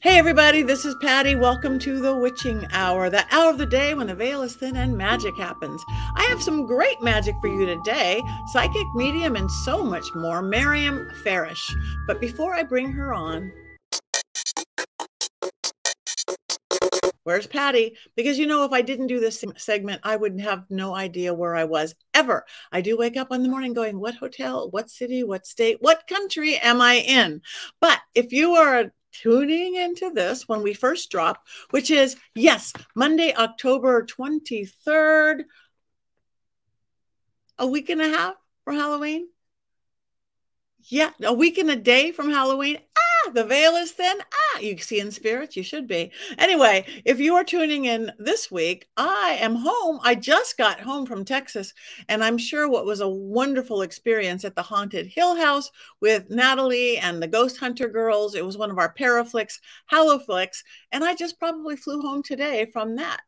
Hey, 0.00 0.16
everybody, 0.16 0.62
this 0.62 0.84
is 0.84 0.94
Patti. 1.00 1.34
Welcome 1.34 1.76
to 1.80 1.98
the 1.98 2.14
Witching 2.14 2.64
Hour, 2.70 3.10
the 3.10 3.24
hour 3.34 3.50
of 3.50 3.58
the 3.58 3.66
day 3.66 3.94
when 3.94 4.06
the 4.06 4.14
veil 4.14 4.42
is 4.42 4.54
thin 4.54 4.76
and 4.76 4.96
magic 4.96 5.36
happens. 5.36 5.82
I 6.14 6.22
have 6.28 6.40
some 6.40 6.66
great 6.66 7.02
magic 7.02 7.34
for 7.40 7.48
you 7.48 7.66
today 7.66 8.22
psychic, 8.52 8.86
medium, 8.94 9.34
and 9.34 9.50
so 9.50 9.82
much 9.82 10.04
more. 10.14 10.40
Maryam 10.40 11.10
Faresh. 11.24 11.58
But 12.06 12.20
before 12.20 12.54
I 12.54 12.62
bring 12.62 12.92
her 12.92 13.12
on, 13.12 13.50
Where's 17.24 17.48
Patti? 17.48 17.94
Because 18.14 18.38
you 18.38 18.46
know, 18.46 18.64
if 18.64 18.72
I 18.72 18.82
didn't 18.82 19.08
do 19.08 19.18
this 19.18 19.44
segment, 19.56 20.00
I 20.04 20.14
would 20.14 20.40
have 20.40 20.64
no 20.70 20.94
idea 20.94 21.34
where 21.34 21.56
I 21.56 21.64
was 21.64 21.94
ever. 22.14 22.46
I 22.70 22.80
do 22.80 22.96
wake 22.96 23.16
up 23.16 23.32
in 23.32 23.42
the 23.42 23.48
morning 23.48 23.74
going, 23.74 23.98
What 23.98 24.14
hotel, 24.14 24.70
what 24.70 24.88
city, 24.88 25.24
what 25.24 25.44
state, 25.44 25.78
what 25.80 26.06
country 26.06 26.56
am 26.56 26.80
I 26.80 26.94
in? 26.94 27.42
But 27.80 27.98
if 28.14 28.32
you 28.32 28.54
are 28.54 28.92
tuning 29.12 29.76
into 29.76 30.10
this 30.10 30.48
when 30.48 30.62
we 30.62 30.74
first 30.74 31.10
drop, 31.10 31.44
which 31.70 31.90
is, 31.90 32.16
yes, 32.34 32.72
Monday, 32.94 33.34
October 33.34 34.04
23rd, 34.04 35.44
a 37.58 37.66
week 37.66 37.90
and 37.90 38.00
a 38.00 38.08
half 38.08 38.34
for 38.64 38.72
Halloween. 38.72 39.28
Yeah, 40.84 41.10
a 41.22 41.32
week 41.32 41.58
and 41.58 41.70
a 41.70 41.76
day 41.76 42.12
from 42.12 42.30
Halloween 42.30 42.78
the 43.30 43.44
veil 43.44 43.72
is 43.76 43.92
thin. 43.92 44.16
Ah, 44.20 44.58
you 44.60 44.78
see 44.78 45.00
in 45.00 45.10
spirits, 45.10 45.56
you 45.56 45.62
should 45.62 45.86
be. 45.86 46.10
Anyway, 46.38 46.84
if 47.04 47.20
you 47.20 47.34
are 47.34 47.44
tuning 47.44 47.84
in 47.84 48.12
this 48.18 48.50
week, 48.50 48.88
I 48.96 49.38
am 49.40 49.54
home. 49.54 50.00
I 50.02 50.14
just 50.14 50.56
got 50.56 50.80
home 50.80 51.06
from 51.06 51.24
Texas, 51.24 51.74
and 52.08 52.22
I'm 52.22 52.38
sure 52.38 52.68
what 52.68 52.84
was 52.84 53.00
a 53.00 53.08
wonderful 53.08 53.82
experience 53.82 54.44
at 54.44 54.54
the 54.54 54.62
Haunted 54.62 55.06
Hill 55.06 55.36
House 55.36 55.70
with 56.00 56.30
Natalie 56.30 56.98
and 56.98 57.22
the 57.22 57.28
Ghost 57.28 57.58
Hunter 57.58 57.88
girls. 57.88 58.34
It 58.34 58.44
was 58.44 58.58
one 58.58 58.70
of 58.70 58.78
our 58.78 58.94
Paraflix, 58.94 59.58
Hallowflix, 59.92 60.62
and 60.92 61.04
I 61.04 61.14
just 61.14 61.38
probably 61.38 61.76
flew 61.76 62.00
home 62.00 62.22
today 62.22 62.66
from 62.72 62.96
that. 62.96 63.20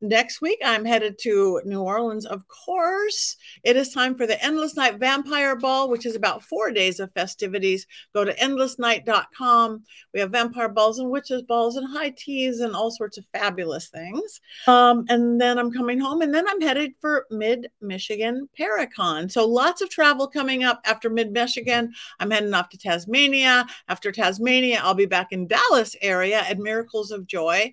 Next 0.00 0.40
week, 0.40 0.58
I'm 0.64 0.84
headed 0.84 1.18
to 1.20 1.60
New 1.64 1.80
Orleans, 1.80 2.26
of 2.26 2.46
course. 2.48 3.36
It 3.62 3.76
is 3.76 3.92
time 3.92 4.14
for 4.14 4.26
the 4.26 4.42
Endless 4.44 4.76
Night 4.76 4.98
Vampire 4.98 5.56
Ball, 5.56 5.88
which 5.88 6.06
is 6.06 6.16
about 6.16 6.42
four 6.42 6.70
days 6.70 7.00
of 7.00 7.12
festivities. 7.12 7.86
Go 8.14 8.24
to 8.24 8.38
endlessnight.com. 8.42 9.82
We 10.12 10.20
have 10.20 10.30
vampire 10.30 10.68
balls 10.68 10.98
and 10.98 11.10
witches 11.10 11.42
balls 11.42 11.76
and 11.76 11.88
high 11.88 12.10
teas 12.10 12.60
and 12.60 12.74
all 12.74 12.90
sorts 12.90 13.18
of 13.18 13.26
fabulous 13.32 13.88
things. 13.88 14.40
Um, 14.66 15.04
and 15.08 15.40
then 15.40 15.58
I'm 15.58 15.72
coming 15.72 15.98
home, 15.98 16.22
and 16.22 16.34
then 16.34 16.46
I'm 16.48 16.60
headed 16.60 16.92
for 17.00 17.26
Mid 17.30 17.68
Michigan 17.80 18.48
Paracon. 18.58 19.30
So 19.30 19.46
lots 19.46 19.80
of 19.80 19.90
travel 19.90 20.26
coming 20.26 20.64
up 20.64 20.80
after 20.84 21.10
Mid 21.10 21.32
Michigan. 21.32 21.92
I'm 22.20 22.30
heading 22.30 22.54
off 22.54 22.68
to 22.70 22.78
Tasmania. 22.78 23.66
After 23.88 24.12
Tasmania, 24.12 24.80
I'll 24.82 24.94
be 24.94 25.06
back 25.06 25.32
in 25.32 25.46
Dallas 25.46 25.96
area 26.02 26.40
at 26.40 26.58
Miracles 26.58 27.10
of 27.10 27.26
Joy 27.26 27.72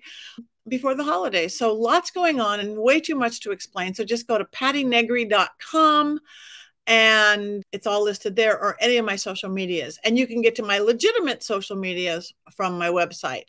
before 0.68 0.94
the 0.94 1.04
holidays. 1.04 1.56
So 1.56 1.74
lots 1.74 2.10
going 2.10 2.40
on 2.40 2.60
and 2.60 2.78
way 2.78 3.00
too 3.00 3.16
much 3.16 3.40
to 3.40 3.52
explain. 3.52 3.94
So 3.94 4.04
just 4.04 4.26
go 4.26 4.38
to 4.38 4.44
pattinegri.com 4.44 6.20
and 6.86 7.62
it's 7.72 7.86
all 7.86 8.02
listed 8.02 8.34
there 8.34 8.58
or 8.58 8.76
any 8.80 8.96
of 8.96 9.04
my 9.04 9.16
social 9.16 9.48
medias. 9.48 9.98
And 10.04 10.18
you 10.18 10.26
can 10.26 10.42
get 10.42 10.56
to 10.56 10.62
my 10.62 10.78
legitimate 10.78 11.42
social 11.42 11.76
medias 11.76 12.34
from 12.52 12.78
my 12.78 12.88
website. 12.88 13.44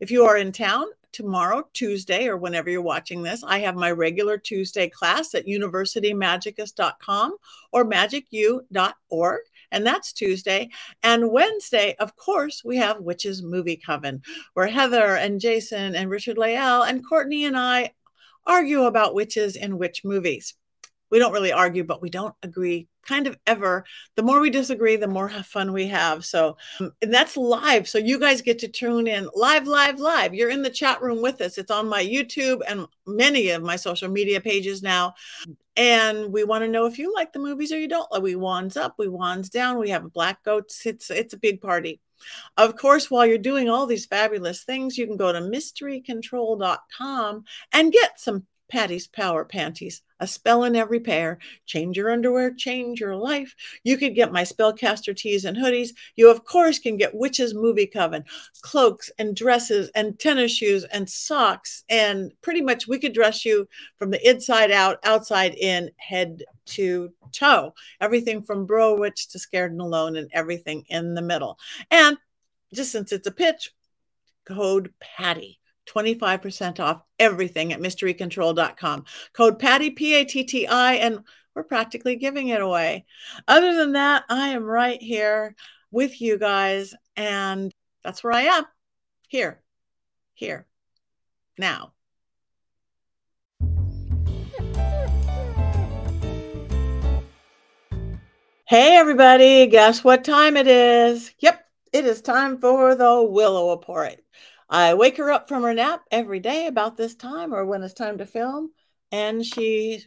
If 0.00 0.10
you 0.10 0.24
are 0.24 0.36
in 0.36 0.52
town 0.52 0.86
tomorrow, 1.12 1.68
Tuesday, 1.72 2.28
or 2.28 2.36
whenever 2.36 2.70
you're 2.70 2.82
watching 2.82 3.22
this, 3.22 3.42
I 3.42 3.58
have 3.60 3.74
my 3.74 3.90
regular 3.90 4.38
Tuesday 4.38 4.88
class 4.88 5.34
at 5.34 5.46
universitymagicus.com 5.46 7.36
or 7.72 7.84
magicu.org 7.84 9.40
and 9.70 9.86
that's 9.86 10.12
Tuesday. 10.12 10.70
And 11.02 11.30
Wednesday, 11.30 11.94
of 11.98 12.16
course, 12.16 12.62
we 12.64 12.76
have 12.76 13.00
Witches 13.00 13.42
Movie 13.42 13.80
Coven, 13.84 14.22
where 14.54 14.66
Heather 14.66 15.16
and 15.16 15.40
Jason 15.40 15.94
and 15.94 16.10
Richard 16.10 16.36
Layell 16.36 16.88
and 16.88 17.06
Courtney 17.06 17.44
and 17.44 17.56
I 17.56 17.92
argue 18.46 18.82
about 18.82 19.14
witches 19.14 19.56
in 19.56 19.78
witch 19.78 20.04
movies. 20.04 20.54
We 21.10 21.18
don't 21.18 21.32
really 21.32 21.52
argue, 21.52 21.84
but 21.84 22.02
we 22.02 22.10
don't 22.10 22.34
agree 22.42 22.88
kind 23.06 23.26
of 23.26 23.38
ever. 23.46 23.84
The 24.16 24.22
more 24.22 24.40
we 24.40 24.50
disagree, 24.50 24.96
the 24.96 25.06
more 25.06 25.28
fun 25.28 25.72
we 25.72 25.86
have. 25.86 26.24
So, 26.24 26.56
um, 26.80 26.92
and 27.00 27.14
that's 27.14 27.36
live. 27.36 27.88
So 27.88 27.98
you 27.98 28.18
guys 28.18 28.42
get 28.42 28.58
to 28.60 28.68
tune 28.68 29.06
in 29.06 29.28
live, 29.34 29.66
live, 29.66 30.00
live. 30.00 30.34
You're 30.34 30.50
in 30.50 30.62
the 30.62 30.70
chat 30.70 31.00
room 31.00 31.22
with 31.22 31.40
us. 31.40 31.58
It's 31.58 31.70
on 31.70 31.88
my 31.88 32.04
YouTube 32.04 32.60
and 32.66 32.86
many 33.06 33.50
of 33.50 33.62
my 33.62 33.76
social 33.76 34.08
media 34.08 34.40
pages 34.40 34.82
now. 34.82 35.14
And 35.76 36.32
we 36.32 36.44
want 36.44 36.64
to 36.64 36.68
know 36.68 36.86
if 36.86 36.98
you 36.98 37.14
like 37.14 37.32
the 37.32 37.38
movies 37.38 37.72
or 37.72 37.78
you 37.78 37.88
don't. 37.88 38.08
We 38.22 38.34
wands 38.34 38.76
up, 38.76 38.94
we 38.98 39.08
wands 39.08 39.48
down. 39.50 39.78
We 39.78 39.90
have 39.90 40.12
black 40.12 40.42
goats. 40.42 40.84
It's 40.86 41.10
it's 41.10 41.34
a 41.34 41.38
big 41.38 41.60
party. 41.60 42.00
Of 42.56 42.76
course, 42.76 43.10
while 43.10 43.26
you're 43.26 43.38
doing 43.38 43.68
all 43.68 43.86
these 43.86 44.06
fabulous 44.06 44.64
things, 44.64 44.96
you 44.96 45.06
can 45.06 45.18
go 45.18 45.32
to 45.32 45.40
mysterycontrol.com 45.40 47.44
and 47.72 47.92
get 47.92 48.18
some 48.18 48.46
Patti's 48.68 49.06
Power 49.06 49.44
Panties, 49.44 50.02
a 50.18 50.26
spell 50.26 50.64
in 50.64 50.74
every 50.74 51.00
pair. 51.00 51.38
Change 51.66 51.96
your 51.96 52.10
underwear, 52.10 52.52
change 52.52 53.00
your 53.00 53.16
life. 53.16 53.54
You 53.84 53.96
could 53.96 54.14
get 54.14 54.32
my 54.32 54.42
spellcaster 54.42 55.16
tees 55.16 55.44
and 55.44 55.56
hoodies. 55.56 55.90
You, 56.16 56.30
of 56.30 56.44
course, 56.44 56.78
can 56.78 56.96
get 56.96 57.14
Witches 57.14 57.54
Movie 57.54 57.86
Coven, 57.86 58.24
cloaks 58.62 59.10
and 59.18 59.36
dresses 59.36 59.90
and 59.94 60.18
tennis 60.18 60.52
shoes 60.52 60.84
and 60.84 61.08
socks. 61.08 61.84
And 61.88 62.32
pretty 62.42 62.62
much 62.62 62.88
we 62.88 62.98
could 62.98 63.12
dress 63.14 63.44
you 63.44 63.68
from 63.96 64.10
the 64.10 64.28
inside 64.28 64.70
out, 64.70 64.98
outside 65.04 65.54
in, 65.54 65.90
head 65.96 66.42
to 66.66 67.12
toe. 67.32 67.74
Everything 68.00 68.42
from 68.42 68.66
Bro 68.66 68.98
Witch 68.98 69.28
to 69.28 69.38
Scared 69.38 69.72
and 69.72 69.80
Alone 69.80 70.16
and 70.16 70.30
everything 70.32 70.84
in 70.88 71.14
the 71.14 71.22
middle. 71.22 71.58
And 71.90 72.16
just 72.74 72.90
since 72.92 73.12
it's 73.12 73.26
a 73.26 73.32
pitch, 73.32 73.72
code 74.44 74.92
Patti 75.00 75.60
25% 75.86 76.80
off 76.80 77.02
everything 77.18 77.72
at 77.72 77.80
mysterycontrol.com. 77.80 79.04
Code 79.32 79.58
Patti, 79.58 79.90
P 79.90 80.14
A 80.14 80.24
T 80.24 80.44
T 80.44 80.66
I, 80.66 80.94
and 80.94 81.20
we're 81.54 81.64
practically 81.64 82.16
giving 82.16 82.48
it 82.48 82.60
away. 82.60 83.06
Other 83.48 83.74
than 83.74 83.92
that, 83.92 84.24
I 84.28 84.48
am 84.48 84.64
right 84.64 85.00
here 85.00 85.56
with 85.90 86.20
you 86.20 86.38
guys, 86.38 86.94
and 87.16 87.72
that's 88.04 88.22
where 88.22 88.34
I 88.34 88.42
am. 88.42 88.64
Here, 89.28 89.62
here, 90.34 90.66
now. 91.58 91.92
Hey, 98.68 98.96
everybody, 98.96 99.68
guess 99.68 100.02
what 100.02 100.24
time 100.24 100.56
it 100.56 100.66
is? 100.66 101.32
Yep, 101.38 101.64
it 101.92 102.04
is 102.04 102.20
time 102.20 102.58
for 102.58 102.96
the 102.96 103.22
Willow 103.22 103.70
Report. 103.70 104.16
I 104.68 104.94
wake 104.94 105.16
her 105.18 105.30
up 105.30 105.48
from 105.48 105.62
her 105.62 105.74
nap 105.74 106.02
every 106.10 106.40
day 106.40 106.66
about 106.66 106.96
this 106.96 107.14
time 107.14 107.54
or 107.54 107.64
when 107.64 107.82
it's 107.82 107.94
time 107.94 108.18
to 108.18 108.26
film, 108.26 108.72
and 109.12 109.44
she, 109.44 110.02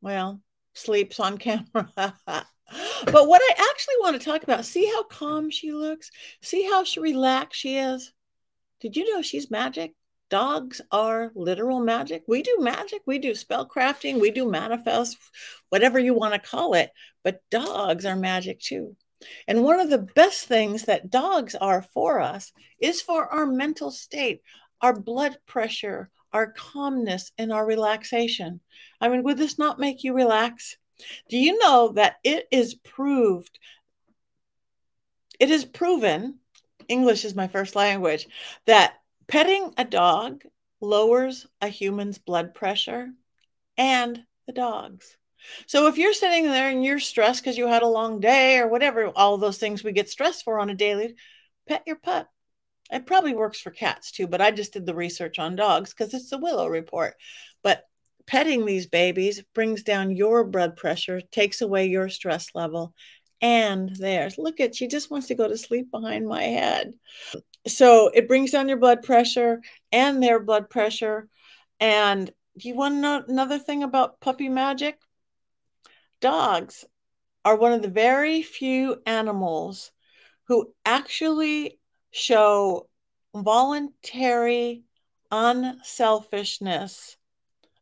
well, 0.00 0.40
sleeps 0.74 1.18
on 1.18 1.38
camera. 1.38 1.90
but 1.94 3.28
what 3.28 3.42
I 3.42 3.70
actually 3.70 3.94
want 4.00 4.20
to 4.20 4.24
talk 4.24 4.42
about, 4.42 4.64
see 4.64 4.86
how 4.86 5.04
calm 5.04 5.50
she 5.50 5.72
looks? 5.72 6.10
See 6.42 6.64
how 6.64 6.84
she 6.84 7.00
relaxed 7.00 7.60
she 7.60 7.76
is? 7.76 8.12
Did 8.80 8.96
you 8.96 9.14
know 9.14 9.22
she's 9.22 9.50
magic? 9.50 9.94
Dogs 10.28 10.80
are 10.90 11.30
literal 11.34 11.80
magic. 11.80 12.24
We 12.26 12.42
do 12.42 12.56
magic, 12.58 13.02
we 13.06 13.18
do 13.18 13.34
spell 13.34 13.68
crafting, 13.68 14.18
we 14.18 14.30
do 14.30 14.50
manifest, 14.50 15.18
whatever 15.68 15.98
you 15.98 16.14
want 16.14 16.32
to 16.34 16.40
call 16.40 16.74
it. 16.74 16.90
But 17.22 17.42
dogs 17.50 18.06
are 18.06 18.16
magic 18.16 18.60
too. 18.60 18.96
And 19.46 19.62
one 19.62 19.80
of 19.80 19.90
the 19.90 19.98
best 19.98 20.46
things 20.46 20.84
that 20.84 21.10
dogs 21.10 21.54
are 21.54 21.82
for 21.82 22.20
us 22.20 22.52
is 22.78 23.02
for 23.02 23.26
our 23.26 23.46
mental 23.46 23.90
state, 23.90 24.42
our 24.80 24.98
blood 24.98 25.38
pressure, 25.46 26.10
our 26.32 26.52
calmness, 26.52 27.32
and 27.38 27.52
our 27.52 27.64
relaxation. 27.64 28.60
I 29.00 29.08
mean, 29.08 29.22
would 29.22 29.38
this 29.38 29.58
not 29.58 29.78
make 29.78 30.04
you 30.04 30.14
relax? 30.14 30.76
Do 31.28 31.36
you 31.38 31.58
know 31.58 31.92
that 31.96 32.16
it 32.24 32.46
is 32.50 32.74
proved, 32.74 33.58
it 35.38 35.50
is 35.50 35.64
proven, 35.64 36.38
English 36.88 37.24
is 37.24 37.34
my 37.34 37.48
first 37.48 37.74
language, 37.76 38.28
that 38.66 38.94
petting 39.26 39.72
a 39.76 39.84
dog 39.84 40.42
lowers 40.80 41.46
a 41.60 41.68
human's 41.68 42.18
blood 42.18 42.54
pressure 42.54 43.08
and 43.76 44.24
the 44.46 44.52
dog's. 44.52 45.16
So 45.66 45.86
if 45.86 45.98
you're 45.98 46.14
sitting 46.14 46.44
there 46.44 46.68
and 46.68 46.84
you're 46.84 47.00
stressed 47.00 47.42
because 47.42 47.58
you 47.58 47.66
had 47.66 47.82
a 47.82 47.88
long 47.88 48.20
day 48.20 48.58
or 48.58 48.68
whatever, 48.68 49.08
all 49.08 49.38
those 49.38 49.58
things 49.58 49.82
we 49.82 49.92
get 49.92 50.10
stressed 50.10 50.44
for 50.44 50.58
on 50.58 50.70
a 50.70 50.74
daily, 50.74 51.14
pet 51.68 51.82
your 51.86 51.96
pup. 51.96 52.28
It 52.90 53.06
probably 53.06 53.34
works 53.34 53.60
for 53.60 53.70
cats 53.70 54.12
too, 54.12 54.26
but 54.26 54.40
I 54.40 54.50
just 54.50 54.74
did 54.74 54.86
the 54.86 54.94
research 54.94 55.38
on 55.38 55.56
dogs 55.56 55.90
because 55.94 56.12
it's 56.12 56.30
the 56.30 56.38
Willow 56.38 56.68
report. 56.68 57.14
But 57.62 57.84
petting 58.26 58.66
these 58.66 58.86
babies 58.86 59.42
brings 59.54 59.82
down 59.82 60.16
your 60.16 60.44
blood 60.44 60.76
pressure, 60.76 61.20
takes 61.20 61.62
away 61.62 61.86
your 61.86 62.08
stress 62.08 62.48
level, 62.54 62.94
and 63.40 63.94
theirs. 63.96 64.36
Look 64.38 64.60
at 64.60 64.74
she 64.74 64.86
just 64.88 65.10
wants 65.10 65.28
to 65.28 65.34
go 65.34 65.48
to 65.48 65.56
sleep 65.56 65.90
behind 65.90 66.26
my 66.26 66.42
head. 66.42 66.92
So 67.66 68.08
it 68.08 68.28
brings 68.28 68.50
down 68.50 68.68
your 68.68 68.78
blood 68.78 69.02
pressure 69.02 69.60
and 69.90 70.22
their 70.22 70.40
blood 70.40 70.70
pressure. 70.70 71.28
And 71.80 72.30
do 72.58 72.68
you 72.68 72.74
want 72.74 72.94
to 72.94 73.00
know 73.00 73.24
another 73.26 73.58
thing 73.58 73.82
about 73.82 74.20
puppy 74.20 74.48
magic? 74.48 74.98
Dogs 76.22 76.86
are 77.44 77.56
one 77.56 77.72
of 77.72 77.82
the 77.82 77.88
very 77.88 78.42
few 78.42 79.02
animals 79.04 79.92
who 80.44 80.72
actually 80.86 81.78
show 82.10 82.88
voluntary 83.34 84.84
unselfishness, 85.30 87.16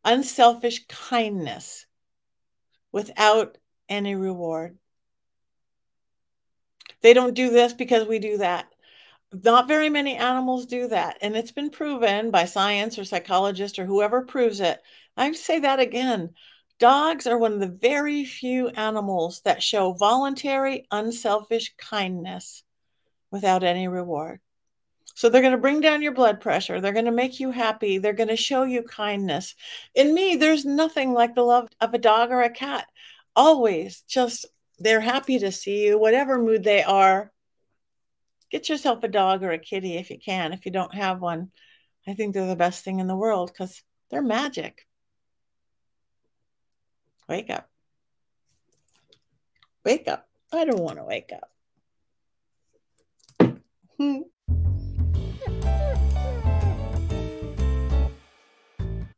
unselfish 0.05 0.87
kindness 0.89 1.87
without 2.93 3.59
any 3.89 4.15
reward. 4.15 4.79
They 7.03 7.15
don't 7.15 7.35
do 7.35 7.51
this 7.51 7.73
because 7.73 8.07
we 8.07 8.19
do 8.19 8.39
that. 8.39 8.67
Not 9.33 9.69
very 9.69 9.89
many 9.89 10.17
animals 10.17 10.67
do 10.67 10.89
that. 10.89 11.19
And 11.23 11.37
it's 11.37 11.53
been 11.53 11.71
proven 11.71 12.31
by 12.31 12.45
science 12.47 12.99
or 12.99 13.05
psychologists 13.05 13.79
or 13.79 13.87
whoever 13.87 14.23
proves 14.23 14.61
it. 14.61 14.81
I 15.17 15.33
say 15.33 15.61
that 15.61 15.81
again. 15.81 16.31
Dogs 16.81 17.27
are 17.27 17.37
one 17.37 17.53
of 17.53 17.61
the 17.61 17.69
very 17.69 18.25
few 18.25 18.69
animals 18.71 19.43
that 19.43 19.63
show 19.63 19.93
voluntary, 19.93 20.87
unselfish 20.91 21.75
kindness 21.77 22.63
without 23.31 23.63
any 23.63 23.87
reward. 23.87 24.41
So 25.15 25.29
they're 25.29 25.43
going 25.43 25.53
to 25.53 25.59
bring 25.59 25.83
down 25.83 26.01
your 26.01 26.15
blood 26.15 26.41
pressure. 26.41 26.81
They're 26.81 26.95
going 26.95 27.05
to 27.05 27.11
make 27.11 27.39
you 27.39 27.51
happy. 27.51 27.99
They're 27.99 28.15
going 28.15 28.31
to 28.31 28.37
show 28.37 28.63
you 28.63 28.83
kindness. 28.83 29.55
In 29.95 30.15
me, 30.15 30.37
there's 30.37 30.65
nothing 30.65 31.13
like 31.13 31.35
the 31.35 31.43
love 31.43 31.69
of 31.83 31.93
a 31.93 31.99
dog 31.99 32.31
or 32.31 32.41
a 32.41 32.49
cat. 32.49 32.87
Always 33.37 34.01
just 34.09 34.47
they're 34.79 35.01
happy 35.01 35.39
to 35.41 35.53
see 35.53 35.85
you, 35.85 35.99
whatever 35.99 36.39
mood 36.39 36.65
they 36.65 36.83
are. 36.83 37.31
Get 38.51 38.71
yourself 38.71 39.05
a 39.05 39.09
dog 39.09 39.43
or 39.43 39.53
a 39.53 39.59
kitty 39.59 39.99
if 39.99 40.09
you 40.09 40.19
can. 40.19 40.55
If 40.55 40.65
you 40.65 40.73
don't 40.73 40.95
have 40.95 41.21
one, 41.21 41.51
I 42.09 42.15
think 42.15 42.33
they're 42.33 42.47
the 42.47 42.57
best 42.57 42.83
thing 42.83 43.01
in 43.01 43.07
the 43.07 43.15
world 43.15 43.53
because 43.53 43.83
they're 44.11 44.23
magic. 44.23 44.87
Wake 47.31 47.49
up. 47.49 47.69
Wake 49.85 50.09
up. 50.09 50.27
I 50.53 50.65
don't 50.65 50.81
want 50.81 50.97
to 50.97 51.05
wake 51.05 51.31
up. 51.33 51.49
Hmm. 53.97 54.23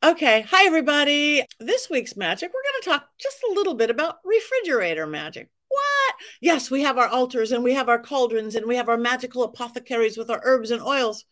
Okay, 0.04 0.42
hi 0.42 0.66
everybody. 0.66 1.42
This 1.58 1.88
week's 1.88 2.14
magic, 2.14 2.52
we're 2.52 2.60
going 2.60 2.82
to 2.82 2.90
talk 2.90 3.08
just 3.18 3.38
a 3.48 3.54
little 3.54 3.74
bit 3.74 3.88
about 3.88 4.16
refrigerator 4.26 5.06
magic. 5.06 5.48
What? 5.68 6.14
Yes, 6.42 6.70
we 6.70 6.82
have 6.82 6.98
our 6.98 7.08
altars 7.08 7.50
and 7.50 7.64
we 7.64 7.72
have 7.72 7.88
our 7.88 7.98
cauldrons 7.98 8.54
and 8.54 8.66
we 8.66 8.76
have 8.76 8.90
our 8.90 8.98
magical 8.98 9.42
apothecaries 9.42 10.18
with 10.18 10.28
our 10.28 10.42
herbs 10.44 10.70
and 10.70 10.82
oils. 10.82 11.24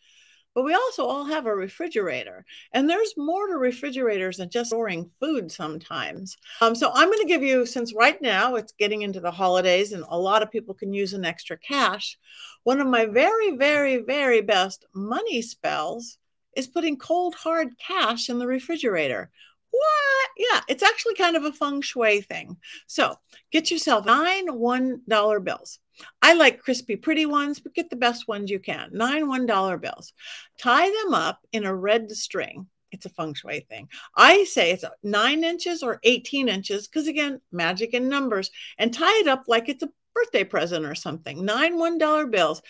But 0.55 0.65
we 0.65 0.75
also 0.75 1.05
all 1.05 1.25
have 1.25 1.47
a 1.47 1.55
refrigerator, 1.55 2.45
and 2.73 2.91
there's 2.91 3.15
more 3.17 3.47
to 3.47 3.57
refrigerators 3.57 4.39
than 4.39 4.51
just 4.51 4.71
storing 4.71 5.11
food 5.21 5.53
sometimes. 5.53 6.37
Um, 6.61 6.75
so 6.75 6.91
I'm 6.93 7.09
going 7.09 7.21
to 7.21 7.29
give 7.29 7.43
you, 7.43 7.65
since 7.65 7.95
right 7.95 8.21
now 8.21 8.57
it's 8.57 8.73
getting 8.73 9.03
into 9.03 9.21
the 9.21 9.31
holidays 9.31 9.93
and 9.93 10.05
a 10.09 10.19
lot 10.19 10.43
of 10.43 10.51
people 10.51 10.75
can 10.75 10.93
use 10.93 11.15
an 11.15 11.25
extra 11.25 11.57
cash, 11.57 12.19
one 12.65 12.81
of 12.81 12.89
my 12.89 13.07
very, 13.07 13.57
very, 13.57 13.99
very 13.99 14.41
best 14.41 14.85
money 14.93 15.41
spells 15.41 16.19
is 16.57 16.67
putting 16.67 16.97
cold 16.97 17.35
hard 17.35 17.79
cash 17.79 18.29
in 18.29 18.39
the 18.39 18.47
refrigerator. 18.47 19.31
What? 19.71 20.31
Yeah, 20.37 20.61
it's 20.69 20.83
actually 20.83 21.15
kind 21.15 21.37
of 21.37 21.45
a 21.45 21.53
feng 21.53 21.81
shui 21.81 22.23
thing. 22.23 22.57
So 22.87 23.15
get 23.53 23.71
yourself 23.71 24.05
nine 24.05 24.49
$1 24.49 25.45
bills. 25.45 25.79
I 26.23 26.35
like 26.35 26.63
crispy, 26.63 26.97
pretty 26.97 27.27
ones, 27.27 27.61
but 27.61 27.75
get 27.75 27.91
the 27.91 27.97
best 27.97 28.29
ones 28.29 28.51
you 28.51 28.59
can. 28.59 28.91
Nine 28.93 29.27
$1 29.27 29.81
bills. 29.81 30.13
Tie 30.59 30.91
them 30.91 31.15
up 31.15 31.41
in 31.53 31.65
a 31.65 31.75
red 31.75 32.11
string. 32.11 32.67
It's 32.93 33.07
a 33.07 33.11
feng 33.11 33.35
shui 33.35 33.61
thing. 33.61 33.89
I 34.17 34.45
say 34.45 34.73
it's 34.73 34.85
nine 35.03 35.45
inches 35.45 35.83
or 35.83 36.01
18 36.03 36.49
inches, 36.49 36.89
because 36.89 37.07
again, 37.07 37.41
magic 37.53 37.95
in 37.95 38.09
numbers, 38.09 38.51
and 38.79 38.93
tie 38.93 39.21
it 39.21 39.29
up 39.29 39.45
like 39.47 39.69
it's 39.69 39.83
a 39.83 39.91
birthday 40.15 40.45
present 40.45 40.85
or 40.85 40.95
something. 40.95 41.45
Nine 41.45 41.75
$1 41.75 42.31
bills 42.31 42.63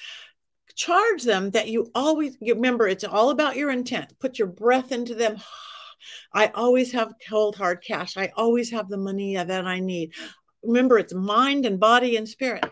charge 0.74 1.24
them 1.24 1.50
that 1.50 1.68
you 1.68 1.90
always 1.94 2.36
remember 2.40 2.88
it's 2.88 3.04
all 3.04 3.30
about 3.30 3.56
your 3.56 3.70
intent 3.70 4.18
put 4.18 4.38
your 4.38 4.48
breath 4.48 4.92
into 4.92 5.14
them 5.14 5.36
i 6.32 6.46
always 6.54 6.92
have 6.92 7.12
cold 7.28 7.56
hard 7.56 7.82
cash 7.82 8.16
i 8.16 8.32
always 8.36 8.70
have 8.70 8.88
the 8.88 8.96
money 8.96 9.34
that 9.34 9.66
i 9.66 9.78
need 9.78 10.12
remember 10.62 10.98
it's 10.98 11.14
mind 11.14 11.66
and 11.66 11.80
body 11.80 12.16
and 12.16 12.28
spirit 12.28 12.64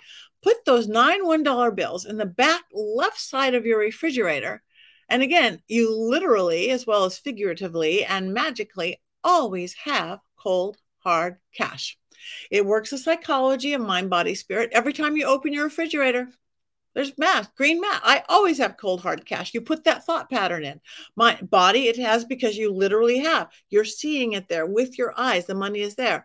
put 0.42 0.64
those 0.64 0.88
nine 0.88 1.26
one 1.26 1.42
dollar 1.42 1.70
bills 1.70 2.04
in 2.04 2.16
the 2.16 2.26
back 2.26 2.62
left 2.72 3.20
side 3.20 3.54
of 3.54 3.66
your 3.66 3.78
refrigerator 3.78 4.62
and 5.08 5.22
again 5.22 5.60
you 5.68 5.94
literally 5.94 6.70
as 6.70 6.86
well 6.86 7.04
as 7.04 7.18
figuratively 7.18 8.04
and 8.04 8.34
magically 8.34 9.00
always 9.24 9.74
have 9.74 10.20
cold 10.36 10.76
hard 10.98 11.36
cash 11.54 11.98
it 12.50 12.64
works 12.64 12.90
the 12.90 12.98
psychology 12.98 13.72
of 13.72 13.80
mind 13.80 14.10
body 14.10 14.34
spirit 14.34 14.70
every 14.72 14.92
time 14.92 15.16
you 15.16 15.24
open 15.24 15.52
your 15.52 15.64
refrigerator 15.64 16.28
there's 16.98 17.16
math, 17.16 17.54
green 17.54 17.80
math. 17.80 18.00
I 18.02 18.24
always 18.28 18.58
have 18.58 18.76
cold 18.76 19.02
hard 19.02 19.24
cash. 19.24 19.54
You 19.54 19.60
put 19.60 19.84
that 19.84 20.04
thought 20.04 20.28
pattern 20.28 20.64
in. 20.64 20.80
My 21.14 21.38
body, 21.42 21.86
it 21.86 21.96
has 21.96 22.24
because 22.24 22.56
you 22.56 22.72
literally 22.72 23.18
have. 23.20 23.50
You're 23.70 23.84
seeing 23.84 24.32
it 24.32 24.48
there 24.48 24.66
with 24.66 24.98
your 24.98 25.14
eyes. 25.16 25.46
The 25.46 25.54
money 25.54 25.80
is 25.80 25.94
there. 25.94 26.24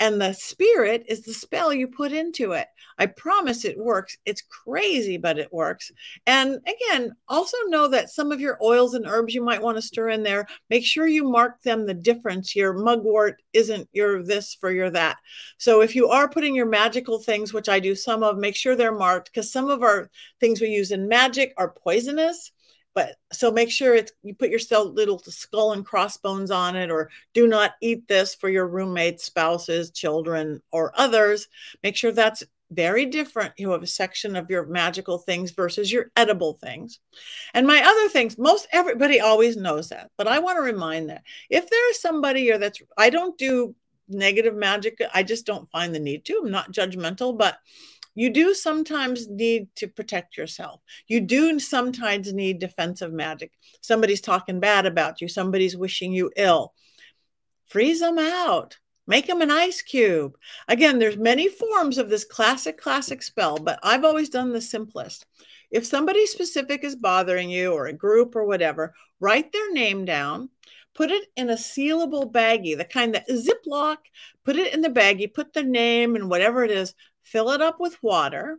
And 0.00 0.20
the 0.20 0.32
spirit 0.32 1.04
is 1.08 1.22
the 1.22 1.32
spell 1.32 1.72
you 1.72 1.86
put 1.86 2.12
into 2.12 2.52
it. 2.52 2.66
I 2.98 3.06
promise 3.06 3.64
it 3.64 3.78
works. 3.78 4.16
It's 4.26 4.42
crazy, 4.42 5.16
but 5.16 5.38
it 5.38 5.52
works. 5.52 5.92
And 6.26 6.58
again, 6.66 7.14
also 7.28 7.56
know 7.66 7.86
that 7.88 8.10
some 8.10 8.32
of 8.32 8.40
your 8.40 8.58
oils 8.62 8.94
and 8.94 9.06
herbs 9.06 9.34
you 9.34 9.42
might 9.42 9.62
want 9.62 9.76
to 9.76 9.82
stir 9.82 10.10
in 10.10 10.22
there, 10.22 10.46
make 10.68 10.84
sure 10.84 11.06
you 11.06 11.24
mark 11.24 11.62
them 11.62 11.86
the 11.86 11.94
difference. 11.94 12.56
Your 12.56 12.72
mugwort 12.72 13.40
isn't 13.52 13.88
your 13.92 14.22
this 14.24 14.54
for 14.54 14.72
your 14.72 14.90
that. 14.90 15.18
So 15.58 15.80
if 15.80 15.94
you 15.94 16.08
are 16.08 16.28
putting 16.28 16.54
your 16.54 16.66
magical 16.66 17.20
things, 17.20 17.52
which 17.52 17.68
I 17.68 17.78
do 17.78 17.94
some 17.94 18.22
of, 18.22 18.36
make 18.36 18.56
sure 18.56 18.74
they're 18.74 18.92
marked 18.92 19.32
because 19.32 19.52
some 19.52 19.70
of 19.70 19.82
our 19.82 20.10
things 20.40 20.60
we 20.60 20.68
use 20.68 20.90
in 20.90 21.08
magic 21.08 21.54
are 21.56 21.70
poisonous 21.70 22.50
but 22.94 23.16
so 23.32 23.50
make 23.50 23.70
sure 23.70 23.94
it's 23.94 24.12
you 24.22 24.34
put 24.34 24.50
your 24.50 24.60
little 24.84 25.18
skull 25.18 25.72
and 25.72 25.84
crossbones 25.84 26.50
on 26.50 26.76
it 26.76 26.90
or 26.90 27.10
do 27.32 27.46
not 27.46 27.72
eat 27.82 28.06
this 28.08 28.34
for 28.34 28.48
your 28.48 28.66
roommates 28.66 29.24
spouses 29.24 29.90
children 29.90 30.62
or 30.70 30.92
others. 30.94 31.48
Make 31.82 31.96
sure 31.96 32.12
that's 32.12 32.44
very 32.70 33.06
different 33.06 33.52
you 33.56 33.70
have 33.70 33.82
a 33.82 33.86
section 33.86 34.36
of 34.36 34.50
your 34.50 34.66
magical 34.66 35.18
things 35.18 35.50
versus 35.50 35.92
your 35.92 36.10
edible 36.16 36.54
things. 36.54 36.98
And 37.52 37.66
my 37.66 37.82
other 37.84 38.08
things 38.08 38.38
most 38.38 38.66
everybody 38.72 39.20
always 39.20 39.56
knows 39.56 39.90
that 39.90 40.10
but 40.16 40.26
i 40.26 40.38
want 40.38 40.56
to 40.56 40.62
remind 40.62 41.10
that 41.10 41.22
if 41.50 41.68
there 41.68 41.90
is 41.90 42.00
somebody 42.00 42.50
or 42.50 42.58
that's 42.58 42.80
i 42.96 43.10
don't 43.10 43.36
do 43.38 43.74
negative 44.08 44.54
magic 44.54 44.98
i 45.14 45.22
just 45.22 45.46
don't 45.46 45.70
find 45.70 45.94
the 45.94 45.98
need 45.98 46.24
to 46.24 46.40
i'm 46.42 46.50
not 46.50 46.72
judgmental 46.72 47.36
but 47.36 47.58
you 48.14 48.30
do 48.30 48.54
sometimes 48.54 49.28
need 49.28 49.68
to 49.76 49.88
protect 49.88 50.36
yourself. 50.36 50.80
You 51.06 51.20
do 51.20 51.58
sometimes 51.58 52.32
need 52.32 52.58
defensive 52.58 53.12
magic. 53.12 53.52
Somebody's 53.80 54.20
talking 54.20 54.60
bad 54.60 54.86
about 54.86 55.20
you, 55.20 55.28
somebody's 55.28 55.76
wishing 55.76 56.12
you 56.12 56.30
ill. 56.36 56.72
Freeze 57.66 58.00
them 58.00 58.18
out. 58.18 58.78
Make 59.06 59.26
them 59.26 59.42
an 59.42 59.50
ice 59.50 59.82
cube. 59.82 60.36
Again, 60.66 60.98
there's 60.98 61.18
many 61.18 61.48
forms 61.48 61.98
of 61.98 62.08
this 62.08 62.24
classic 62.24 62.80
classic 62.80 63.22
spell, 63.22 63.58
but 63.58 63.78
I've 63.82 64.04
always 64.04 64.30
done 64.30 64.52
the 64.52 64.62
simplest. 64.62 65.26
If 65.70 65.84
somebody 65.84 66.24
specific 66.26 66.84
is 66.84 66.96
bothering 66.96 67.50
you 67.50 67.72
or 67.72 67.86
a 67.86 67.92
group 67.92 68.34
or 68.34 68.46
whatever, 68.46 68.94
write 69.20 69.52
their 69.52 69.72
name 69.72 70.06
down, 70.06 70.48
put 70.94 71.10
it 71.10 71.26
in 71.36 71.50
a 71.50 71.54
sealable 71.54 72.32
baggie, 72.32 72.78
the 72.78 72.84
kind 72.84 73.14
that 73.14 73.28
Ziploc, 73.28 73.96
put 74.44 74.56
it 74.56 74.72
in 74.72 74.80
the 74.80 74.88
baggie, 74.88 75.32
put 75.32 75.52
the 75.52 75.62
name 75.62 76.16
and 76.16 76.30
whatever 76.30 76.64
it 76.64 76.70
is, 76.70 76.94
fill 77.24 77.50
it 77.50 77.60
up 77.60 77.80
with 77.80 78.02
water. 78.02 78.58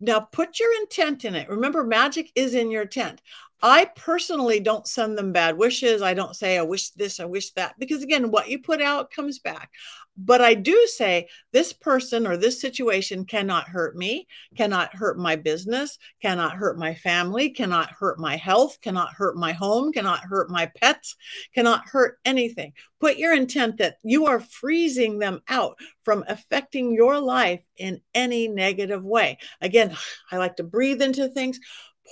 Now 0.00 0.20
put 0.20 0.58
your 0.58 0.74
intent 0.80 1.24
in 1.24 1.34
it. 1.34 1.48
Remember, 1.48 1.84
magic 1.84 2.30
is 2.34 2.54
in 2.54 2.70
your 2.70 2.84
tent. 2.84 3.22
I 3.62 3.84
personally 3.94 4.58
don't 4.58 4.88
send 4.88 5.16
them 5.16 5.32
bad 5.32 5.56
wishes. 5.56 6.02
I 6.02 6.14
don't 6.14 6.34
say, 6.34 6.58
I 6.58 6.62
wish 6.62 6.90
this, 6.90 7.20
I 7.20 7.24
wish 7.24 7.52
that, 7.52 7.74
because 7.78 8.02
again, 8.02 8.32
what 8.32 8.48
you 8.48 8.58
put 8.58 8.82
out 8.82 9.12
comes 9.12 9.38
back. 9.38 9.70
But 10.16 10.42
I 10.42 10.52
do 10.52 10.86
say 10.88 11.28
this 11.52 11.72
person 11.72 12.26
or 12.26 12.36
this 12.36 12.60
situation 12.60 13.24
cannot 13.24 13.68
hurt 13.68 13.96
me, 13.96 14.26
cannot 14.56 14.94
hurt 14.94 15.16
my 15.18 15.36
business, 15.36 15.96
cannot 16.20 16.52
hurt 16.52 16.76
my 16.76 16.94
family, 16.94 17.48
cannot 17.48 17.90
hurt 17.90 18.18
my 18.18 18.36
health, 18.36 18.78
cannot 18.82 19.14
hurt 19.14 19.36
my 19.36 19.52
home, 19.52 19.90
cannot 19.90 20.20
hurt 20.20 20.50
my 20.50 20.66
pets, 20.66 21.16
cannot 21.54 21.86
hurt 21.86 22.18
anything. 22.26 22.74
Put 23.00 23.16
your 23.16 23.34
intent 23.34 23.78
that 23.78 23.96
you 24.02 24.26
are 24.26 24.40
freezing 24.40 25.18
them 25.18 25.40
out 25.48 25.78
from 26.04 26.24
affecting 26.28 26.92
your 26.92 27.18
life 27.18 27.64
in 27.78 28.02
any 28.14 28.48
negative 28.48 29.04
way. 29.04 29.38
Again, 29.62 29.96
I 30.30 30.36
like 30.36 30.56
to 30.56 30.64
breathe 30.64 31.00
into 31.00 31.28
things 31.28 31.58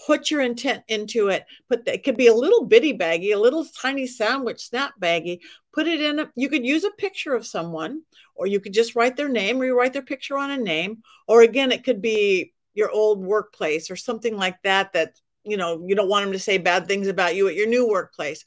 put 0.06 0.30
your 0.30 0.40
intent 0.40 0.82
into 0.88 1.28
it. 1.28 1.44
Put 1.68 1.85
that, 1.85 1.94
it 1.94 2.04
could 2.04 2.16
be 2.16 2.28
a 2.28 2.35
little 2.35 2.64
bitty 2.64 2.97
baggie, 2.97 3.35
a 3.35 3.38
little 3.38 3.64
tiny 3.64 4.06
sandwich 4.06 4.68
snap 4.68 4.92
baggie. 5.00 5.40
Put 5.73 5.87
it 5.87 6.00
in. 6.00 6.20
A, 6.20 6.30
you 6.37 6.49
could 6.49 6.64
use 6.64 6.85
a 6.85 6.90
picture 6.92 7.35
of 7.35 7.47
someone, 7.47 8.02
or 8.35 8.47
you 8.47 8.61
could 8.61 8.73
just 8.73 8.97
write 8.97 9.16
their 9.16 9.28
name, 9.28 9.59
rewrite 9.59 9.92
their 9.92 10.02
picture 10.02 10.38
on 10.38 10.50
a 10.50 10.56
name, 10.56 11.02
or 11.28 11.42
again, 11.42 11.73
it 11.73 11.85
could 11.85 12.00
be 12.00 12.52
your 12.75 12.90
old 12.90 13.20
workplace 13.23 13.90
or 13.90 13.97
something 13.97 14.37
like 14.37 14.56
that. 14.62 14.92
That 14.92 15.14
you 15.44 15.56
know 15.56 15.85
you 15.87 15.94
don't 15.94 16.09
want 16.09 16.25
them 16.25 16.32
to 16.32 16.38
say 16.38 16.59
bad 16.59 16.87
things 16.87 17.09
about 17.09 17.37
you 17.37 17.49
at 17.49 17.54
your 17.54 17.68
new 17.68 17.88
workplace. 17.88 18.44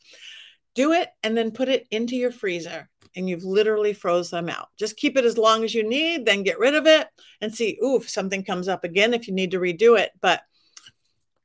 Do 0.76 0.94
it 0.94 1.10
and 1.22 1.38
then 1.38 1.52
put 1.52 1.70
it 1.70 1.88
into 1.92 2.16
your 2.16 2.32
freezer 2.32 2.90
and 3.16 3.30
you've 3.30 3.44
literally 3.44 3.94
froze 3.94 4.32
them 4.32 4.50
out. 4.50 4.70
Just 4.78 4.98
keep 4.98 5.18
it 5.18 5.26
as 5.26 5.38
long 5.38 5.64
as 5.64 5.76
you 5.76 5.88
need, 5.88 6.26
then 6.26 6.42
get 6.42 6.58
rid 6.58 6.74
of 6.74 6.88
it 6.88 7.08
and 7.42 7.54
see, 7.54 7.78
ooh, 7.84 7.98
if 7.98 8.10
something 8.10 8.44
comes 8.44 8.68
up 8.68 8.84
again 8.84 9.14
if 9.14 9.28
you 9.28 9.36
need 9.36 9.52
to 9.52 9.60
redo 9.60 10.00
it. 10.00 10.12
But 10.20 10.42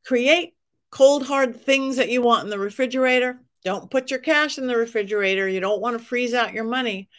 create 0.08 0.54
cold, 0.90 1.26
hard 1.26 1.60
things 1.60 1.96
that 1.96 2.08
you 2.08 2.22
want 2.22 2.42
in 2.42 2.48
the 2.48 2.58
refrigerator. 2.58 3.38
Don't 3.62 3.90
put 3.90 4.10
your 4.10 4.20
cash 4.20 4.56
in 4.56 4.66
the 4.66 4.74
refrigerator. 4.74 5.46
You 5.46 5.60
don't 5.60 5.82
want 5.82 5.98
to 5.98 6.04
freeze 6.04 6.32
out 6.32 6.54
your 6.54 6.64
money. 6.64 7.10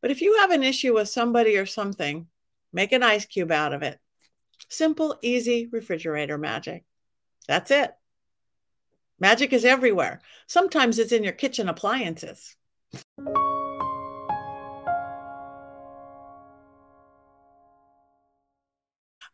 But 0.00 0.12
if 0.12 0.20
you 0.20 0.38
have 0.38 0.52
an 0.52 0.62
issue 0.62 0.94
with 0.94 1.08
somebody 1.08 1.56
or 1.56 1.66
something, 1.66 2.28
make 2.72 2.92
an 2.92 3.02
ice 3.02 3.26
cube 3.26 3.50
out 3.50 3.72
of 3.72 3.82
it. 3.82 3.98
Simple, 4.68 5.18
easy 5.22 5.68
refrigerator 5.72 6.38
magic. 6.38 6.84
That's 7.48 7.72
it. 7.72 7.92
Magic 9.18 9.52
is 9.52 9.64
everywhere. 9.64 10.20
Sometimes 10.46 11.00
it's 11.00 11.10
in 11.10 11.24
your 11.24 11.32
kitchen 11.32 11.68
appliances. 11.68 12.54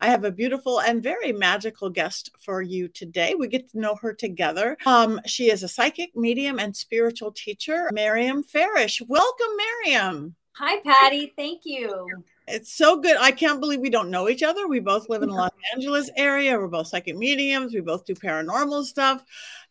I 0.03 0.07
have 0.07 0.25
a 0.25 0.31
beautiful 0.31 0.81
and 0.81 1.01
very 1.01 1.31
magical 1.31 1.89
guest 1.89 2.29
for 2.37 2.61
you 2.61 2.89
today. 2.89 3.35
We 3.35 3.47
get 3.47 3.69
to 3.69 3.79
know 3.79 3.95
her 4.01 4.11
together. 4.13 4.75
Um, 4.85 5.21
she 5.25 5.49
is 5.49 5.63
a 5.63 5.69
psychic, 5.69 6.13
medium, 6.13 6.59
and 6.59 6.75
spiritual 6.75 7.31
teacher, 7.31 7.89
Maryam 7.93 8.43
Faresh. 8.43 9.01
Welcome, 9.07 9.47
Maryam. 9.55 10.35
Hi, 10.57 10.81
Patti. 10.81 11.31
Thank 11.37 11.61
you. 11.63 12.05
It's 12.49 12.73
so 12.73 12.99
good. 12.99 13.15
I 13.17 13.31
can't 13.31 13.61
believe 13.61 13.79
we 13.79 13.89
don't 13.89 14.11
know 14.11 14.27
each 14.27 14.43
other. 14.43 14.67
We 14.67 14.81
both 14.81 15.07
live 15.07 15.23
in 15.23 15.29
the 15.29 15.35
Los 15.35 15.51
Angeles 15.73 16.09
area. 16.17 16.59
We're 16.59 16.67
both 16.67 16.87
psychic 16.87 17.15
mediums. 17.15 17.73
We 17.73 17.79
both 17.79 18.03
do 18.03 18.13
paranormal 18.13 18.83
stuff. 18.83 19.23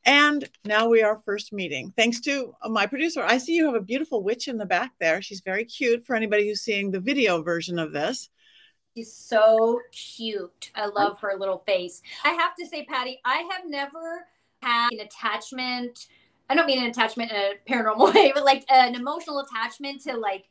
And 0.07 0.49
now 0.65 0.89
we 0.89 1.03
are 1.03 1.21
first 1.27 1.53
meeting. 1.53 1.93
Thanks 1.95 2.23
to 2.23 2.55
my 2.71 2.87
producer. 2.87 3.23
I 3.23 3.37
see 3.37 3.55
you 3.55 3.67
have 3.67 3.75
a 3.75 3.83
beautiful 3.83 4.23
witch 4.23 4.49
in 4.49 4.57
the 4.57 4.65
back 4.65 4.93
there. 4.99 5.21
She's 5.21 5.43
very 5.43 5.67
cute 5.67 6.07
for 6.07 6.17
anybody 6.17 6.49
who's 6.49 6.63
seeing 6.63 6.91
the 6.91 7.01
video 7.01 7.43
version 7.43 7.79
of 7.79 7.93
this. 7.93 8.31
She's 8.95 9.13
so 9.13 9.81
cute. 9.91 10.71
I 10.75 10.87
love 10.87 11.19
her 11.21 11.35
little 11.39 11.63
face. 11.67 12.03
I 12.25 12.31
have 12.31 12.55
to 12.57 12.67
say, 12.67 12.85
Patti, 12.85 13.21
I 13.25 13.49
have 13.51 13.63
never 13.67 14.27
had 14.63 14.93
an 14.93 15.01
attachment. 15.01 16.09
I 16.51 16.55
don't 16.55 16.67
mean 16.67 16.83
an 16.83 16.91
attachment 16.91 17.31
in 17.31 17.37
a 17.37 17.53
paranormal 17.69 18.15
way, 18.15 18.33
but 18.35 18.45
like 18.45 18.65
an 18.71 18.95
emotional 18.95 19.41
attachment 19.41 20.03
to 20.03 20.17
like 20.17 20.45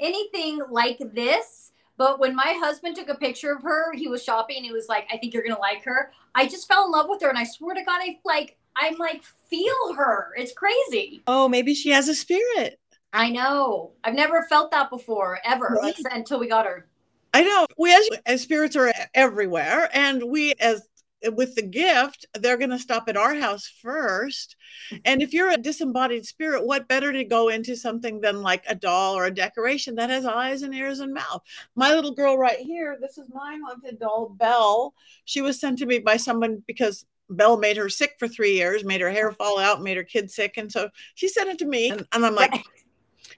anything 0.00 0.60
like 0.70 0.98
this. 1.12 1.72
But 1.98 2.18
when 2.18 2.34
my 2.34 2.56
husband 2.58 2.96
took 2.96 3.10
a 3.10 3.14
picture 3.14 3.52
of 3.52 3.62
her, 3.62 3.92
he 3.92 4.08
was 4.08 4.24
shopping. 4.24 4.64
He 4.64 4.72
was 4.72 4.88
like, 4.88 5.06
"I 5.12 5.18
think 5.18 5.34
you're 5.34 5.42
gonna 5.42 5.60
like 5.60 5.84
her." 5.84 6.10
I 6.34 6.46
just 6.46 6.66
fell 6.66 6.86
in 6.86 6.90
love 6.90 7.06
with 7.08 7.20
her, 7.20 7.28
and 7.28 7.38
I 7.38 7.44
swear 7.44 7.74
to 7.74 7.84
God, 7.84 8.00
I 8.02 8.18
like, 8.24 8.56
I'm 8.74 8.96
like, 8.96 9.22
feel 9.22 9.94
her. 9.94 10.32
It's 10.36 10.52
crazy. 10.52 11.22
Oh, 11.26 11.48
maybe 11.48 11.74
she 11.74 11.90
has 11.90 12.08
a 12.08 12.14
spirit. 12.14 12.80
I 13.12 13.28
know. 13.30 13.92
I've 14.02 14.14
never 14.14 14.42
felt 14.44 14.70
that 14.70 14.88
before, 14.88 15.38
ever, 15.44 15.78
right. 15.82 15.94
until 16.10 16.40
we 16.40 16.48
got 16.48 16.64
her. 16.64 16.86
I 17.34 17.42
know 17.42 17.66
we 17.78 17.94
as, 17.94 18.08
as 18.26 18.42
spirits 18.42 18.76
are 18.76 18.92
everywhere, 19.14 19.88
and 19.92 20.22
we 20.24 20.52
as 20.60 20.82
with 21.30 21.54
the 21.54 21.62
gift, 21.62 22.26
they're 22.34 22.56
going 22.56 22.70
to 22.70 22.78
stop 22.78 23.08
at 23.08 23.16
our 23.16 23.34
house 23.34 23.72
first. 23.80 24.56
And 25.04 25.22
if 25.22 25.32
you're 25.32 25.50
a 25.50 25.56
disembodied 25.56 26.26
spirit, 26.26 26.66
what 26.66 26.88
better 26.88 27.12
to 27.12 27.24
go 27.24 27.48
into 27.48 27.76
something 27.76 28.20
than 28.20 28.42
like 28.42 28.64
a 28.68 28.74
doll 28.74 29.16
or 29.16 29.26
a 29.26 29.34
decoration 29.34 29.94
that 29.96 30.10
has 30.10 30.26
eyes 30.26 30.62
and 30.62 30.74
ears 30.74 31.00
and 31.00 31.14
mouth? 31.14 31.42
My 31.76 31.94
little 31.94 32.14
girl 32.14 32.36
right 32.36 32.58
here, 32.58 32.98
this 33.00 33.18
is 33.18 33.28
my 33.32 33.58
haunted 33.64 34.00
doll, 34.00 34.34
Belle. 34.36 34.94
She 35.24 35.40
was 35.40 35.60
sent 35.60 35.78
to 35.78 35.86
me 35.86 36.00
by 36.00 36.16
someone 36.16 36.62
because 36.66 37.06
Belle 37.30 37.56
made 37.56 37.76
her 37.76 37.88
sick 37.88 38.16
for 38.18 38.28
three 38.28 38.54
years, 38.54 38.84
made 38.84 39.00
her 39.00 39.10
hair 39.10 39.32
fall 39.32 39.58
out, 39.58 39.82
made 39.82 39.96
her 39.96 40.04
kids 40.04 40.34
sick. 40.34 40.56
And 40.56 40.70
so 40.70 40.88
she 41.14 41.28
sent 41.28 41.50
it 41.50 41.58
to 41.58 41.66
me. 41.66 41.90
And, 41.90 42.06
and 42.12 42.26
I'm 42.26 42.34
like, 42.34 42.64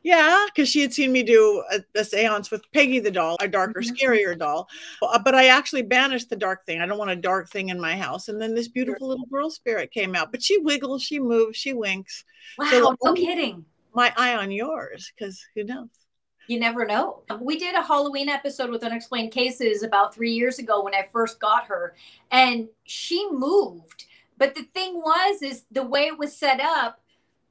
yeah, 0.03 0.47
because 0.47 0.69
she 0.69 0.81
had 0.81 0.93
seen 0.93 1.13
me 1.13 1.23
do 1.23 1.63
a, 1.73 1.81
a, 1.99 2.05
seance 2.05 2.51
with 2.51 2.71
Peggy 2.73 3.01
the 3.01 3.11
doll, 3.11 3.37
a 3.41 3.49
darker, 3.49 3.81
mm-hmm. 3.81 3.95
scarier 3.95 4.39
doll. 4.39 4.69
Uh, 5.03 5.19
but 5.19 5.35
I 5.35 5.47
actually 5.47 5.83
banished 5.83 6.31
the 6.31 6.37
dark 6.37 6.67
thing. 6.67 6.81
I 6.81 6.87
don't 6.87 6.99
want 6.99 7.11
a 7.11 7.17
dark 7.17 7.51
thing 7.51 7.71
in 7.71 7.81
my 7.81 7.97
house. 7.97 8.29
And 8.29 8.41
then 8.41 8.55
this 8.55 8.69
beautiful 8.69 9.09
little 9.09 9.27
girl 9.27 9.51
spirit 9.51 9.91
came 9.91 10.15
out. 10.15 10.31
But 10.31 10.43
she 10.43 10.59
wiggles, 10.59 11.03
she 11.03 11.19
moves, 11.19 11.57
she 11.57 11.73
winks. 11.73 12.25
Wow, 12.59 12.71
so, 12.71 12.97
no 13.03 13.15
kidding. 13.15 13.65
My 13.95 14.13
eye 14.17 14.37
on 14.37 14.51
yours, 14.51 15.13
because 15.17 15.43
who 15.55 15.65
knows? 15.65 15.89
You 16.49 16.61
never 16.61 16.85
know. 16.85 17.23
We 17.41 17.59
did 17.59 17.75
a 17.75 17.83
Halloween 17.83 18.29
episode 18.29 18.69
with 18.69 18.85
Unexplained 18.85 19.33
Cases 19.33 19.83
about 19.83 20.15
three 20.15 20.33
years 20.33 20.59
ago 20.59 20.83
when 20.83 20.95
I 20.95 21.09
first 21.11 21.41
got 21.41 21.65
her, 21.67 21.95
and 22.31 22.69
she 22.85 23.27
moved. 23.31 24.05
But 24.37 24.55
the 24.55 24.65
thing 24.75 24.97
was, 24.97 25.43
is 25.43 25.65
the 25.71 25.85
way 25.85 26.03
it 26.03 26.19
was 26.19 26.37
set 26.37 26.61
up 26.61 27.01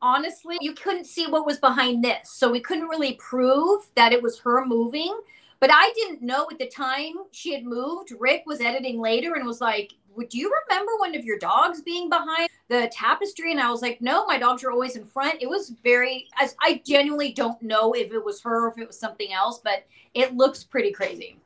honestly, 0.03 0.57
you 0.59 0.73
couldn't 0.73 1.05
see 1.05 1.25
what 1.25 1.45
was 1.45 1.57
behind 1.57 2.03
this. 2.03 2.29
So 2.29 2.51
we 2.51 2.59
couldn't 2.59 2.89
really 2.89 3.13
prove 3.13 3.87
that 3.95 4.11
it 4.11 4.21
was 4.21 4.37
her 4.39 4.65
moving. 4.65 5.19
But 5.59 5.71
I 5.71 5.91
didn't 5.95 6.21
know 6.21 6.45
at 6.51 6.59
the 6.59 6.67
time 6.67 7.13
she 7.31 7.53
had 7.53 7.63
moved. 7.63 8.11
Rick 8.19 8.43
was 8.45 8.59
editing 8.59 8.99
later 8.99 9.35
and 9.35 9.47
was 9.47 9.61
like, 9.61 9.93
Would 10.15 10.33
you 10.33 10.53
remember 10.69 10.91
one 10.97 11.15
of 11.15 11.23
your 11.23 11.39
dogs 11.39 11.81
being 11.81 12.09
behind 12.09 12.49
the 12.67 12.91
tapestry? 12.91 13.51
And 13.51 13.61
I 13.61 13.71
was 13.71 13.81
like, 13.81 14.01
No, 14.01 14.25
my 14.25 14.37
dogs 14.37 14.65
are 14.65 14.71
always 14.71 14.97
in 14.97 15.05
front. 15.05 15.41
It 15.41 15.49
was 15.49 15.73
very, 15.81 16.27
I 16.37 16.81
genuinely 16.85 17.31
don't 17.31 17.61
know 17.61 17.93
if 17.93 18.11
it 18.11 18.23
was 18.23 18.41
her 18.41 18.65
or 18.65 18.71
if 18.71 18.77
it 18.77 18.87
was 18.87 18.99
something 18.99 19.31
else, 19.31 19.61
but 19.63 19.85
it 20.13 20.35
looks 20.35 20.65
pretty 20.65 20.91
crazy. 20.91 21.37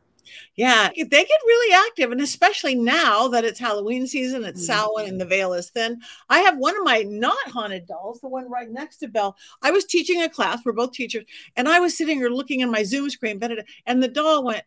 Yeah, 0.56 0.90
they 0.96 1.04
get 1.04 1.30
really 1.46 1.88
active. 1.88 2.12
And 2.12 2.22
especially 2.22 2.76
now 2.76 3.28
that 3.30 3.46
it's 3.46 3.60
Halloween 3.60 4.08
season, 4.08 4.44
it's 4.44 4.68
mm-hmm. 4.68 4.88
Samhain 4.88 5.10
and 5.10 5.22
the 5.22 5.26
veil 5.26 5.54
is 5.54 5.70
thin. 5.70 6.00
I 6.30 6.40
have 6.40 6.58
one 6.58 6.78
of 6.78 6.84
my 6.84 7.04
not 7.04 7.38
haunted 7.50 7.88
dolls, 7.88 8.22
the 8.22 8.28
one 8.28 8.50
right 8.50 8.70
next 8.70 8.98
to 8.98 9.08
Belle. 9.08 9.36
I 9.62 9.72
was 9.72 9.86
teaching 9.86 10.22
a 10.22 10.30
class, 10.30 10.64
we're 10.66 10.74
both 10.74 10.92
teachers, 10.92 11.26
and 11.56 11.68
I 11.68 11.80
was 11.80 11.98
sitting 11.98 12.18
here 12.18 12.30
looking 12.30 12.62
in 12.62 12.72
my 12.72 12.84
Zoom 12.84 13.10
screen, 13.10 13.40
and 13.86 14.04
the 14.04 14.08
doll 14.08 14.44
went, 14.44 14.64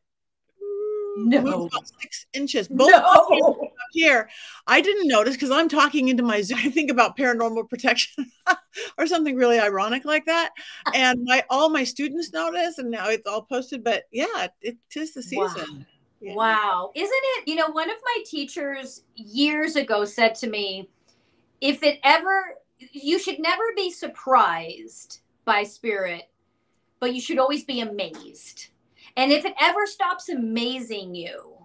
no. 1.17 1.69
six 2.00 2.26
inches. 2.33 2.69
Both 2.69 2.90
no. 2.90 3.70
Here. 3.93 4.29
I 4.67 4.81
didn't 4.81 5.09
notice 5.09 5.35
because 5.35 5.51
I'm 5.51 5.69
talking 5.69 6.09
into 6.09 6.23
my 6.23 6.43
Zoom. 6.43 6.59
I 6.63 6.71
think 6.71 6.91
about 6.91 7.17
paranormal 7.17 7.69
protection 7.69 8.31
or 8.99 9.07
something 9.07 9.37
really 9.37 9.59
ironic 9.59 10.05
like 10.05 10.27
that. 10.27 10.51
And 10.95 11.25
my 11.25 11.45
all 11.51 11.69
my 11.71 11.85
students 11.85 12.33
notice, 12.33 12.79
and 12.79 12.91
now 12.91 13.09
it's 13.09 13.27
all 13.27 13.43
posted. 13.43 13.85
But 13.85 14.05
yeah, 14.13 14.49
it 14.61 14.77
is 14.95 15.15
the 15.15 15.23
season. 15.23 15.79
Wow. 15.79 15.87
Yeah. 16.21 16.35
wow. 16.35 16.91
Isn't 16.95 17.11
it? 17.13 17.49
You 17.49 17.57
know, 17.57 17.71
one 17.71 17.91
of 17.91 17.97
my 18.05 18.23
teachers 18.27 19.05
years 19.15 19.77
ago 19.77 20.05
said 20.05 20.35
to 20.37 20.49
me, 20.49 20.91
if 21.61 21.83
it 21.83 21.99
ever, 22.05 22.57
you 22.93 23.19
should 23.19 23.41
never 23.41 23.63
be 23.75 23.91
surprised 23.91 25.21
by 25.47 25.63
spirit, 25.63 26.25
but 26.99 27.15
you 27.15 27.21
should 27.21 27.39
always 27.39 27.65
be 27.65 27.81
amazed 27.81 28.69
and 29.17 29.33
if 29.33 29.45
it 29.45 29.55
ever 29.61 29.87
stops 29.87 30.29
amazing 30.29 31.15
you, 31.15 31.57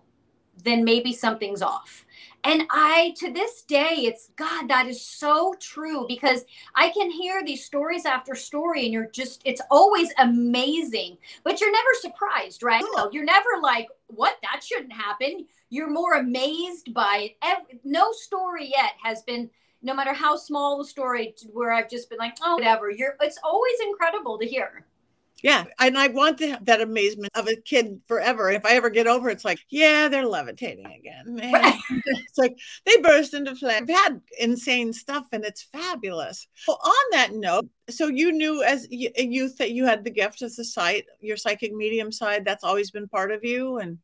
then 0.64 0.84
maybe 0.84 1.14
something's 1.14 1.62
off. 1.62 2.05
And 2.48 2.68
I, 2.70 3.16
to 3.18 3.34
this 3.34 3.64
day, 3.64 4.04
it's 4.04 4.30
God, 4.36 4.68
that 4.68 4.86
is 4.86 5.02
so 5.02 5.56
true 5.60 6.06
because 6.08 6.46
I 6.76 6.90
can 6.90 7.10
hear 7.10 7.44
these 7.44 7.66
stories 7.66 8.06
after 8.06 8.36
story 8.36 8.86
and 8.86 8.94
you're 8.94 9.10
just, 9.12 9.42
it's 9.46 9.62
always 9.72 10.14
amazing, 10.20 11.18
but 11.44 11.60
you're 11.60 11.72
never 11.72 11.90
surprised, 12.02 12.62
right? 12.62 12.84
No, 12.96 13.10
you're 13.12 13.24
never 13.24 13.50
like, 13.64 13.88
what? 14.08 14.38
That 14.44 14.64
shouldn't 14.64 14.94
happen. 14.94 15.48
You're 15.72 15.90
more 15.90 16.14
amazed 16.14 16.94
by 16.94 17.32
it. 17.32 17.38
Every, 17.42 17.80
no 17.84 18.12
story 18.12 18.72
yet 18.76 18.92
has 19.04 19.24
been, 19.24 19.50
no 19.82 19.96
matter 19.96 20.14
how 20.14 20.36
small 20.36 20.78
the 20.78 20.86
story, 20.86 21.34
where 21.52 21.74
I've 21.74 21.90
just 21.90 22.12
been 22.12 22.20
like, 22.20 22.38
oh, 22.44 22.56
whatever. 22.56 22.92
You're, 22.92 23.16
it's 23.22 23.40
always 23.44 23.76
incredible 23.88 24.38
to 24.38 24.46
hear. 24.46 24.86
Yeah. 25.44 25.66
And 25.80 25.98
I 25.98 26.08
want 26.08 26.38
to 26.40 26.52
have 26.52 26.66
that 26.66 26.82
amazement 26.82 27.32
of 27.36 27.48
a 27.48 27.56
kid 27.56 28.02
forever. 28.08 28.50
If 28.50 28.66
I 28.66 28.72
ever 28.72 28.90
get 28.90 29.08
over, 29.08 29.30
it's 29.30 29.46
like, 29.46 29.60
yeah, 29.70 30.08
they're 30.08 30.26
levitating 30.26 30.86
again. 30.86 31.40
it's 31.88 32.38
like 32.38 32.58
they 32.86 32.98
burst 32.98 33.34
into 33.34 33.56
flame. 33.56 33.84
I've 33.84 33.90
had 33.90 34.22
insane 34.40 34.94
stuff 34.94 35.28
and 35.32 35.44
it's 35.44 35.64
fabulous. 35.64 36.48
Well, 36.68 36.80
on 36.84 37.12
that 37.12 37.34
note, 37.34 37.68
so 37.90 38.08
you 38.08 38.32
knew 38.32 38.64
as 38.64 38.88
a 38.92 39.24
youth 39.24 39.58
that 39.58 39.72
you 39.72 39.86
had 39.86 40.04
the 40.04 40.10
gift 40.10 40.42
as 40.42 40.56
the 40.56 40.64
sight, 40.64 41.06
your 41.20 41.38
psychic 41.38 41.74
medium 41.74 42.12
side, 42.12 42.46
that's 42.46 42.64
always 42.64 42.90
been 42.90 43.08
part 43.08 43.32
of 43.32 43.44
you. 43.44 43.78
And 43.78 44.00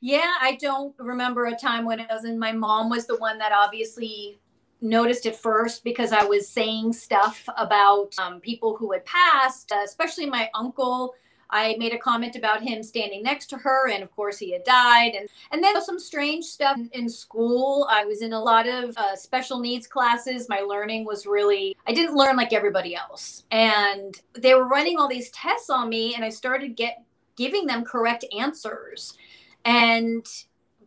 yeah, 0.00 0.34
I 0.40 0.56
don't 0.60 0.94
remember 0.98 1.46
a 1.46 1.56
time 1.56 1.84
when 1.84 2.00
it 2.00 2.08
wasn't. 2.10 2.38
My 2.38 2.52
mom 2.52 2.90
was 2.90 3.06
the 3.06 3.16
one 3.16 3.38
that 3.38 3.52
obviously 3.52 4.38
noticed 4.80 5.26
it 5.26 5.36
first 5.36 5.84
because 5.84 6.12
I 6.12 6.24
was 6.24 6.48
saying 6.48 6.92
stuff 6.92 7.48
about 7.56 8.14
um, 8.18 8.40
people 8.40 8.76
who 8.76 8.92
had 8.92 9.04
passed, 9.04 9.72
uh, 9.72 9.82
especially 9.84 10.26
my 10.26 10.50
uncle. 10.54 11.14
I 11.48 11.76
made 11.78 11.92
a 11.92 11.98
comment 11.98 12.34
about 12.34 12.62
him 12.62 12.82
standing 12.82 13.22
next 13.22 13.46
to 13.50 13.58
her, 13.58 13.88
and 13.88 14.02
of 14.02 14.14
course 14.14 14.38
he 14.38 14.52
had 14.52 14.64
died. 14.64 15.14
And 15.14 15.28
and 15.52 15.62
then 15.62 15.80
some 15.82 15.98
strange 15.98 16.44
stuff 16.44 16.78
in 16.92 17.08
school. 17.08 17.86
I 17.88 18.04
was 18.04 18.22
in 18.22 18.32
a 18.32 18.42
lot 18.42 18.68
of 18.68 18.96
uh, 18.96 19.14
special 19.14 19.60
needs 19.60 19.86
classes. 19.86 20.48
My 20.48 20.60
learning 20.60 21.04
was 21.04 21.26
really 21.26 21.76
I 21.86 21.92
didn't 21.92 22.16
learn 22.16 22.36
like 22.36 22.52
everybody 22.52 22.96
else, 22.96 23.44
and 23.50 24.20
they 24.34 24.54
were 24.54 24.66
running 24.66 24.98
all 24.98 25.08
these 25.08 25.30
tests 25.30 25.70
on 25.70 25.88
me, 25.88 26.14
and 26.14 26.24
I 26.24 26.30
started 26.30 26.76
get 26.76 27.04
giving 27.36 27.66
them 27.66 27.84
correct 27.84 28.24
answers, 28.36 29.16
and 29.64 30.26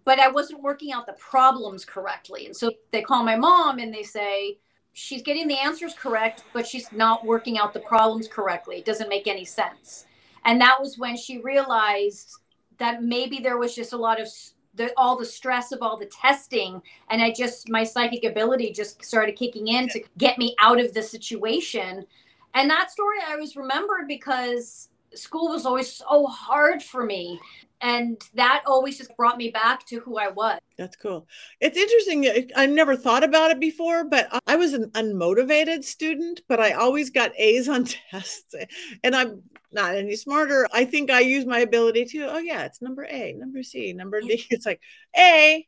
but 0.10 0.20
I 0.20 0.28
wasn't 0.28 0.64
working 0.64 0.92
out 0.92 1.06
the 1.06 1.14
problems 1.14 1.86
correctly. 1.86 2.48
And 2.48 2.56
so 2.56 2.72
they 2.90 3.04
call 3.04 3.24
my 3.24 3.36
mom 3.36 3.78
and 3.78 3.94
they 3.94 4.02
say, 4.02 4.58
she's 4.94 5.22
getting 5.22 5.48
the 5.48 5.60
answers 5.60 5.94
correct, 5.94 6.46
but 6.52 6.66
she's 6.66 6.92
not 6.92 7.24
working 7.24 7.60
out 7.60 7.76
the 7.76 7.80
problems 7.82 8.28
correctly. 8.28 8.78
It 8.78 8.86
doesn't 8.86 9.08
make 9.08 9.28
any 9.28 9.46
sense. 9.46 10.08
And 10.46 10.60
that 10.62 10.78
was 10.82 10.98
when 10.98 11.16
she 11.16 11.38
realized 11.38 12.32
that 12.80 13.04
maybe 13.04 13.38
there 13.38 13.60
was 13.60 13.76
just 13.76 13.94
a 13.94 13.98
lot 13.98 14.20
of 14.20 14.28
the 14.74 14.92
all 14.98 15.16
the 15.16 15.24
stress 15.24 15.72
of 15.72 15.84
all 15.84 15.98
the 15.98 16.06
testing 16.08 16.80
and 17.10 17.24
i 17.24 17.32
just 17.32 17.70
my 17.70 17.84
psychic 17.84 18.24
ability 18.24 18.72
just 18.72 19.04
started 19.04 19.36
kicking 19.36 19.68
in 19.68 19.90
to 19.90 20.00
get 20.20 20.38
me 20.38 20.56
out 20.62 20.80
of 20.80 20.94
the 20.94 21.02
situation 21.02 22.06
and 22.54 22.70
that 22.70 22.92
story 22.92 23.18
i 23.28 23.34
always 23.34 23.56
remembered 23.56 24.08
because 24.08 24.90
school 25.16 25.50
was 25.50 25.66
always 25.66 25.92
so 25.92 26.28
hard 26.28 26.82
for 26.84 27.06
me 27.06 27.40
and 27.82 28.22
that 28.34 28.64
always 28.66 28.98
just 28.98 29.16
brought 29.16 29.38
me 29.38 29.50
back 29.50 29.86
to 29.86 30.00
who 30.00 30.18
I 30.18 30.30
was. 30.30 30.60
That's 30.78 30.96
cool. 30.96 31.28
It's 31.60 31.78
interesting. 31.78 32.26
Eh, 32.26 32.48
I 32.56 32.66
never 32.66 32.96
thought 32.96 33.24
about 33.24 33.52
it 33.52 33.60
before, 33.60 34.04
but 34.04 34.28
I 34.48 34.56
was 34.56 34.74
an 34.74 34.92
unmotivated 34.92 35.84
student, 35.84 36.42
but 36.48 36.60
I 36.60 36.72
always 36.72 37.10
got 37.10 37.32
A's 37.38 37.70
on 37.70 37.86
tests. 38.12 38.54
Eh, 38.58 38.66
and 39.04 39.16
I'm 39.16 39.44
not 39.72 39.96
any 39.96 40.16
smarter. 40.16 40.68
I 40.74 40.86
think 40.86 41.12
I 41.12 41.20
use 41.20 41.46
my 41.46 41.60
ability 41.60 42.06
to, 42.06 42.32
oh, 42.32 42.38
yeah, 42.40 42.64
it's 42.64 42.82
number 42.82 43.06
A, 43.10 43.34
number 43.34 43.62
C, 43.64 43.94
number 43.94 44.22
D. 44.22 44.46
It's 44.50 44.66
like 44.66 44.82
A. 45.16 45.66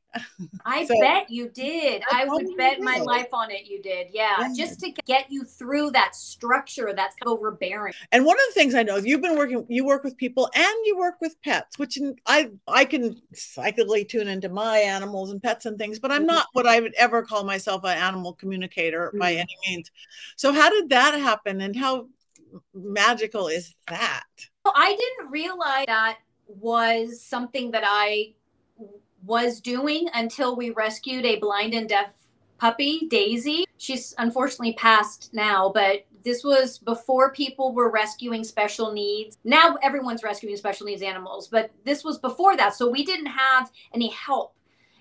I 0.66 0.86
so, 0.88 1.00
bet 1.00 1.30
you 1.30 1.50
did. 1.50 2.04
I 2.12 2.26
would 2.26 2.48
bet 2.58 2.78
did. 2.78 2.84
my 2.84 2.98
life 2.98 3.30
on 3.32 3.52
it. 3.52 3.66
You 3.66 3.82
did. 3.82 4.08
Yeah. 4.12 4.36
yeah. 4.40 4.54
Just 4.56 4.80
to 4.82 4.92
get 5.06 5.28
you 5.30 5.44
through 5.44 5.92
that 5.92 6.16
structure 6.16 6.94
that's 6.96 7.16
overbearing. 7.26 7.94
And 8.12 8.26
one 8.26 8.36
of 8.36 8.44
the 8.50 8.60
things 8.60 8.76
I 8.76 8.84
know 8.84 8.98
is 8.98 9.06
you've 9.06 9.22
been 9.22 9.38
working, 9.38 9.66
you 9.70 9.86
work 9.86 10.04
with 10.04 10.18
people 10.18 10.50
and 10.56 10.76
you 10.86 10.98
work 10.98 11.16
with 11.22 11.36
pets, 11.44 11.78
which 11.78 12.00
I, 12.26 12.52
I 12.68 12.86
can 12.86 13.22
psychically 13.34 14.04
tune 14.04 14.28
into 14.28 14.50
my 14.50 14.80
animals 14.80 15.32
and 15.32 15.42
pets 15.42 15.66
and 15.66 15.78
things, 15.78 16.00
but 16.00 16.12
I'm 16.12 16.22
mm-hmm. 16.22 16.28
not 16.28 16.48
what 16.54 16.68
I 16.68 16.80
would 16.80 16.96
ever 16.96 17.22
call 17.22 17.44
myself 17.44 17.84
an 17.84 17.98
animal 17.98 18.34
communicator 18.34 19.10
mm-hmm. 19.10 19.20
by 19.20 19.34
any 19.34 19.56
means. 19.68 19.92
So 20.36 20.52
how 20.52 20.70
did 20.70 20.90
that 20.90 21.20
happen 21.20 21.62
and 21.62 21.76
how 21.76 22.08
magical 22.74 23.48
is 23.48 23.76
that? 23.88 24.24
I 24.66 24.96
didn't 24.96 25.32
realize 25.32 25.86
that 25.88 26.18
was 26.48 27.22
something 27.22 27.72
that 27.72 27.84
I 27.86 28.34
was 29.24 29.62
doing 29.62 30.10
until 30.14 30.56
we 30.56 30.72
rescued 30.72 31.26
a 31.26 31.38
blind 31.38 31.74
and 31.74 31.88
deaf 31.88 32.16
puppy, 32.58 33.08
Daisy. 33.10 33.66
She's 33.78 34.14
unfortunately 34.18 34.74
passed 34.74 35.32
now, 35.34 35.72
but 35.74 36.06
this 36.24 36.44
was 36.44 36.78
before 36.78 37.32
people 37.32 37.74
were 37.74 37.90
rescuing 37.90 38.44
special 38.44 38.92
needs. 38.92 39.38
Now 39.44 39.78
everyone's 39.82 40.24
rescuing 40.24 40.56
special 40.58 40.86
needs 40.86 41.02
animals, 41.02 41.48
but 41.48 41.72
this 41.86 42.04
was 42.04 42.20
before 42.20 42.56
that. 42.58 42.76
So 42.76 42.90
we 42.90 43.04
didn't 43.04 43.28
have 43.28 43.72
any 43.94 44.10
help. 44.10 44.56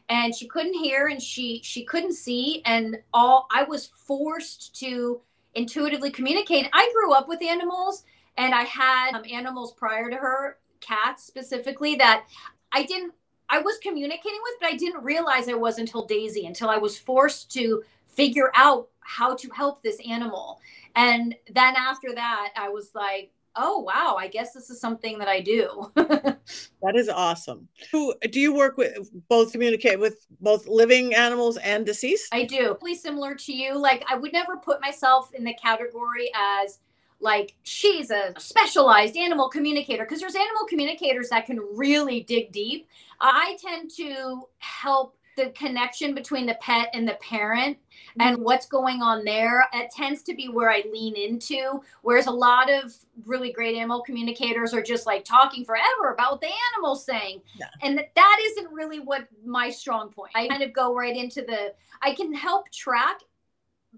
And 0.09 0.35
she 0.35 0.49
couldn't 0.49 0.75
hear 0.75 1.07
and 1.07 1.23
she 1.23 1.61
she 1.63 1.85
couldn't 1.85 2.15
see 2.15 2.63
and 2.65 2.97
all 3.13 3.47
I 3.53 3.63
was 3.63 3.87
forced 3.87 4.75
to 4.81 5.21
intuitively 5.55 6.11
communicate. 6.11 6.69
I 6.73 6.91
grew 6.95 7.13
up 7.13 7.29
with 7.29 7.43
animals 7.43 8.05
and 8.37 8.55
I 8.55 8.63
had 8.63 9.15
um, 9.15 9.23
animals 9.31 9.73
prior 9.73 10.11
to 10.11 10.17
her, 10.17 10.59
cats 10.81 11.25
specifically, 11.25 11.97
that 11.97 12.25
I 12.73 12.85
didn't, 12.85 13.13
I 13.49 13.61
was 13.61 13.79
communicating 13.79 14.41
with, 14.43 14.55
but 14.61 14.71
I 14.71 14.77
didn't 14.77 15.03
realize 15.03 15.49
I 15.49 15.55
was 15.55 15.79
until 15.79 16.07
Daisy, 16.07 16.47
until 16.47 16.71
I 16.71 16.79
was 16.79 16.99
forced 16.99 17.51
to 17.53 17.83
figure 18.07 18.53
out 18.55 18.89
how 19.01 19.35
to 19.35 19.49
help 19.51 19.83
this 19.83 20.01
animal. 20.09 20.61
And 20.95 21.35
then 21.51 21.75
after 21.77 22.15
that, 22.15 22.51
I 22.57 22.69
was 22.69 22.95
like, 22.95 23.33
oh 23.57 23.81
wow 23.81 24.17
i 24.19 24.29
guess 24.29 24.53
this 24.53 24.71
is 24.71 24.81
something 24.81 25.19
that 25.19 25.29
i 25.29 25.41
do. 25.41 25.91
That 26.83 26.97
is 26.97 27.11
awesome. 27.11 27.69
Who 27.93 28.15
do 28.31 28.41
you 28.41 28.55
work 28.55 28.79
with 28.79 29.11
both 29.29 29.53
communicate 29.53 30.01
with 30.01 30.27
both 30.41 30.67
living 30.67 31.15
animals 31.15 31.59
and 31.59 31.85
deceased? 31.85 32.33
I 32.33 32.45
do 32.45 32.79
really 32.83 32.97
similar 32.97 33.35
to 33.35 33.53
you 33.53 33.77
like 33.79 34.05
i 34.09 34.17
would 34.17 34.33
never 34.33 34.57
put 34.57 34.81
myself 34.81 35.31
in 35.35 35.45
the 35.45 35.55
category 35.55 36.31
as 36.35 36.79
like 37.21 37.55
she's 37.63 38.11
a 38.11 38.33
specialized 38.39 39.17
animal 39.17 39.49
communicator 39.49 40.05
because 40.05 40.21
there's 40.21 40.35
animal 40.35 40.67
communicators 40.69 41.29
that 41.29 41.47
can 41.47 41.61
really 41.75 42.23
dig 42.23 42.51
deep. 42.51 42.89
I 43.21 43.57
tend 43.61 43.91
to 43.97 44.43
help 44.59 45.17
the 45.41 45.51
connection 45.51 46.15
between 46.15 46.45
the 46.45 46.57
pet 46.61 46.91
and 46.93 47.09
the 47.09 47.15
parent 47.15 47.79
and 48.19 48.37
mm-hmm. 48.37 48.45
what's 48.45 48.67
going 48.67 49.01
on 49.01 49.25
there 49.25 49.65
it 49.73 49.91
tends 49.91 50.23
to 50.23 50.35
be 50.35 50.49
where 50.49 50.71
i 50.71 50.83
lean 50.93 51.17
into 51.17 51.81
whereas 52.03 52.27
a 52.27 52.31
lot 52.31 52.71
of 52.71 52.95
really 53.25 53.53
great 53.53 53.75
animal 53.75 54.03
communicators 54.03 54.75
are 54.75 54.83
just 54.83 55.07
like 55.07 55.25
talking 55.25 55.65
forever 55.65 56.13
about 56.13 56.33
what 56.33 56.41
the 56.41 56.51
animal's 56.75 57.05
saying 57.05 57.41
yeah. 57.59 57.67
and 57.83 58.05
that 58.15 58.39
isn't 58.43 58.71
really 58.71 59.01
what 59.01 59.27
my 59.45 59.71
strong 59.71 60.11
point 60.11 60.31
i 60.35 60.47
kind 60.47 60.63
of 60.63 60.73
go 60.73 60.95
right 60.95 61.17
into 61.17 61.41
the 61.43 61.73
i 62.03 62.15
can 62.15 62.35
help 62.35 62.71
track 62.71 63.21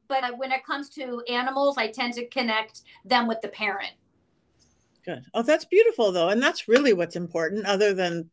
but 0.09 0.23
when 0.39 0.53
it 0.53 0.65
comes 0.65 0.89
to 0.89 1.23
animals 1.29 1.77
i 1.77 1.89
tend 1.89 2.13
to 2.13 2.27
connect 2.29 2.83
them 3.05 3.27
with 3.27 3.41
the 3.41 3.49
parent 3.49 3.93
good 5.05 5.25
oh 5.35 5.43
that's 5.43 5.65
beautiful 5.65 6.13
though 6.13 6.29
and 6.29 6.41
that's 6.41 6.69
really 6.69 6.93
what's 6.93 7.17
important 7.17 7.67
other 7.67 7.93
than 7.93 8.31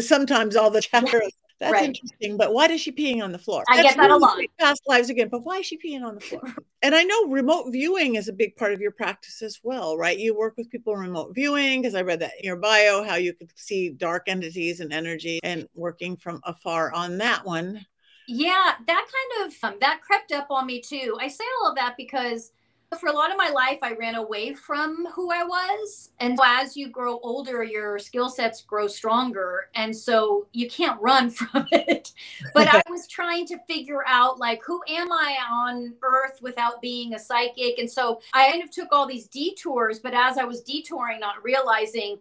sometimes 0.00 0.54
all 0.54 0.70
the 0.70 0.80
chatter 0.82 1.22
that's 1.62 1.72
right. 1.72 1.84
interesting. 1.86 2.36
But 2.36 2.52
why 2.52 2.66
is 2.66 2.80
she 2.80 2.90
peeing 2.90 3.22
on 3.22 3.30
the 3.30 3.38
floor? 3.38 3.62
I 3.68 3.76
That's 3.76 3.90
get 3.90 3.96
that 3.98 4.08
really 4.08 4.16
a 4.16 4.18
lot. 4.18 4.38
Past 4.58 4.82
lives 4.88 5.10
again, 5.10 5.28
but 5.28 5.44
why 5.44 5.58
is 5.58 5.66
she 5.66 5.78
peeing 5.78 6.02
on 6.02 6.16
the 6.16 6.20
floor? 6.20 6.42
and 6.82 6.92
I 6.92 7.04
know 7.04 7.26
remote 7.26 7.70
viewing 7.70 8.16
is 8.16 8.26
a 8.28 8.32
big 8.32 8.56
part 8.56 8.72
of 8.72 8.80
your 8.80 8.90
practice 8.90 9.42
as 9.42 9.60
well, 9.62 9.96
right? 9.96 10.18
You 10.18 10.36
work 10.36 10.54
with 10.56 10.70
people 10.70 10.92
in 10.94 10.98
remote 10.98 11.36
viewing 11.36 11.80
because 11.80 11.94
I 11.94 12.02
read 12.02 12.18
that 12.18 12.32
in 12.40 12.44
your 12.44 12.56
bio 12.56 13.04
how 13.04 13.14
you 13.14 13.32
could 13.32 13.52
see 13.54 13.90
dark 13.90 14.24
entities 14.26 14.80
and 14.80 14.92
energy 14.92 15.38
and 15.44 15.68
working 15.76 16.16
from 16.16 16.40
afar 16.44 16.92
on 16.92 17.18
that 17.18 17.46
one. 17.46 17.86
Yeah, 18.26 18.72
that 18.84 19.06
kind 19.06 19.46
of 19.46 19.64
um, 19.64 19.76
that 19.80 20.00
crept 20.00 20.32
up 20.32 20.48
on 20.50 20.66
me 20.66 20.80
too. 20.80 21.16
I 21.20 21.28
say 21.28 21.44
all 21.60 21.70
of 21.70 21.76
that 21.76 21.94
because 21.96 22.50
for 22.98 23.08
a 23.08 23.12
lot 23.12 23.30
of 23.30 23.36
my 23.36 23.48
life, 23.48 23.78
I 23.82 23.94
ran 23.94 24.14
away 24.14 24.54
from 24.54 25.06
who 25.14 25.30
I 25.30 25.44
was. 25.44 26.10
And 26.20 26.38
as 26.42 26.76
you 26.76 26.88
grow 26.88 27.18
older, 27.22 27.62
your 27.62 27.98
skill 27.98 28.28
sets 28.28 28.62
grow 28.62 28.86
stronger. 28.86 29.68
And 29.74 29.94
so 29.96 30.46
you 30.52 30.68
can't 30.68 31.00
run 31.00 31.30
from 31.30 31.66
it. 31.72 32.12
But 32.54 32.68
I 32.68 32.82
was 32.88 33.06
trying 33.06 33.46
to 33.46 33.58
figure 33.66 34.04
out, 34.06 34.38
like, 34.38 34.62
who 34.64 34.80
am 34.88 35.12
I 35.12 35.36
on 35.50 35.94
earth 36.02 36.40
without 36.42 36.80
being 36.80 37.14
a 37.14 37.18
psychic? 37.18 37.78
And 37.78 37.90
so 37.90 38.20
I 38.32 38.50
kind 38.50 38.62
of 38.62 38.70
took 38.70 38.88
all 38.92 39.06
these 39.06 39.26
detours. 39.26 39.98
But 39.98 40.14
as 40.14 40.38
I 40.38 40.44
was 40.44 40.62
detouring, 40.62 41.20
not 41.20 41.42
realizing 41.42 42.18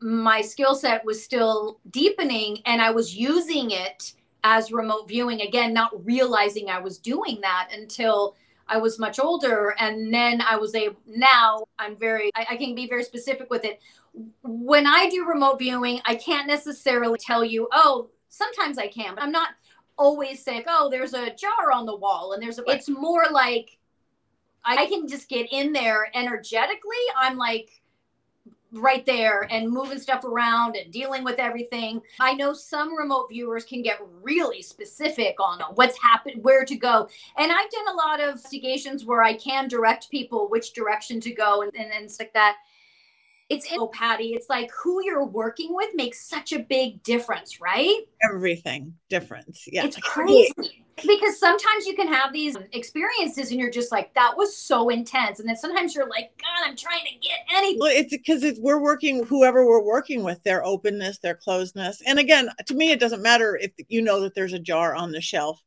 my 0.00 0.40
skill 0.40 0.74
set 0.74 1.04
was 1.04 1.22
still 1.22 1.78
deepening 1.90 2.58
and 2.64 2.80
I 2.80 2.90
was 2.90 3.14
using 3.14 3.70
it 3.70 4.14
as 4.44 4.72
remote 4.72 5.06
viewing 5.06 5.42
again, 5.42 5.74
not 5.74 6.04
realizing 6.04 6.70
I 6.70 6.78
was 6.78 6.98
doing 6.98 7.38
that 7.42 7.68
until 7.72 8.34
I 8.70 8.78
was 8.78 8.98
much 8.98 9.18
older. 9.18 9.74
And 9.78 10.12
then 10.14 10.40
I 10.40 10.56
was 10.56 10.74
able, 10.74 10.96
now 11.06 11.64
I'm 11.78 11.96
very, 11.96 12.30
I, 12.34 12.46
I 12.50 12.56
can 12.56 12.74
be 12.74 12.88
very 12.88 13.02
specific 13.02 13.50
with 13.50 13.64
it. 13.64 13.80
When 14.42 14.86
I 14.86 15.10
do 15.10 15.26
remote 15.26 15.58
viewing, 15.58 16.00
I 16.04 16.14
can't 16.14 16.46
necessarily 16.46 17.18
tell 17.18 17.44
you, 17.44 17.68
oh, 17.72 18.08
sometimes 18.28 18.78
I 18.78 18.86
can, 18.86 19.14
but 19.16 19.24
I'm 19.24 19.32
not 19.32 19.50
always 19.98 20.42
saying, 20.42 20.64
oh, 20.66 20.88
there's 20.90 21.12
a 21.12 21.34
jar 21.34 21.72
on 21.74 21.84
the 21.84 21.96
wall. 21.96 22.32
And 22.32 22.42
there's 22.42 22.58
a, 22.58 22.64
it's 22.66 22.88
more 22.88 23.24
like 23.30 23.76
I 24.64 24.86
can 24.86 25.08
just 25.08 25.28
get 25.28 25.52
in 25.52 25.72
there 25.72 26.10
energetically. 26.14 26.96
I'm 27.18 27.36
like, 27.36 27.79
right 28.72 29.04
there 29.04 29.46
and 29.50 29.70
moving 29.70 29.98
stuff 29.98 30.24
around 30.24 30.76
and 30.76 30.92
dealing 30.92 31.24
with 31.24 31.38
everything. 31.38 32.00
I 32.20 32.34
know 32.34 32.52
some 32.52 32.96
remote 32.96 33.28
viewers 33.30 33.64
can 33.64 33.82
get 33.82 34.00
really 34.22 34.62
specific 34.62 35.36
on 35.40 35.60
what's 35.74 36.00
happened, 36.00 36.42
where 36.42 36.64
to 36.64 36.76
go. 36.76 37.08
And 37.36 37.50
I've 37.50 37.70
done 37.70 37.88
a 37.88 37.96
lot 37.96 38.20
of 38.20 38.30
investigations 38.30 39.04
where 39.04 39.22
I 39.22 39.34
can 39.34 39.68
direct 39.68 40.10
people 40.10 40.48
which 40.48 40.72
direction 40.72 41.20
to 41.20 41.32
go 41.32 41.62
and, 41.62 41.74
and, 41.76 41.92
and 41.92 42.10
like 42.18 42.32
that. 42.34 42.56
It's 43.48 43.66
oh, 43.72 43.88
Patti, 43.88 44.34
it's 44.34 44.48
like 44.48 44.70
who 44.70 45.04
you're 45.04 45.26
working 45.26 45.74
with 45.74 45.90
makes 45.94 46.24
such 46.24 46.52
a 46.52 46.60
big 46.60 47.02
difference, 47.02 47.60
right? 47.60 48.02
Everything 48.32 48.94
difference. 49.08 49.64
Yeah. 49.66 49.84
It's 49.84 49.96
crazy 49.96 50.84
because 51.06 51.38
sometimes 51.38 51.86
you 51.86 51.94
can 51.94 52.08
have 52.08 52.32
these 52.32 52.56
experiences 52.72 53.50
and 53.50 53.60
you're 53.60 53.70
just 53.70 53.92
like 53.92 54.12
that 54.14 54.36
was 54.36 54.56
so 54.56 54.88
intense. 54.88 55.40
And 55.40 55.48
then 55.48 55.56
sometimes 55.56 55.94
you're 55.94 56.08
like 56.08 56.32
god 56.38 56.68
i'm 56.68 56.76
trying 56.76 57.04
to 57.04 57.18
get 57.20 57.38
anything 57.54 57.78
well 57.80 57.92
it's 57.92 58.10
because 58.10 58.42
it's, 58.42 58.58
we're 58.60 58.80
working 58.80 59.24
whoever 59.24 59.66
we're 59.66 59.82
working 59.82 60.22
with 60.22 60.42
their 60.42 60.64
openness 60.64 61.18
their 61.18 61.34
closeness. 61.34 62.02
And 62.06 62.18
again 62.18 62.50
to 62.66 62.74
me 62.74 62.90
it 62.90 63.00
doesn't 63.00 63.22
matter 63.22 63.58
if 63.60 63.72
you 63.88 64.02
know 64.02 64.20
that 64.20 64.34
there's 64.34 64.52
a 64.52 64.58
jar 64.58 64.94
on 64.94 65.12
the 65.12 65.20
shelf. 65.20 65.62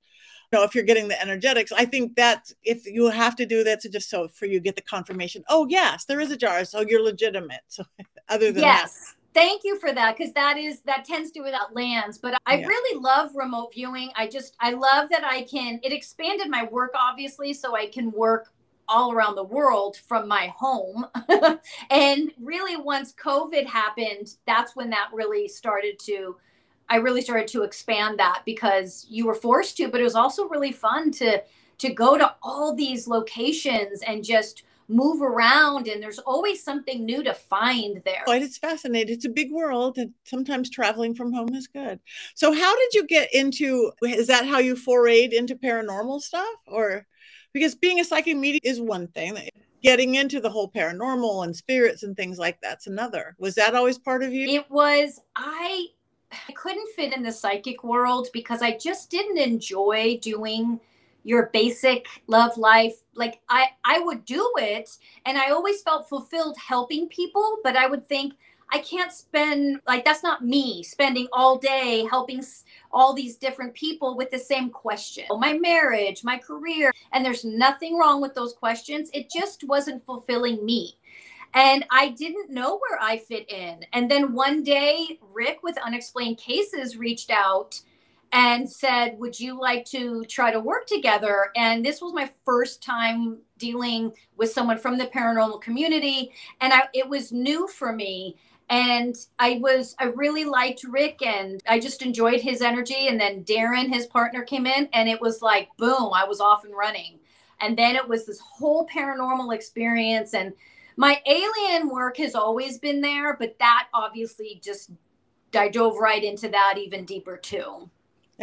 You 0.52 0.60
know 0.60 0.66
if 0.66 0.76
you're 0.76 0.84
getting 0.84 1.08
the 1.08 1.20
energetics 1.20 1.72
i 1.72 1.84
think 1.84 2.16
that 2.16 2.52
if 2.64 2.86
you 2.86 3.10
have 3.10 3.36
to 3.38 3.46
do 3.46 3.64
that 3.64 3.80
to 3.82 3.90
just 3.90 4.10
so 4.10 4.28
for 4.28 4.46
you 4.46 4.60
get 4.60 4.76
the 4.76 4.84
confirmation 4.84 5.44
oh 5.50 5.66
yes 5.68 6.06
there 6.06 6.20
is 6.20 6.30
a 6.32 6.38
jar 6.38 6.64
so 6.64 6.82
you're 6.82 7.04
legitimate. 7.04 7.62
So 7.68 7.84
other 8.30 8.52
than 8.52 8.64
yes. 8.64 8.94
that, 8.94 9.23
thank 9.34 9.64
you 9.64 9.80
for 9.80 9.94
that 9.94 10.18
because 10.18 10.34
that 10.34 10.58
is 10.58 10.82
that 10.82 11.06
tends 11.06 11.32
to 11.32 11.42
without 11.42 11.76
lands 11.76 12.18
but 12.18 12.36
i 12.46 12.58
yeah. 12.58 12.68
really 12.68 13.00
love 13.00 13.32
remote 13.36 13.72
viewing 13.74 14.10
i 14.16 14.28
just 14.28 14.56
i 14.60 14.72
love 14.72 15.10
that 15.10 15.24
i 15.24 15.42
can 15.44 15.80
it 15.84 15.92
expanded 15.92 16.50
my 16.50 16.66
work 16.66 16.92
obviously 16.96 17.54
so 17.54 17.76
i 17.76 17.88
can 17.88 18.12
work 18.12 18.54
all 18.90 19.14
around 19.14 19.36
the 19.36 19.44
world 19.44 19.96
from 19.96 20.28
my 20.28 20.52
home 20.56 21.06
and 21.90 22.32
really 22.42 22.76
once 22.76 23.14
covid 23.14 23.66
happened 23.66 24.36
that's 24.46 24.76
when 24.76 24.90
that 24.90 25.10
really 25.14 25.48
started 25.48 25.98
to 25.98 26.36
i 26.90 26.98
really 26.98 27.22
started 27.22 27.48
to 27.48 27.64
expand 27.64 28.20
that 28.20 28.42
because 28.46 29.06
you 29.10 29.26
were 29.26 29.36
forced 29.36 29.78
to 29.78 29.88
but 29.88 30.02
it 30.02 30.04
was 30.04 30.16
also 30.16 30.48
really 30.50 30.72
fun 30.72 31.12
to 31.12 31.42
to 31.78 31.94
go 31.94 32.18
to 32.18 32.36
all 32.42 32.74
these 32.76 33.08
locations 33.08 34.02
and 34.04 34.24
just 34.24 34.64
move 34.88 35.22
around 35.22 35.88
and 35.88 36.02
there's 36.02 36.20
always 36.20 36.64
something 36.64 37.06
new 37.06 37.24
to 37.24 37.34
find 37.34 38.02
there. 38.06 38.24
Right, 38.28 38.42
it's 38.42 38.58
fascinating. 38.58 39.14
It's 39.14 39.26
a 39.26 39.30
big 39.30 39.52
world 39.52 39.98
and 39.98 40.12
sometimes 40.26 40.70
traveling 40.70 41.16
from 41.16 41.34
home 41.34 41.54
is 41.54 41.68
good. 41.68 42.00
So 42.36 42.54
how 42.54 42.76
did 42.76 42.94
you 42.94 43.08
get 43.08 43.34
into 43.34 43.92
is 44.04 44.28
that 44.28 44.46
how 44.46 44.60
you 44.60 44.76
forayed 44.76 45.34
into 45.34 45.56
paranormal 45.56 46.22
stuff 46.22 46.56
or 46.68 47.06
because 47.54 47.76
being 47.76 48.00
a 48.00 48.04
psychic 48.04 48.36
medium 48.36 48.62
is 48.64 48.82
one 48.82 49.08
thing 49.08 49.38
getting 49.84 50.16
into 50.16 50.40
the 50.40 50.50
whole 50.50 50.72
paranormal 50.72 51.44
and 51.44 51.56
spirits 51.56 52.04
and 52.04 52.16
things 52.16 52.40
like 52.40 52.60
that's 52.62 52.88
another 52.88 53.36
was 53.38 53.54
that 53.56 53.76
always 53.76 54.00
part 54.00 54.24
of 54.24 54.34
you 54.34 54.48
it 54.48 54.70
was 54.72 55.20
i 55.36 55.86
i 56.32 56.52
couldn't 56.54 56.88
fit 56.96 57.14
in 57.14 57.22
the 57.22 57.32
psychic 57.32 57.84
world 57.84 58.28
because 58.34 58.62
i 58.62 58.76
just 58.78 59.12
didn't 59.12 59.38
enjoy 59.38 60.18
doing 60.22 60.80
your 61.24 61.50
basic 61.54 62.08
love 62.28 62.58
life 62.58 62.96
like 63.16 63.42
i 63.50 63.68
i 63.86 64.00
would 64.00 64.26
do 64.26 64.52
it. 64.58 64.98
And 65.26 65.38
i 65.38 65.50
always 65.50 65.82
felt 65.82 66.10
fulfilled 66.10 66.58
helping 66.58 67.08
people 67.08 67.58
but 67.64 67.76
i 67.76 67.88
would 67.88 68.08
think 68.08 68.34
i 68.72 68.80
can't 68.80 69.12
spend 69.12 69.80
like 69.88 70.04
that's 70.04 70.24
not 70.24 70.44
me 70.46 70.84
spending 70.84 71.28
all 71.34 71.58
day 71.58 72.06
helping 72.10 72.44
all 72.92 73.14
these 73.14 73.36
different 73.38 73.74
people 73.74 74.16
with 74.16 74.30
the 74.30 74.40
same 74.40 74.70
question. 74.70 75.26
My 75.32 75.54
marriage 75.54 76.24
my 76.24 76.38
career 76.38 76.94
and 77.12 77.26
there's 77.26 77.44
nothing 77.44 77.98
wrong 77.98 78.22
with 78.22 78.36
those 78.36 78.54
questions. 78.54 79.10
It 79.14 79.32
just 79.32 79.64
wasn't 79.64 80.06
fulfilling 80.06 80.64
me. 80.66 80.98
And 81.56 81.86
I 81.92 82.10
didn't 82.10 82.50
know 82.50 82.80
where 82.80 83.00
I 83.00 83.18
fit 83.18 83.50
in. 83.52 83.86
And 83.94 84.10
then 84.10 84.34
one 84.34 84.64
day, 84.64 85.20
Rick 85.34 85.62
with 85.62 85.78
Unexplained 85.78 86.40
Cases 86.40 86.98
reached 86.98 87.30
out 87.30 87.80
and 88.34 88.68
said, 88.70 89.18
Would 89.20 89.40
you 89.40 89.60
like 89.60 89.86
to 89.86 90.26
try 90.26 90.52
to 90.52 90.60
work 90.60 90.88
together? 90.88 91.52
And 91.56 91.86
this 91.86 92.02
was 92.02 92.14
my 92.14 92.30
first 92.44 92.84
time 92.84 93.38
dealing 93.60 94.12
with 94.36 94.52
someone 94.52 94.80
from 94.80 94.98
the 94.98 95.06
paranormal 95.06 95.62
community. 95.62 96.32
And 96.60 96.74
I, 96.74 96.88
it 96.94 97.08
was 97.08 97.32
new 97.32 97.68
for 97.68 97.94
me. 97.94 98.36
And 98.70 99.16
I 99.38 99.60
was, 99.62 99.96
I 100.00 100.06
really 100.06 100.46
liked 100.46 100.84
Rick 100.84 101.22
and 101.22 101.62
I 101.68 101.80
just 101.80 102.02
enjoyed 102.02 102.42
his 102.42 102.62
energy. 102.62 103.08
And 103.08 103.20
then 103.20 103.44
Darren, 103.44 103.94
his 103.94 104.08
partner, 104.08 104.44
came 104.44 104.66
in 104.66 104.90
and 104.94 105.08
it 105.08 105.22
was 105.22 105.44
like, 105.44 105.70
boom, 105.78 106.12
I 106.14 106.26
was 106.26 106.42
off 106.42 106.66
and 106.66 106.76
running. 106.76 107.20
And 107.62 107.78
then 107.78 107.96
it 107.96 108.08
was 108.08 108.26
this 108.26 108.40
whole 108.40 108.88
paranormal 108.88 109.54
experience. 109.54 110.34
And 110.34 110.54
my 110.98 111.22
alien 111.28 111.88
work 111.88 112.18
has 112.18 112.34
always 112.34 112.80
been 112.80 113.02
there, 113.02 113.38
but 113.38 113.60
that 113.60 113.90
obviously 113.94 114.60
just, 114.64 114.90
I 115.54 115.68
dove 115.70 115.98
right 115.98 116.24
into 116.24 116.50
that 116.50 116.80
even 116.80 117.06
deeper 117.06 117.38
too. 117.38 117.92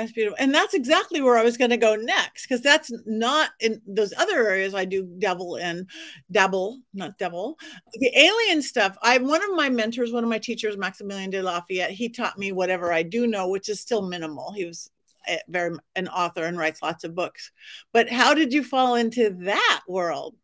That's 0.01 0.13
beautiful. 0.13 0.39
And 0.41 0.55
that's 0.55 0.73
exactly 0.73 1.21
where 1.21 1.37
I 1.37 1.43
was 1.43 1.59
going 1.59 1.69
to 1.69 1.77
go 1.77 1.95
next 1.95 2.47
because 2.47 2.63
that's 2.63 2.91
not 3.05 3.51
in 3.61 3.83
those 3.87 4.15
other 4.17 4.49
areas 4.49 4.75
I 4.75 4.87
do 4.87 5.03
devil 5.19 5.57
in, 5.57 5.87
dabble, 6.31 6.81
not 6.95 7.19
devil. 7.19 7.59
The 7.93 8.11
alien 8.19 8.63
stuff, 8.63 8.97
I 9.03 9.19
one 9.19 9.43
of 9.45 9.55
my 9.55 9.69
mentors, 9.69 10.11
one 10.11 10.25
of 10.25 10.31
my 10.31 10.39
teachers, 10.39 10.79
Maximilian 10.79 11.29
de 11.29 11.43
Lafayette, 11.43 11.91
he 11.91 12.09
taught 12.09 12.39
me 12.39 12.51
whatever 12.51 12.95
I 12.95 13.03
do 13.03 13.27
know, 13.27 13.49
which 13.49 13.69
is 13.69 13.79
still 13.79 14.01
minimal. 14.01 14.53
He 14.53 14.65
was 14.65 14.91
eh, 15.29 15.37
very 15.49 15.77
an 15.95 16.09
author 16.09 16.45
and 16.45 16.57
writes 16.57 16.81
lots 16.81 17.05
of 17.05 17.15
books. 17.15 17.53
But 17.93 18.09
how 18.09 18.33
did 18.33 18.55
you 18.55 18.65
fall 18.65 18.95
into 18.95 19.37
that 19.41 19.83
world? 19.87 20.35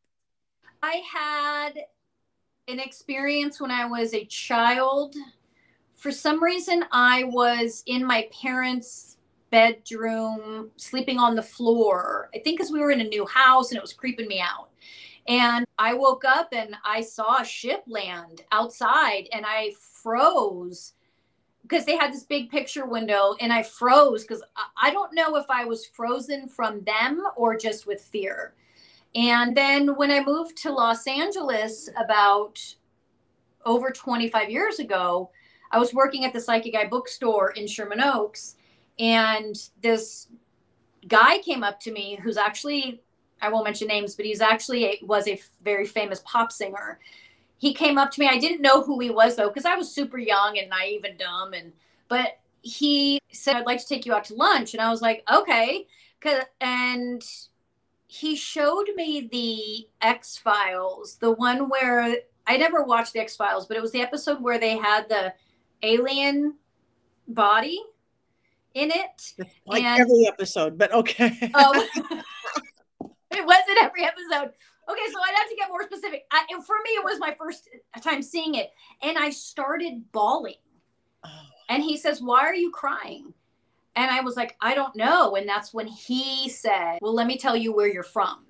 I 0.82 1.00
had 1.10 1.78
an 2.68 2.78
experience 2.78 3.58
when 3.58 3.70
I 3.70 3.86
was 3.86 4.12
a 4.12 4.26
child. 4.26 5.16
For 5.94 6.12
some 6.12 6.44
reason, 6.44 6.84
I 6.92 7.24
was 7.24 7.82
in 7.86 8.04
my 8.04 8.28
parents' 8.42 9.15
bedroom, 9.50 10.70
sleeping 10.76 11.18
on 11.18 11.34
the 11.34 11.42
floor. 11.42 12.30
I 12.34 12.38
think 12.38 12.58
because 12.58 12.72
we 12.72 12.80
were 12.80 12.90
in 12.90 13.00
a 13.00 13.04
new 13.04 13.26
house 13.26 13.70
and 13.70 13.78
it 13.78 13.82
was 13.82 13.92
creeping 13.92 14.28
me 14.28 14.40
out. 14.40 14.70
And 15.28 15.66
I 15.78 15.94
woke 15.94 16.24
up 16.24 16.48
and 16.52 16.76
I 16.84 17.00
saw 17.00 17.40
a 17.40 17.44
ship 17.44 17.82
land 17.86 18.42
outside 18.52 19.28
and 19.32 19.44
I 19.46 19.72
froze 19.80 20.92
because 21.62 21.84
they 21.84 21.96
had 21.96 22.12
this 22.12 22.22
big 22.22 22.48
picture 22.48 22.86
window 22.86 23.34
and 23.40 23.52
I 23.52 23.64
froze 23.64 24.22
because 24.22 24.42
I 24.80 24.92
don't 24.92 25.14
know 25.14 25.34
if 25.34 25.46
I 25.50 25.64
was 25.64 25.86
frozen 25.86 26.48
from 26.48 26.82
them 26.82 27.24
or 27.36 27.56
just 27.56 27.86
with 27.86 28.00
fear. 28.00 28.54
And 29.16 29.56
then 29.56 29.96
when 29.96 30.12
I 30.12 30.22
moved 30.22 30.56
to 30.58 30.72
Los 30.72 31.06
Angeles 31.08 31.88
about 31.96 32.62
over 33.64 33.90
25 33.90 34.48
years 34.48 34.78
ago, 34.78 35.30
I 35.72 35.78
was 35.78 35.92
working 35.92 36.24
at 36.24 36.32
the 36.32 36.40
Psychic 36.40 36.76
Eye 36.76 36.86
bookstore 36.86 37.50
in 37.52 37.66
Sherman 37.66 38.00
Oaks 38.00 38.56
and 38.98 39.56
this 39.82 40.28
guy 41.06 41.38
came 41.38 41.62
up 41.62 41.78
to 41.80 41.92
me 41.92 42.18
who's 42.22 42.36
actually 42.36 43.02
I 43.40 43.50
won't 43.50 43.64
mention 43.64 43.88
names, 43.88 44.14
but 44.14 44.24
he's 44.24 44.40
actually 44.40 44.86
a, 44.86 44.98
was 45.02 45.28
a 45.28 45.40
very 45.62 45.86
famous 45.86 46.22
pop 46.24 46.50
singer. 46.50 46.98
He 47.58 47.74
came 47.74 47.98
up 47.98 48.10
to 48.12 48.20
me. 48.20 48.28
I 48.28 48.38
didn't 48.38 48.62
know 48.62 48.82
who 48.82 48.98
he 48.98 49.10
was 49.10 49.36
though, 49.36 49.48
because 49.48 49.66
I 49.66 49.76
was 49.76 49.94
super 49.94 50.18
young 50.18 50.58
and 50.58 50.70
naive 50.70 51.04
and 51.04 51.18
dumb. 51.18 51.52
And 51.52 51.72
but 52.08 52.38
he 52.62 53.20
said, 53.32 53.56
"I'd 53.56 53.66
like 53.66 53.80
to 53.80 53.86
take 53.86 54.06
you 54.06 54.14
out 54.14 54.24
to 54.24 54.34
lunch," 54.34 54.74
and 54.74 54.82
I 54.82 54.90
was 54.90 55.02
like, 55.02 55.22
"Okay." 55.32 55.86
And 56.60 57.22
he 58.08 58.34
showed 58.36 58.86
me 58.96 59.28
the 59.30 59.88
X 60.04 60.38
Files, 60.38 61.16
the 61.16 61.32
one 61.32 61.68
where 61.68 62.16
I 62.46 62.56
never 62.56 62.82
watched 62.82 63.12
the 63.12 63.20
X 63.20 63.36
Files, 63.36 63.66
but 63.66 63.76
it 63.76 63.82
was 63.82 63.92
the 63.92 64.02
episode 64.02 64.42
where 64.42 64.58
they 64.58 64.76
had 64.76 65.08
the 65.08 65.34
alien 65.82 66.54
body 67.28 67.80
in 68.76 68.90
it. 68.90 69.32
Like 69.66 69.82
and, 69.82 70.00
every 70.00 70.28
episode, 70.28 70.78
but 70.78 70.92
okay. 70.92 71.50
oh, 71.54 71.88
it 73.32 73.44
wasn't 73.44 73.82
every 73.82 74.04
episode. 74.04 74.52
Okay, 74.88 75.06
so 75.12 75.18
I'd 75.18 75.34
have 75.34 75.48
to 75.48 75.56
get 75.56 75.68
more 75.68 75.82
specific. 75.82 76.26
I, 76.30 76.44
for 76.64 76.76
me, 76.84 76.90
it 76.90 77.04
was 77.04 77.18
my 77.18 77.34
first 77.36 77.68
time 78.00 78.22
seeing 78.22 78.54
it, 78.54 78.70
and 79.02 79.18
I 79.18 79.30
started 79.30 80.12
bawling. 80.12 80.54
Oh. 81.24 81.28
And 81.68 81.82
he 81.82 81.96
says, 81.96 82.22
"Why 82.22 82.40
are 82.40 82.54
you 82.54 82.70
crying?" 82.70 83.32
And 83.96 84.10
I 84.10 84.20
was 84.20 84.36
like, 84.36 84.56
"I 84.60 84.74
don't 84.74 84.94
know." 84.94 85.34
And 85.34 85.48
that's 85.48 85.74
when 85.74 85.88
he 85.88 86.48
said, 86.48 86.98
"Well, 87.00 87.14
let 87.14 87.26
me 87.26 87.38
tell 87.38 87.56
you 87.56 87.74
where 87.74 87.88
you're 87.88 88.04
from." 88.04 88.44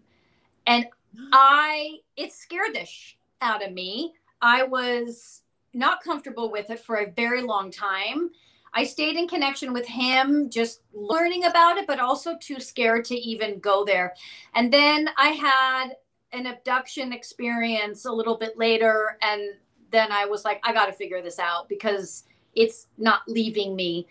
And 0.67 0.87
I, 1.33 1.99
it 2.17 2.33
scared 2.33 2.75
the 2.75 2.85
sh- 2.85 3.17
out 3.41 3.65
of 3.65 3.73
me. 3.73 4.13
I 4.43 4.65
was 4.65 5.43
not 5.73 6.03
comfortable 6.03 6.51
with 6.51 6.69
it 6.71 6.81
for 6.81 6.97
a 6.97 7.11
very 7.13 7.43
long 7.43 7.71
time 7.71 8.31
I 8.77 8.85
stayed 8.85 9.17
in 9.17 9.27
connection 9.27 9.73
with 9.73 9.87
him, 9.87 10.51
just 10.51 10.83
learning 10.93 11.47
about 11.47 11.79
it, 11.79 11.87
but 11.87 11.99
also 11.99 12.37
too 12.39 12.61
scared 12.61 13.07
to 13.07 13.15
even 13.15 13.59
go 13.59 13.87
there. 13.87 14.15
And 14.55 14.71
then 14.71 15.09
I 15.17 15.29
had 15.29 15.97
an 16.33 16.45
abduction 16.45 17.11
experience 17.11 18.05
a 18.05 18.13
little 18.13 18.37
bit 18.37 18.59
later. 18.59 19.17
And 19.23 19.55
then 19.91 20.13
I 20.13 20.27
was 20.27 20.45
like, 20.45 20.61
I 20.63 20.75
got 20.75 20.87
to 20.87 20.93
figure 20.93 21.23
this 21.23 21.39
out 21.39 21.71
because 21.71 22.25
it's 22.55 22.89
not 22.99 23.23
leaving 23.27 23.75
me. 23.75 24.07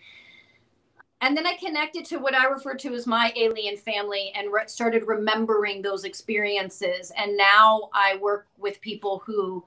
And 1.20 1.36
then 1.36 1.46
I 1.46 1.54
connected 1.54 2.04
to 2.06 2.18
what 2.18 2.34
I 2.34 2.46
refer 2.46 2.74
to 2.74 2.92
as 2.92 3.06
my 3.06 3.32
alien 3.36 3.76
family 3.76 4.32
and 4.34 4.52
re- 4.52 4.66
started 4.66 5.06
remembering 5.06 5.80
those 5.80 6.02
experiences. 6.02 7.12
And 7.16 7.36
now 7.36 7.88
I 7.94 8.18
work 8.20 8.48
with 8.58 8.80
people 8.80 9.22
who 9.24 9.64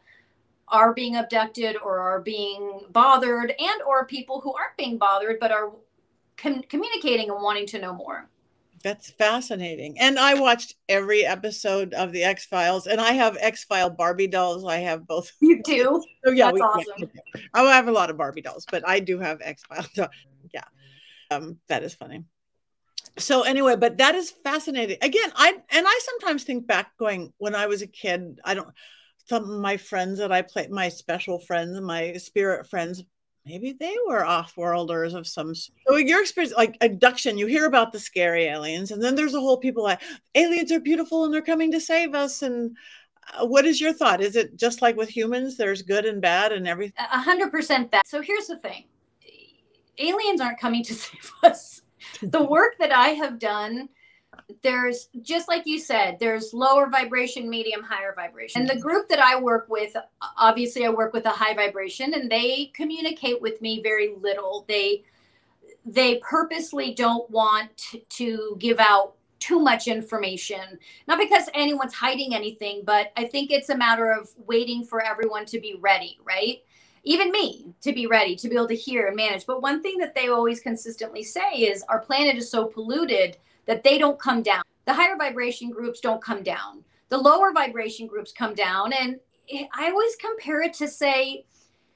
are 0.71 0.93
being 0.93 1.15
abducted 1.15 1.75
or 1.83 1.99
are 1.99 2.21
being 2.21 2.81
bothered 2.91 3.53
and 3.59 3.81
or 3.87 4.05
people 4.05 4.39
who 4.41 4.53
aren't 4.53 4.77
being 4.77 4.97
bothered 4.97 5.39
but 5.39 5.51
are 5.51 5.71
com- 6.37 6.63
communicating 6.63 7.29
and 7.29 7.41
wanting 7.41 7.65
to 7.67 7.79
know 7.79 7.93
more. 7.93 8.29
That's 8.83 9.11
fascinating. 9.11 9.99
And 9.99 10.17
i 10.17 10.33
watched 10.33 10.75
every 10.87 11.25
episode 11.25 11.93
of 11.93 12.11
the 12.11 12.23
x 12.23 12.45
files 12.45 12.87
and 12.87 13.01
i 13.01 13.11
have 13.11 13.37
x 13.39 13.63
file 13.65 13.89
barbie 13.89 14.27
dolls. 14.27 14.65
I 14.65 14.77
have 14.77 15.05
both. 15.07 15.31
You 15.41 15.61
do? 15.63 16.03
Oh 16.25 16.31
yeah 16.31 16.45
that's 16.47 16.55
we, 16.55 16.61
awesome. 16.61 17.11
yeah, 17.35 17.41
i 17.53 17.75
have 17.75 17.87
a 17.87 17.91
lot 17.91 18.09
of 18.09 18.17
barbie 18.17 18.41
dolls 18.41 18.65
but 18.69 18.87
i 18.87 18.99
do 18.99 19.19
have 19.19 19.39
x 19.41 19.63
file 19.63 19.85
yeah. 20.53 20.63
Um 21.31 21.59
that 21.67 21.83
is 21.83 21.93
funny. 21.93 22.25
So 23.17 23.41
anyway 23.43 23.75
but 23.75 23.97
that 23.97 24.15
is 24.15 24.31
fascinating. 24.31 24.97
Again 25.01 25.31
i 25.35 25.49
and 25.71 25.85
i 25.87 25.99
sometimes 26.03 26.43
think 26.43 26.67
back 26.67 26.97
going 26.97 27.33
when 27.37 27.55
i 27.55 27.67
was 27.67 27.81
a 27.81 27.87
kid 27.87 28.39
i 28.45 28.53
don't 28.53 28.69
some 29.29 29.43
of 29.43 29.59
my 29.61 29.77
friends 29.77 30.17
that 30.19 30.31
I 30.31 30.41
play, 30.41 30.67
my 30.69 30.89
special 30.89 31.39
friends, 31.39 31.79
my 31.79 32.13
spirit 32.13 32.67
friends, 32.67 33.03
maybe 33.45 33.73
they 33.73 33.95
were 34.07 34.25
off-worlders 34.25 35.13
of 35.13 35.27
some 35.27 35.55
sort. 35.55 35.77
so 35.87 35.95
your 35.95 36.21
experience 36.21 36.53
like 36.57 36.75
abduction 36.81 37.37
you 37.37 37.47
hear 37.47 37.65
about 37.65 37.91
the 37.91 37.99
scary 37.99 38.45
aliens 38.45 38.91
and 38.91 39.01
then 39.01 39.15
there's 39.15 39.33
a 39.33 39.39
whole 39.39 39.57
people 39.57 39.81
like 39.81 40.01
aliens 40.35 40.71
are 40.71 40.79
beautiful 40.79 41.23
and 41.23 41.33
they're 41.33 41.41
coming 41.41 41.71
to 41.71 41.79
save 41.79 42.13
us 42.13 42.41
and 42.41 42.75
uh, 43.37 43.45
what 43.45 43.65
is 43.65 43.79
your 43.79 43.93
thought? 43.93 44.21
Is 44.21 44.35
it 44.35 44.57
just 44.57 44.81
like 44.81 44.97
with 44.97 45.09
humans 45.09 45.57
there's 45.57 45.81
good 45.81 46.05
and 46.05 46.21
bad 46.21 46.51
and 46.51 46.67
everything 46.67 46.93
a 46.97 47.19
hundred 47.19 47.51
percent 47.51 47.91
that. 47.91 48.07
So 48.07 48.21
here's 48.21 48.47
the 48.47 48.57
thing. 48.57 48.85
Aliens 49.97 50.41
aren't 50.41 50.59
coming 50.59 50.83
to 50.83 50.93
save 51.05 51.31
us. 51.43 51.81
The 52.21 52.43
work 52.43 52.77
that 52.79 52.91
i 52.91 53.09
have 53.09 53.39
done 53.39 53.89
there's 54.63 55.09
just 55.21 55.47
like 55.47 55.65
you 55.65 55.79
said 55.79 56.17
there's 56.19 56.53
lower 56.53 56.89
vibration 56.89 57.49
medium 57.49 57.83
higher 57.83 58.13
vibration 58.15 58.61
and 58.61 58.69
the 58.69 58.79
group 58.79 59.07
that 59.07 59.19
i 59.19 59.39
work 59.39 59.67
with 59.69 59.95
obviously 60.37 60.85
i 60.85 60.89
work 60.89 61.13
with 61.13 61.25
a 61.25 61.29
high 61.29 61.53
vibration 61.53 62.13
and 62.13 62.29
they 62.29 62.71
communicate 62.73 63.41
with 63.41 63.61
me 63.61 63.81
very 63.81 64.13
little 64.21 64.65
they 64.67 65.03
they 65.85 66.15
purposely 66.17 66.93
don't 66.93 67.29
want 67.29 67.95
to 68.09 68.55
give 68.59 68.79
out 68.79 69.15
too 69.39 69.59
much 69.59 69.87
information. 69.87 70.77
Not 71.07 71.19
because 71.19 71.49
anyone's 71.53 71.93
hiding 71.93 72.35
anything, 72.35 72.81
but 72.85 73.11
I 73.17 73.25
think 73.25 73.51
it's 73.51 73.69
a 73.69 73.77
matter 73.77 74.11
of 74.11 74.29
waiting 74.45 74.83
for 74.83 75.03
everyone 75.03 75.45
to 75.45 75.59
be 75.59 75.75
ready, 75.79 76.19
right? 76.23 76.61
Even 77.03 77.31
me 77.31 77.73
to 77.81 77.93
be 77.93 78.05
ready 78.05 78.35
to 78.35 78.49
be 78.49 78.55
able 78.55 78.67
to 78.67 78.75
hear 78.75 79.07
and 79.07 79.15
manage. 79.15 79.45
But 79.45 79.61
one 79.61 79.81
thing 79.81 79.97
that 79.99 80.13
they 80.13 80.27
always 80.27 80.59
consistently 80.59 81.23
say 81.23 81.49
is 81.55 81.83
our 81.83 81.99
planet 81.99 82.35
is 82.35 82.51
so 82.51 82.65
polluted 82.65 83.37
that 83.69 83.83
they 83.83 83.99
don't 83.99 84.19
come 84.19 84.41
down. 84.41 84.63
The 84.85 84.93
higher 84.95 85.15
vibration 85.15 85.69
groups 85.69 85.99
don't 85.99 86.23
come 86.23 86.41
down. 86.41 86.83
The 87.09 87.19
lower 87.19 87.53
vibration 87.53 88.07
groups 88.07 88.31
come 88.31 88.55
down. 88.55 88.93
And 88.93 89.19
I 89.75 89.91
always 89.91 90.15
compare 90.15 90.63
it 90.63 90.73
to, 90.73 90.87
say, 90.87 91.45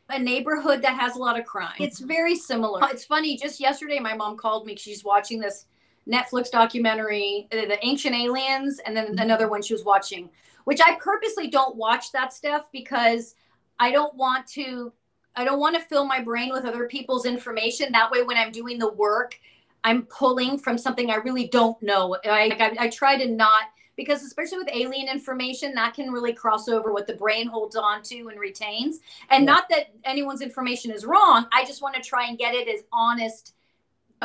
a 0.07 0.19
neighborhood 0.19 0.83
that 0.83 0.99
has 0.99 1.15
a 1.15 1.19
lot 1.19 1.39
of 1.39 1.47
crime. 1.47 1.73
It's 1.79 1.97
very 1.97 2.35
similar. 2.35 2.79
It's 2.91 3.05
funny. 3.05 3.35
Just 3.37 3.59
yesterday, 3.59 3.99
my 3.99 4.15
mom 4.15 4.37
called 4.37 4.67
me. 4.67 4.75
She's 4.75 5.03
watching 5.03 5.39
this 5.39 5.65
Netflix 6.07 6.51
documentary, 6.51 7.47
uh, 7.51 7.65
The 7.65 7.83
Ancient 7.83 8.13
Aliens, 8.13 8.79
and 8.85 8.95
then 8.95 9.17
another 9.17 9.49
one 9.49 9.63
she 9.63 9.73
was 9.73 9.83
watching, 9.83 10.29
which 10.65 10.79
I 10.79 10.93
purposely 10.99 11.47
don't 11.47 11.75
watch 11.75 12.11
that 12.11 12.33
stuff 12.33 12.69
because 12.71 13.33
I 13.79 13.91
don't 13.91 14.13
want 14.13 14.45
to. 14.49 14.93
I 15.35 15.43
don't 15.43 15.59
want 15.59 15.75
to 15.75 15.81
fill 15.81 16.05
my 16.05 16.21
brain 16.21 16.51
with 16.51 16.65
other 16.65 16.87
people's 16.87 17.25
information. 17.25 17.91
That 17.93 18.11
way, 18.11 18.21
when 18.21 18.37
I'm 18.37 18.51
doing 18.51 18.77
the 18.77 18.93
work, 18.93 19.39
I'm 19.83 20.03
pulling 20.03 20.57
from 20.57 20.77
something 20.77 21.09
I 21.09 21.15
really 21.15 21.47
don't 21.47 21.81
know. 21.81 22.17
I, 22.25 22.51
I, 22.59 22.85
I 22.85 22.89
try 22.89 23.17
to 23.17 23.27
not 23.27 23.63
because 23.95 24.23
especially 24.23 24.57
with 24.57 24.69
alien 24.71 25.07
information 25.07 25.73
that 25.75 25.93
can 25.93 26.11
really 26.11 26.33
cross 26.33 26.67
over 26.67 26.91
what 26.91 27.07
the 27.07 27.13
brain 27.13 27.47
holds 27.47 27.75
on 27.75 28.01
to 28.03 28.27
and 28.27 28.39
retains 28.39 28.99
and 29.29 29.45
yeah. 29.45 29.53
not 29.53 29.69
that 29.69 29.93
anyone's 30.03 30.41
information 30.41 30.91
is 30.91 31.05
wrong 31.05 31.45
i 31.53 31.63
just 31.63 31.81
want 31.81 31.95
to 31.95 32.01
try 32.01 32.25
and 32.27 32.37
get 32.37 32.55
it 32.55 32.67
as 32.67 32.81
honest 32.91 33.53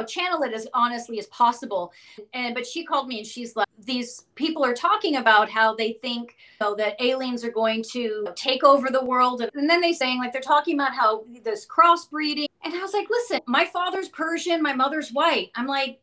channel 0.05 0.43
it 0.43 0.53
as 0.53 0.67
honestly 0.75 1.19
as 1.19 1.27
possible 1.27 1.93
and 2.35 2.55
but 2.55 2.67
she 2.67 2.85
called 2.85 3.09
me 3.09 3.19
and 3.19 3.27
she's 3.27 3.57
like 3.57 3.69
these 3.85 4.25
people 4.35 4.65
are 4.65 4.75
talking 4.75 5.17
about 5.17 5.49
how 5.49 5.75
they 5.75 5.93
think 5.93 6.37
you 6.61 6.67
know, 6.67 6.75
that 6.75 7.01
aliens 7.01 7.45
are 7.45 7.51
going 7.51 7.83
to 7.83 8.27
take 8.35 8.65
over 8.65 8.91
the 8.91 9.05
world 9.05 9.43
and 9.55 9.71
then 9.71 9.81
they 9.81 9.93
saying 9.93 10.19
like 10.19 10.33
they're 10.33 10.41
talking 10.43 10.75
about 10.75 10.95
how 10.95 11.25
this 11.45 11.67
crossbreeding 11.67 12.47
and 12.65 12.75
i 12.75 12.79
was 12.79 12.93
like 12.93 13.09
listen 13.11 13.41
my 13.47 13.65
father's 13.65 14.09
persian 14.09 14.63
my 14.63 14.73
mother's 14.73 15.11
white 15.11 15.51
i'm 15.55 15.67
like 15.67 16.01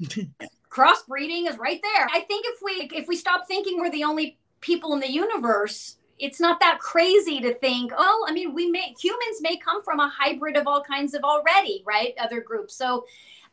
crossbreeding 0.70 1.48
is 1.48 1.58
right 1.58 1.80
there. 1.82 2.08
I 2.12 2.20
think 2.20 2.44
if 2.46 2.60
we 2.62 2.98
if 2.98 3.08
we 3.08 3.16
stop 3.16 3.46
thinking 3.46 3.78
we're 3.78 3.90
the 3.90 4.04
only 4.04 4.38
people 4.60 4.92
in 4.94 5.00
the 5.00 5.10
universe, 5.10 5.96
it's 6.18 6.40
not 6.40 6.60
that 6.60 6.78
crazy 6.78 7.40
to 7.40 7.54
think, 7.54 7.92
oh, 7.96 8.26
I 8.28 8.32
mean, 8.32 8.54
we 8.54 8.70
may 8.70 8.94
humans 9.00 9.40
may 9.40 9.56
come 9.56 9.82
from 9.82 10.00
a 10.00 10.08
hybrid 10.08 10.56
of 10.56 10.66
all 10.66 10.82
kinds 10.82 11.14
of 11.14 11.22
already, 11.22 11.82
right? 11.86 12.14
Other 12.18 12.40
groups. 12.40 12.74
So 12.74 13.06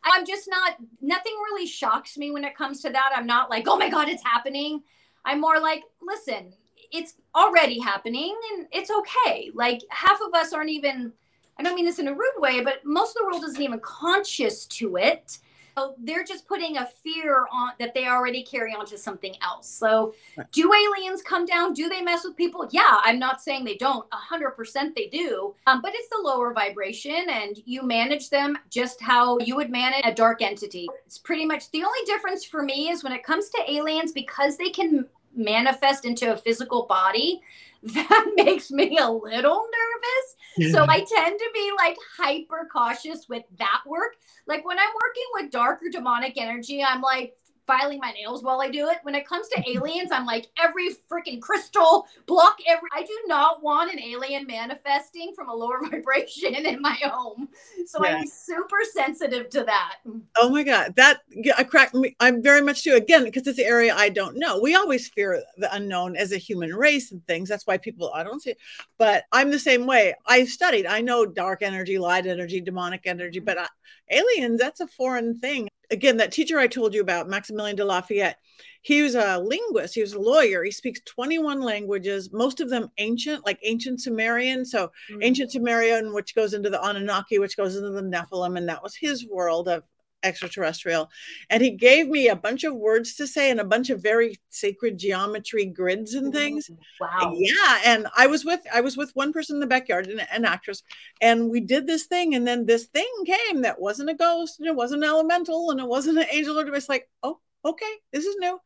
I'm 0.05 0.25
just 0.25 0.47
not 0.47 0.77
nothing 1.01 1.33
really 1.43 1.65
shocks 1.65 2.17
me 2.17 2.31
when 2.31 2.43
it 2.43 2.55
comes 2.55 2.81
to 2.81 2.89
that. 2.91 3.11
I'm 3.15 3.25
not 3.25 3.49
like, 3.49 3.65
oh 3.67 3.77
my 3.77 3.89
God, 3.89 4.07
it's 4.07 4.23
happening. 4.23 4.81
I'm 5.25 5.41
more 5.41 5.59
like, 5.59 5.83
listen, 6.01 6.53
it's 6.91 7.15
already 7.35 7.79
happening 7.79 8.35
and 8.53 8.67
it's 8.71 8.91
okay. 8.91 9.51
Like 9.53 9.81
half 9.89 10.19
of 10.25 10.33
us 10.33 10.53
aren't 10.53 10.69
even 10.69 11.11
I 11.57 11.63
don't 11.63 11.75
mean 11.75 11.85
this 11.85 11.99
in 11.99 12.07
a 12.07 12.13
rude 12.13 12.37
way, 12.37 12.61
but 12.61 12.85
most 12.85 13.11
of 13.11 13.21
the 13.21 13.25
world 13.25 13.43
isn't 13.45 13.61
even 13.61 13.79
conscious 13.79 14.65
to 14.65 14.97
it. 14.97 15.39
So 15.77 15.95
they're 15.99 16.23
just 16.23 16.47
putting 16.47 16.77
a 16.77 16.85
fear 16.85 17.45
on 17.51 17.71
that 17.79 17.93
they 17.93 18.07
already 18.07 18.43
carry 18.43 18.73
on 18.73 18.85
to 18.87 18.97
something 18.97 19.35
else. 19.41 19.67
So 19.67 20.13
do 20.51 20.71
aliens 20.73 21.21
come 21.21 21.45
down? 21.45 21.73
Do 21.73 21.89
they 21.89 22.01
mess 22.01 22.23
with 22.23 22.37
people? 22.37 22.67
Yeah, 22.71 22.99
I'm 23.03 23.19
not 23.19 23.41
saying 23.41 23.65
they 23.65 23.75
don't. 23.75 24.05
A 24.11 24.15
hundred 24.15 24.51
percent 24.51 24.95
they 24.95 25.07
do. 25.07 25.53
Um, 25.67 25.81
but 25.81 25.91
it's 25.93 26.09
the 26.09 26.21
lower 26.21 26.53
vibration 26.53 27.25
and 27.29 27.57
you 27.65 27.83
manage 27.83 28.29
them 28.29 28.57
just 28.69 29.01
how 29.01 29.37
you 29.39 29.55
would 29.55 29.69
manage 29.69 30.05
a 30.05 30.13
dark 30.13 30.41
entity. 30.41 30.87
It's 31.05 31.17
pretty 31.17 31.45
much 31.45 31.69
the 31.71 31.83
only 31.83 31.99
difference 32.05 32.45
for 32.45 32.63
me 32.63 32.89
is 32.89 33.03
when 33.03 33.13
it 33.13 33.23
comes 33.23 33.49
to 33.49 33.71
aliens, 33.71 34.11
because 34.11 34.57
they 34.57 34.69
can 34.69 35.05
manifest 35.35 36.05
into 36.05 36.33
a 36.33 36.37
physical 36.37 36.85
body, 36.85 37.41
that 37.83 38.31
makes 38.35 38.71
me 38.71 38.97
a 38.97 39.09
little 39.09 39.67
nervous. 39.67 40.71
So 40.71 40.81
mm-hmm. 40.81 40.89
I 40.89 40.97
tend 40.97 41.37
to 41.37 41.49
be 41.53 41.71
like 41.77 41.97
hyper 42.17 42.67
cautious 42.71 43.27
with 43.27 43.43
that 43.59 43.81
work. 43.85 44.15
Like 44.47 44.65
when 44.65 44.79
I'm 44.79 44.85
working 44.85 45.25
with 45.33 45.51
dark 45.51 45.81
or 45.83 45.89
demonic 45.91 46.33
energy, 46.37 46.83
I'm 46.83 47.01
like, 47.01 47.35
filing 47.67 47.99
my 47.99 48.11
nails 48.11 48.43
while 48.43 48.61
I 48.61 48.69
do 48.69 48.89
it. 48.89 48.97
When 49.03 49.15
it 49.15 49.27
comes 49.27 49.47
to 49.49 49.63
aliens, 49.69 50.11
I'm 50.11 50.25
like 50.25 50.47
every 50.61 50.89
freaking 51.11 51.41
crystal 51.41 52.07
block 52.25 52.57
every 52.67 52.89
I 52.93 53.03
do 53.03 53.17
not 53.27 53.63
want 53.63 53.91
an 53.91 53.99
alien 53.99 54.45
manifesting 54.47 55.33
from 55.35 55.49
a 55.49 55.53
lower 55.53 55.79
vibration 55.89 56.53
in 56.55 56.81
my 56.81 56.97
home. 57.03 57.49
So 57.85 58.03
yes. 58.03 58.15
I'm 58.15 58.27
super 58.27 58.77
sensitive 58.93 59.49
to 59.51 59.63
that. 59.63 59.95
Oh 60.37 60.49
my 60.49 60.63
god. 60.63 60.95
That 60.95 61.21
I 61.57 61.63
crack 61.63 61.93
me 61.93 62.15
I'm 62.19 62.41
very 62.41 62.61
much 62.61 62.83
too 62.83 62.93
again 62.93 63.23
because 63.23 63.47
it's 63.47 63.57
the 63.57 63.65
area 63.65 63.93
I 63.95 64.09
don't 64.09 64.37
know. 64.37 64.59
We 64.59 64.75
always 64.75 65.09
fear 65.09 65.41
the 65.57 65.73
unknown 65.73 66.15
as 66.15 66.31
a 66.31 66.37
human 66.37 66.73
race 66.73 67.11
and 67.11 67.25
things. 67.27 67.49
That's 67.49 67.67
why 67.67 67.77
people 67.77 68.11
I 68.13 68.23
don't 68.23 68.41
see 68.41 68.51
it. 68.51 68.57
But 68.97 69.25
I'm 69.31 69.51
the 69.51 69.59
same 69.59 69.85
way. 69.85 70.13
I 70.25 70.45
studied. 70.45 70.85
I 70.85 71.01
know 71.01 71.25
dark 71.25 71.61
energy, 71.61 71.97
light 71.97 72.25
energy, 72.25 72.61
demonic 72.61 73.01
energy, 73.05 73.39
but 73.39 73.57
I, 73.57 73.67
aliens 74.11 74.59
that's 74.59 74.81
a 74.81 74.87
foreign 74.87 75.37
thing 75.39 75.67
again, 75.91 76.17
that 76.17 76.31
teacher 76.31 76.59
I 76.59 76.67
told 76.67 76.93
you 76.93 77.01
about, 77.01 77.29
Maximilian 77.29 77.75
de 77.75 77.85
Lafayette, 77.85 78.37
he 78.81 79.01
was 79.01 79.15
a 79.15 79.39
linguist, 79.39 79.95
he 79.95 80.01
was 80.01 80.13
a 80.13 80.19
lawyer. 80.19 80.63
He 80.63 80.71
speaks 80.71 81.01
21 81.05 81.61
languages, 81.61 82.31
most 82.31 82.61
of 82.61 82.69
them 82.69 82.91
ancient, 82.99 83.45
like 83.45 83.59
ancient 83.63 84.01
Sumerian. 84.01 84.63
So, 84.63 84.91
mm-hmm. 85.09 85.23
ancient 85.23 85.51
Sumerian, 85.51 86.13
which 86.13 86.35
goes 86.35 86.53
into 86.53 86.69
the 86.69 86.83
Anunnaki, 86.83 87.39
which 87.39 87.57
goes 87.57 87.75
into 87.75 87.89
the 87.89 88.03
Nephilim, 88.03 88.57
and 88.57 88.69
that 88.69 88.83
was 88.83 88.95
his 88.95 89.27
world 89.27 89.67
of 89.67 89.83
extraterrestrial. 90.25 91.09
And 91.49 91.63
he 91.63 91.71
gave 91.71 92.07
me 92.07 92.27
a 92.27 92.35
bunch 92.35 92.63
of 92.63 92.75
words 92.75 93.15
to 93.15 93.27
say 93.27 93.51
and 93.51 93.59
a 93.59 93.65
bunch 93.65 93.89
of 93.89 94.01
very 94.01 94.39
sacred 94.49 94.97
geometry 94.97 95.65
grids 95.65 96.13
and 96.13 96.33
things. 96.33 96.69
Wow. 96.99 97.33
Yeah. 97.35 97.79
And 97.85 98.07
I 98.17 98.27
was 98.27 98.43
with 98.43 98.61
I 98.73 98.81
was 98.81 98.97
with 98.97 99.15
one 99.15 99.31
person 99.31 99.57
in 99.57 99.59
the 99.59 99.67
backyard, 99.67 100.07
an, 100.07 100.19
an 100.31 100.45
actress, 100.45 100.83
and 101.21 101.49
we 101.49 101.61
did 101.61 101.87
this 101.87 102.05
thing. 102.05 102.35
And 102.35 102.47
then 102.47 102.65
this 102.65 102.85
thing 102.85 103.09
came 103.25 103.61
that 103.61 103.79
wasn't 103.79 104.09
a 104.09 104.15
ghost 104.15 104.59
and 104.59 104.67
it 104.67 104.75
wasn't 104.75 105.03
an 105.03 105.09
elemental 105.09 105.71
and 105.71 105.79
it 105.79 105.87
wasn't 105.87 106.17
an 106.17 106.25
angel. 106.31 106.57
It 106.57 106.71
was 106.71 106.89
like, 106.89 107.07
oh, 107.23 107.39
okay, 107.65 107.93
this 108.11 108.25
is 108.25 108.35
new. 108.39 108.59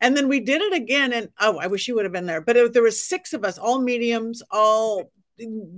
And 0.00 0.16
then 0.16 0.28
we 0.28 0.40
did 0.40 0.60
it 0.60 0.72
again. 0.72 1.12
And 1.12 1.28
oh, 1.40 1.58
I 1.58 1.68
wish 1.68 1.88
you 1.88 1.94
would 1.94 2.04
have 2.04 2.12
been 2.12 2.26
there. 2.26 2.40
But 2.40 2.56
it, 2.56 2.72
there 2.72 2.82
was 2.82 3.02
six 3.02 3.32
of 3.32 3.44
us, 3.44 3.58
all 3.58 3.80
mediums, 3.80 4.42
all 4.50 5.10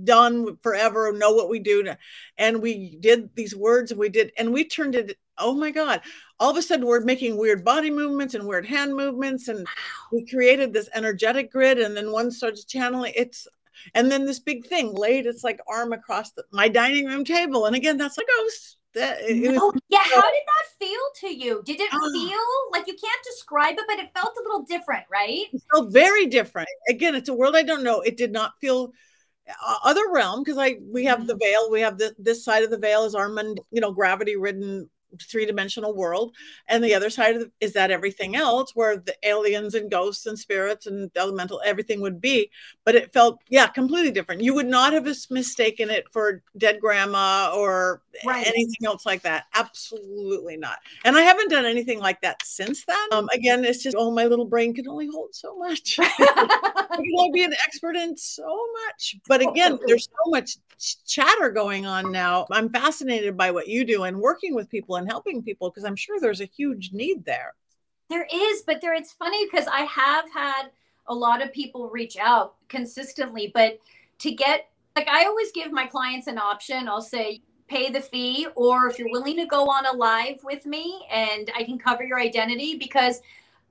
done 0.03 0.57
forever, 0.61 1.11
know 1.13 1.31
what 1.31 1.49
we 1.49 1.59
do. 1.59 1.93
And 2.37 2.61
we 2.61 2.97
did 2.99 3.29
these 3.35 3.55
words 3.55 3.91
and 3.91 3.99
we 3.99 4.09
did, 4.09 4.31
and 4.37 4.53
we 4.53 4.65
turned 4.65 4.95
it, 4.95 5.17
oh 5.37 5.53
my 5.53 5.71
God. 5.71 6.01
All 6.39 6.51
of 6.51 6.57
a 6.57 6.61
sudden, 6.61 6.85
we're 6.85 7.01
making 7.01 7.37
weird 7.37 7.63
body 7.63 7.89
movements 7.89 8.33
and 8.33 8.45
weird 8.45 8.65
hand 8.65 8.95
movements. 8.95 9.47
And 9.47 9.65
we 10.11 10.25
created 10.25 10.73
this 10.73 10.89
energetic 10.93 11.51
grid. 11.51 11.79
And 11.79 11.95
then 11.95 12.11
one 12.11 12.31
starts 12.31 12.65
channeling. 12.65 13.13
It's, 13.15 13.47
and 13.93 14.11
then 14.11 14.25
this 14.25 14.39
big 14.39 14.65
thing 14.67 14.93
laid 14.93 15.25
its 15.25 15.43
like 15.43 15.59
arm 15.67 15.93
across 15.93 16.31
the, 16.31 16.43
my 16.51 16.67
dining 16.67 17.05
room 17.05 17.23
table. 17.23 17.65
And 17.65 17.75
again, 17.75 17.97
that's 17.97 18.17
like 18.17 18.27
ghost. 18.37 18.77
That, 18.93 19.21
no, 19.27 19.51
was, 19.51 19.81
yeah. 19.89 19.99
How 20.03 20.21
did 20.21 20.43
that 20.45 20.85
feel 20.85 20.99
to 21.21 21.33
you? 21.33 21.63
Did 21.65 21.79
it 21.79 21.91
uh, 21.91 21.97
feel 22.11 22.45
like 22.71 22.85
you 22.85 22.93
can't 22.93 23.23
describe 23.23 23.75
it, 23.79 23.85
but 23.87 23.97
it 23.97 24.11
felt 24.13 24.35
a 24.37 24.43
little 24.43 24.61
different, 24.63 25.05
right? 25.11 25.45
It 25.51 25.63
felt 25.73 25.91
very 25.91 26.27
different. 26.27 26.67
Again, 26.87 27.15
it's 27.15 27.29
a 27.29 27.33
world 27.33 27.55
I 27.55 27.63
don't 27.63 27.83
know. 27.83 28.01
It 28.01 28.17
did 28.17 28.31
not 28.31 28.53
feel 28.61 28.93
other 29.83 30.09
realm 30.11 30.43
because 30.43 30.57
I 30.57 30.77
we 30.81 31.05
have 31.05 31.27
the 31.27 31.33
mm-hmm. 31.33 31.39
veil, 31.39 31.71
we 31.71 31.81
have 31.81 31.97
the 31.97 32.15
this 32.17 32.43
side 32.43 32.63
of 32.63 32.69
the 32.69 32.77
veil 32.77 33.03
is 33.03 33.15
our 33.15 33.29
you 33.71 33.81
know 33.81 33.91
gravity 33.91 34.35
ridden 34.35 34.89
three 35.21 35.45
dimensional 35.45 35.93
world, 35.95 36.35
and 36.67 36.83
the 36.83 36.93
other 36.93 37.09
side 37.09 37.35
the, 37.35 37.51
is 37.59 37.73
that 37.73 37.91
everything 37.91 38.35
else 38.35 38.75
where 38.75 38.97
the 38.97 39.15
aliens 39.23 39.75
and 39.75 39.91
ghosts 39.91 40.25
and 40.25 40.37
spirits 40.37 40.87
and 40.87 41.11
elemental 41.15 41.61
everything 41.65 42.01
would 42.01 42.21
be. 42.21 42.49
But 42.85 42.95
it 42.95 43.13
felt 43.13 43.39
yeah 43.49 43.67
completely 43.67 44.11
different. 44.11 44.41
You 44.41 44.53
would 44.55 44.67
not 44.67 44.93
have 44.93 45.07
mistaken 45.29 45.89
it 45.89 46.05
for 46.11 46.41
dead 46.57 46.79
grandma 46.79 47.51
or 47.55 48.01
right. 48.25 48.45
anything 48.45 48.85
else 48.85 49.05
like 49.05 49.21
that. 49.23 49.45
Absolutely 49.53 50.57
not. 50.57 50.77
And 51.05 51.17
I 51.17 51.21
haven't 51.21 51.49
done 51.49 51.65
anything 51.65 51.99
like 51.99 52.21
that 52.21 52.43
since 52.45 52.85
then. 52.85 53.07
Um, 53.11 53.29
again, 53.33 53.63
it's 53.65 53.83
just 53.83 53.95
oh 53.97 54.11
my 54.11 54.25
little 54.25 54.45
brain 54.45 54.73
can 54.73 54.87
only 54.87 55.07
hold 55.07 55.33
so 55.33 55.57
much. 55.57 55.99
I 56.01 56.87
can 56.95 57.05
only 57.17 57.31
be 57.31 57.43
an 57.43 57.53
expert 57.65 57.95
in 57.95 58.15
so 58.17 58.67
much. 58.85 59.15
But 59.27 59.41
again, 59.41 59.79
there's 59.85 60.05
so 60.05 60.29
much 60.29 60.57
chatter 61.05 61.49
going 61.49 61.85
on 61.85 62.11
now. 62.11 62.45
I'm 62.51 62.69
fascinated 62.69 63.37
by 63.37 63.51
what 63.51 63.67
you 63.67 63.85
do 63.85 64.03
and 64.03 64.19
working 64.19 64.53
with 64.53 64.69
people 64.69 64.95
and 65.03 65.11
helping 65.11 65.43
people 65.43 65.69
because 65.69 65.83
I'm 65.83 65.95
sure 65.95 66.19
there's 66.19 66.41
a 66.41 66.45
huge 66.45 66.91
need 66.93 67.25
there. 67.25 67.53
There 68.09 68.27
is, 68.33 68.63
but 68.65 68.81
there 68.81 68.93
it's 68.93 69.11
funny 69.11 69.45
because 69.45 69.67
I 69.67 69.81
have 69.81 70.31
had 70.31 70.63
a 71.07 71.13
lot 71.13 71.43
of 71.43 71.51
people 71.51 71.89
reach 71.89 72.17
out 72.17 72.55
consistently, 72.69 73.51
but 73.53 73.79
to 74.19 74.31
get 74.31 74.69
like 74.95 75.07
I 75.07 75.25
always 75.25 75.51
give 75.51 75.71
my 75.71 75.85
clients 75.85 76.27
an 76.27 76.37
option. 76.37 76.87
I'll 76.87 77.01
say 77.01 77.41
pay 77.67 77.89
the 77.89 78.01
fee 78.01 78.47
or 78.55 78.87
if 78.87 78.99
you're 78.99 79.11
willing 79.11 79.37
to 79.37 79.45
go 79.45 79.69
on 79.69 79.85
a 79.85 79.93
live 79.93 80.39
with 80.43 80.65
me 80.65 81.05
and 81.11 81.51
I 81.55 81.63
can 81.63 81.79
cover 81.79 82.03
your 82.03 82.19
identity 82.19 82.77
because 82.77 83.21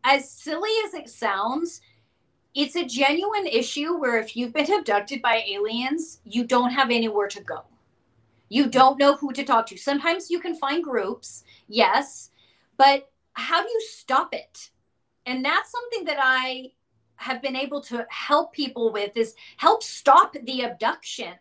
as 0.04 0.28
silly 0.28 0.70
as 0.86 0.94
it 0.94 1.08
sounds, 1.08 1.80
it's 2.54 2.76
a 2.76 2.84
genuine 2.84 3.46
issue 3.46 3.96
where 3.96 4.18
if 4.18 4.36
you've 4.36 4.52
been 4.52 4.72
abducted 4.72 5.22
by 5.22 5.44
aliens, 5.48 6.20
you 6.24 6.44
don't 6.44 6.70
have 6.70 6.90
anywhere 6.90 7.28
to 7.28 7.42
go. 7.42 7.62
You 8.52 8.66
don't 8.66 8.98
know 8.98 9.16
who 9.16 9.32
to 9.32 9.44
talk 9.44 9.64
to. 9.68 9.78
Sometimes 9.78 10.30
you 10.30 10.38
can 10.38 10.54
find 10.54 10.84
groups, 10.84 11.42
yes, 11.68 12.28
but 12.76 13.10
how 13.32 13.62
do 13.62 13.68
you 13.70 13.80
stop 13.80 14.34
it? 14.34 14.68
And 15.24 15.42
that's 15.42 15.70
something 15.70 16.04
that 16.04 16.18
I 16.20 16.72
have 17.16 17.40
been 17.40 17.56
able 17.56 17.80
to 17.84 18.06
help 18.10 18.52
people 18.52 18.92
with 18.92 19.16
is 19.16 19.34
help 19.56 19.82
stop 19.82 20.36
the 20.44 20.62
abduction 20.62 21.34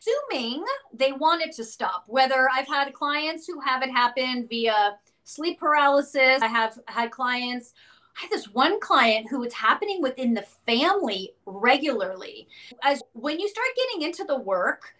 assuming 0.00 0.64
they 0.92 1.12
wanted 1.12 1.52
to 1.52 1.64
stop 1.64 2.04
whether 2.06 2.48
i've 2.56 2.66
had 2.66 2.92
clients 2.92 3.46
who 3.46 3.60
have 3.60 3.82
it 3.82 3.90
happen 3.90 4.46
via 4.48 4.96
sleep 5.24 5.60
paralysis 5.60 6.40
i 6.42 6.46
have 6.46 6.78
had 6.86 7.10
clients 7.10 7.74
I 8.16 8.22
had 8.22 8.30
this 8.30 8.52
one 8.52 8.80
client 8.80 9.28
who 9.30 9.44
it's 9.44 9.54
happening 9.54 10.02
within 10.02 10.34
the 10.34 10.42
family 10.66 11.34
regularly. 11.46 12.48
As 12.82 13.00
when 13.12 13.38
you 13.38 13.48
start 13.48 13.68
getting 13.76 14.08
into 14.08 14.24
the 14.24 14.40
work, 14.40 14.96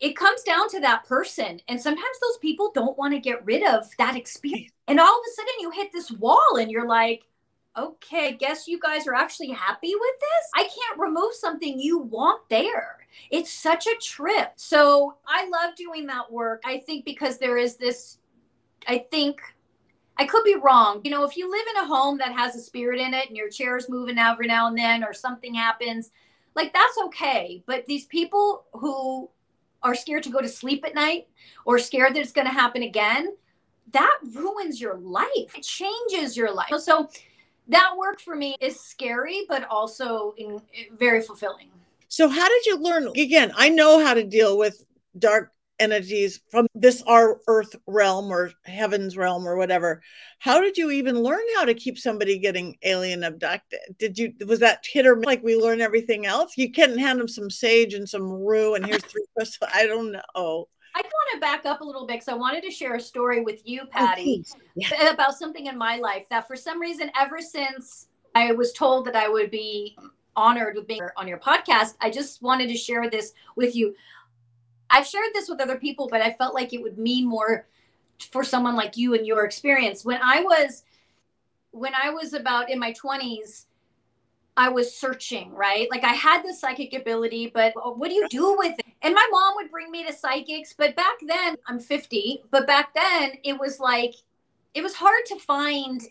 it 0.00 0.16
comes 0.16 0.42
down 0.42 0.68
to 0.70 0.80
that 0.80 1.04
person. 1.04 1.60
And 1.68 1.80
sometimes 1.80 2.20
those 2.20 2.38
people 2.38 2.70
don't 2.74 2.98
want 2.98 3.14
to 3.14 3.20
get 3.20 3.44
rid 3.44 3.66
of 3.66 3.84
that 3.98 4.16
experience. 4.16 4.72
And 4.88 5.00
all 5.00 5.08
of 5.08 5.24
a 5.28 5.34
sudden 5.34 5.54
you 5.58 5.70
hit 5.72 5.90
this 5.90 6.12
wall 6.12 6.58
and 6.60 6.70
you're 6.70 6.86
like, 6.86 7.24
okay, 7.76 8.28
I 8.28 8.30
guess 8.30 8.68
you 8.68 8.78
guys 8.78 9.08
are 9.08 9.14
actually 9.14 9.50
happy 9.50 9.92
with 9.92 10.20
this. 10.20 10.50
I 10.54 10.62
can't 10.62 11.00
remove 11.00 11.34
something 11.34 11.80
you 11.80 11.98
want 11.98 12.48
there. 12.48 12.98
It's 13.32 13.52
such 13.52 13.88
a 13.88 13.96
trip. 14.00 14.52
So 14.54 15.16
I 15.26 15.48
love 15.48 15.74
doing 15.74 16.06
that 16.06 16.30
work. 16.30 16.62
I 16.64 16.78
think 16.78 17.04
because 17.04 17.38
there 17.38 17.58
is 17.58 17.74
this, 17.74 18.18
I 18.86 19.06
think 19.10 19.40
I 20.18 20.24
could 20.24 20.44
be 20.44 20.54
wrong. 20.54 21.00
You 21.02 21.10
know, 21.10 21.24
if 21.24 21.36
you 21.36 21.50
live 21.50 21.66
in 21.74 21.82
a 21.82 21.86
home 21.86 22.18
that 22.18 22.32
has 22.32 22.54
a 22.54 22.60
spirit 22.60 23.00
in 23.00 23.12
it 23.12 23.28
and 23.28 23.36
your 23.36 23.50
chair 23.50 23.76
is 23.76 23.88
moving 23.88 24.18
every 24.18 24.46
now 24.46 24.68
and 24.68 24.78
then 24.78 25.02
or 25.02 25.12
something 25.12 25.54
happens, 25.54 26.10
like 26.54 26.72
that's 26.72 26.98
okay. 27.06 27.62
But 27.66 27.86
these 27.86 28.06
people 28.06 28.64
who 28.72 29.28
are 29.82 29.94
scared 29.94 30.22
to 30.24 30.30
go 30.30 30.40
to 30.40 30.48
sleep 30.48 30.84
at 30.84 30.94
night 30.94 31.28
or 31.64 31.78
scared 31.78 32.14
that 32.14 32.20
it's 32.20 32.32
going 32.32 32.46
to 32.46 32.52
happen 32.52 32.82
again, 32.82 33.36
that 33.92 34.18
ruins 34.34 34.80
your 34.80 34.96
life. 34.96 35.56
It 35.56 35.62
changes 35.62 36.36
your 36.36 36.52
life. 36.52 36.72
So 36.78 37.08
that 37.68 37.92
work 37.96 38.20
for 38.20 38.34
me 38.34 38.56
is 38.60 38.80
scary, 38.80 39.44
but 39.48 39.64
also 39.68 40.34
in, 40.36 40.60
very 40.96 41.20
fulfilling. 41.20 41.68
So, 42.08 42.28
how 42.28 42.48
did 42.48 42.66
you 42.66 42.78
learn? 42.78 43.08
Again, 43.08 43.52
I 43.56 43.68
know 43.68 44.04
how 44.04 44.14
to 44.14 44.22
deal 44.22 44.56
with 44.56 44.84
dark 45.18 45.52
entities 45.78 46.40
from 46.50 46.66
this 46.74 47.02
our 47.02 47.40
earth 47.48 47.74
realm 47.86 48.30
or 48.30 48.52
heaven's 48.64 49.16
realm 49.16 49.46
or 49.46 49.56
whatever. 49.56 50.02
How 50.38 50.60
did 50.60 50.76
you 50.76 50.90
even 50.90 51.20
learn 51.20 51.42
how 51.56 51.64
to 51.64 51.74
keep 51.74 51.98
somebody 51.98 52.38
getting 52.38 52.76
alien 52.82 53.24
abducted? 53.24 53.80
Did 53.98 54.18
you 54.18 54.32
was 54.46 54.60
that 54.60 54.84
hit 54.84 55.06
or 55.06 55.20
like 55.22 55.42
we 55.42 55.56
learn 55.56 55.80
everything 55.80 56.26
else? 56.26 56.56
You 56.56 56.70
can't 56.70 56.98
hand 56.98 57.20
them 57.20 57.28
some 57.28 57.50
sage 57.50 57.94
and 57.94 58.08
some 58.08 58.30
rue 58.30 58.74
and 58.74 58.86
here's 58.86 59.04
three 59.04 59.26
crystals. 59.36 59.70
I 59.74 59.86
don't 59.86 60.12
know. 60.12 60.68
I 60.94 61.00
want 61.00 61.34
to 61.34 61.40
back 61.40 61.66
up 61.66 61.82
a 61.82 61.84
little 61.84 62.06
bit 62.06 62.14
because 62.14 62.28
I 62.28 62.34
wanted 62.34 62.62
to 62.64 62.70
share 62.70 62.94
a 62.94 63.00
story 63.00 63.42
with 63.42 63.60
you, 63.66 63.82
oh, 63.82 63.86
Patti, 63.90 64.42
oh, 64.50 64.58
yeah. 64.76 65.10
about 65.10 65.34
something 65.34 65.66
in 65.66 65.76
my 65.76 65.98
life 65.98 66.26
that 66.30 66.48
for 66.48 66.56
some 66.56 66.80
reason, 66.80 67.10
ever 67.20 67.38
since 67.42 68.08
I 68.34 68.52
was 68.52 68.72
told 68.72 69.06
that 69.06 69.14
I 69.14 69.28
would 69.28 69.50
be 69.50 69.94
honored 70.36 70.74
with 70.74 70.86
being 70.86 71.06
on 71.16 71.28
your 71.28 71.38
podcast, 71.38 71.96
I 72.00 72.10
just 72.10 72.42
wanted 72.42 72.68
to 72.68 72.76
share 72.76 73.10
this 73.10 73.32
with 73.56 73.76
you. 73.76 73.94
I've 74.90 75.06
shared 75.06 75.30
this 75.34 75.48
with 75.48 75.60
other 75.60 75.76
people, 75.76 76.08
but 76.10 76.20
I 76.20 76.32
felt 76.32 76.54
like 76.54 76.72
it 76.72 76.82
would 76.82 76.98
mean 76.98 77.26
more 77.26 77.66
for 78.30 78.44
someone 78.44 78.76
like 78.76 78.96
you 78.96 79.14
and 79.14 79.26
your 79.26 79.44
experience. 79.44 80.04
When 80.04 80.20
I 80.22 80.42
was 80.42 80.84
when 81.72 81.92
I 81.94 82.10
was 82.10 82.32
about 82.32 82.70
in 82.70 82.78
my 82.78 82.92
20s, 82.92 83.66
I 84.56 84.70
was 84.70 84.96
searching, 84.96 85.52
right? 85.52 85.88
Like 85.90 86.04
I 86.04 86.14
had 86.14 86.42
the 86.42 86.54
psychic 86.54 86.94
ability, 86.94 87.50
but 87.52 87.74
what 87.98 88.08
do 88.08 88.14
you 88.14 88.26
do 88.30 88.56
with 88.58 88.78
it? 88.78 88.86
And 89.02 89.14
my 89.14 89.28
mom 89.30 89.54
would 89.56 89.70
bring 89.70 89.90
me 89.90 90.06
to 90.06 90.12
psychics, 90.12 90.74
but 90.76 90.96
back 90.96 91.16
then, 91.26 91.56
I'm 91.66 91.78
50, 91.78 92.44
but 92.50 92.66
back 92.66 92.94
then 92.94 93.32
it 93.44 93.58
was 93.58 93.78
like 93.78 94.14
it 94.74 94.82
was 94.82 94.94
hard 94.94 95.24
to 95.26 95.38
find 95.38 96.02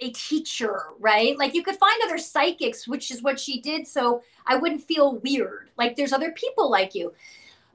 a 0.00 0.10
teacher, 0.10 0.80
right? 0.98 1.38
Like 1.38 1.54
you 1.54 1.62
could 1.62 1.76
find 1.76 2.00
other 2.04 2.18
psychics, 2.18 2.86
which 2.86 3.10
is 3.10 3.22
what 3.22 3.40
she 3.40 3.60
did 3.60 3.86
so 3.86 4.22
I 4.46 4.56
wouldn't 4.56 4.82
feel 4.82 5.16
weird. 5.16 5.70
Like 5.76 5.96
there's 5.96 6.12
other 6.12 6.32
people 6.32 6.70
like 6.70 6.94
you. 6.94 7.14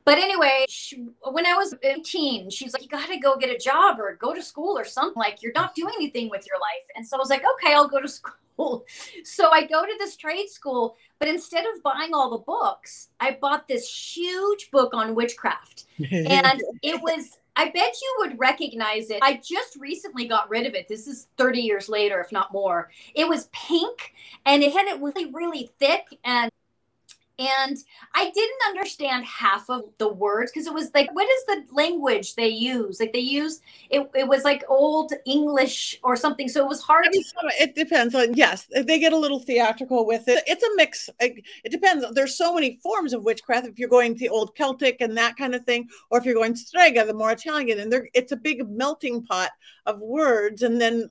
But 0.03 0.17
anyway, 0.17 0.65
she, 0.67 1.05
when 1.31 1.45
I 1.45 1.53
was 1.53 1.75
18, 1.83 2.49
she's 2.49 2.73
like, 2.73 2.83
you 2.83 2.89
got 2.89 3.07
to 3.07 3.17
go 3.17 3.37
get 3.37 3.49
a 3.49 3.57
job 3.57 3.99
or 3.99 4.15
go 4.15 4.33
to 4.33 4.41
school 4.41 4.77
or 4.77 4.85
something. 4.85 5.19
Like, 5.19 5.41
you're 5.41 5.53
not 5.53 5.75
doing 5.75 5.93
anything 5.95 6.29
with 6.29 6.45
your 6.47 6.57
life. 6.57 6.87
And 6.95 7.05
so 7.05 7.17
I 7.17 7.19
was 7.19 7.29
like, 7.29 7.43
okay, 7.53 7.73
I'll 7.73 7.87
go 7.87 8.01
to 8.01 8.07
school. 8.07 8.85
So 9.23 9.51
I 9.51 9.65
go 9.65 9.85
to 9.85 9.93
this 9.97 10.15
trade 10.15 10.49
school, 10.49 10.95
but 11.19 11.27
instead 11.27 11.65
of 11.65 11.81
buying 11.83 12.13
all 12.13 12.29
the 12.29 12.39
books, 12.39 13.09
I 13.19 13.37
bought 13.39 13.67
this 13.67 14.15
huge 14.15 14.69
book 14.71 14.93
on 14.93 15.15
witchcraft. 15.15 15.85
and 16.11 16.61
it 16.83 17.01
was, 17.01 17.39
I 17.55 17.65
bet 17.65 17.95
you 18.01 18.15
would 18.19 18.39
recognize 18.39 19.09
it. 19.09 19.19
I 19.21 19.41
just 19.43 19.77
recently 19.77 20.27
got 20.27 20.49
rid 20.49 20.65
of 20.65 20.73
it. 20.73 20.87
This 20.87 21.07
is 21.07 21.27
30 21.37 21.61
years 21.61 21.89
later, 21.89 22.19
if 22.19 22.31
not 22.31 22.51
more. 22.51 22.91
It 23.15 23.27
was 23.27 23.49
pink 23.51 24.13
and 24.45 24.63
it 24.63 24.73
had 24.73 24.87
it 24.87 25.01
really, 25.01 25.31
really 25.31 25.71
thick. 25.79 26.05
And 26.23 26.51
and 27.41 27.77
I 28.13 28.29
didn't 28.29 28.59
understand 28.67 29.25
half 29.25 29.69
of 29.69 29.83
the 29.97 30.07
words 30.07 30.51
because 30.51 30.67
it 30.67 30.73
was 30.73 30.91
like, 30.93 31.13
what 31.15 31.27
is 31.27 31.45
the 31.45 31.63
language 31.73 32.35
they 32.35 32.47
use? 32.47 32.99
Like 32.99 33.13
they 33.13 33.19
use 33.19 33.61
it, 33.89 34.09
it 34.13 34.27
was 34.27 34.43
like 34.43 34.63
old 34.69 35.11
English 35.25 35.99
or 36.03 36.15
something. 36.15 36.47
So 36.47 36.63
it 36.63 36.67
was 36.67 36.81
hard. 36.81 37.05
to- 37.11 37.23
it 37.59 37.73
depends 37.73 38.13
on, 38.13 38.35
yes, 38.35 38.67
they 38.71 38.99
get 38.99 39.13
a 39.13 39.17
little 39.17 39.39
theatrical 39.39 40.05
with 40.05 40.27
it. 40.27 40.43
It's 40.45 40.63
a 40.63 40.75
mix. 40.75 41.09
It 41.19 41.43
depends. 41.71 42.05
There's 42.13 42.37
so 42.37 42.53
many 42.53 42.79
forms 42.83 43.13
of 43.13 43.23
witchcraft. 43.23 43.67
If 43.67 43.79
you're 43.79 43.89
going 43.89 44.13
to 44.13 44.19
the 44.19 44.29
old 44.29 44.55
Celtic 44.55 45.01
and 45.01 45.17
that 45.17 45.35
kind 45.35 45.55
of 45.55 45.65
thing, 45.65 45.89
or 46.11 46.19
if 46.19 46.25
you're 46.25 46.35
going 46.35 46.53
to 46.53 46.59
Strega, 46.59 47.05
the 47.05 47.13
more 47.13 47.31
Italian, 47.31 47.79
and 47.79 47.91
there, 47.91 48.07
it's 48.13 48.31
a 48.31 48.37
big 48.37 48.69
melting 48.69 49.23
pot 49.23 49.49
of 49.87 49.99
words. 49.99 50.61
And 50.61 50.79
then 50.79 51.09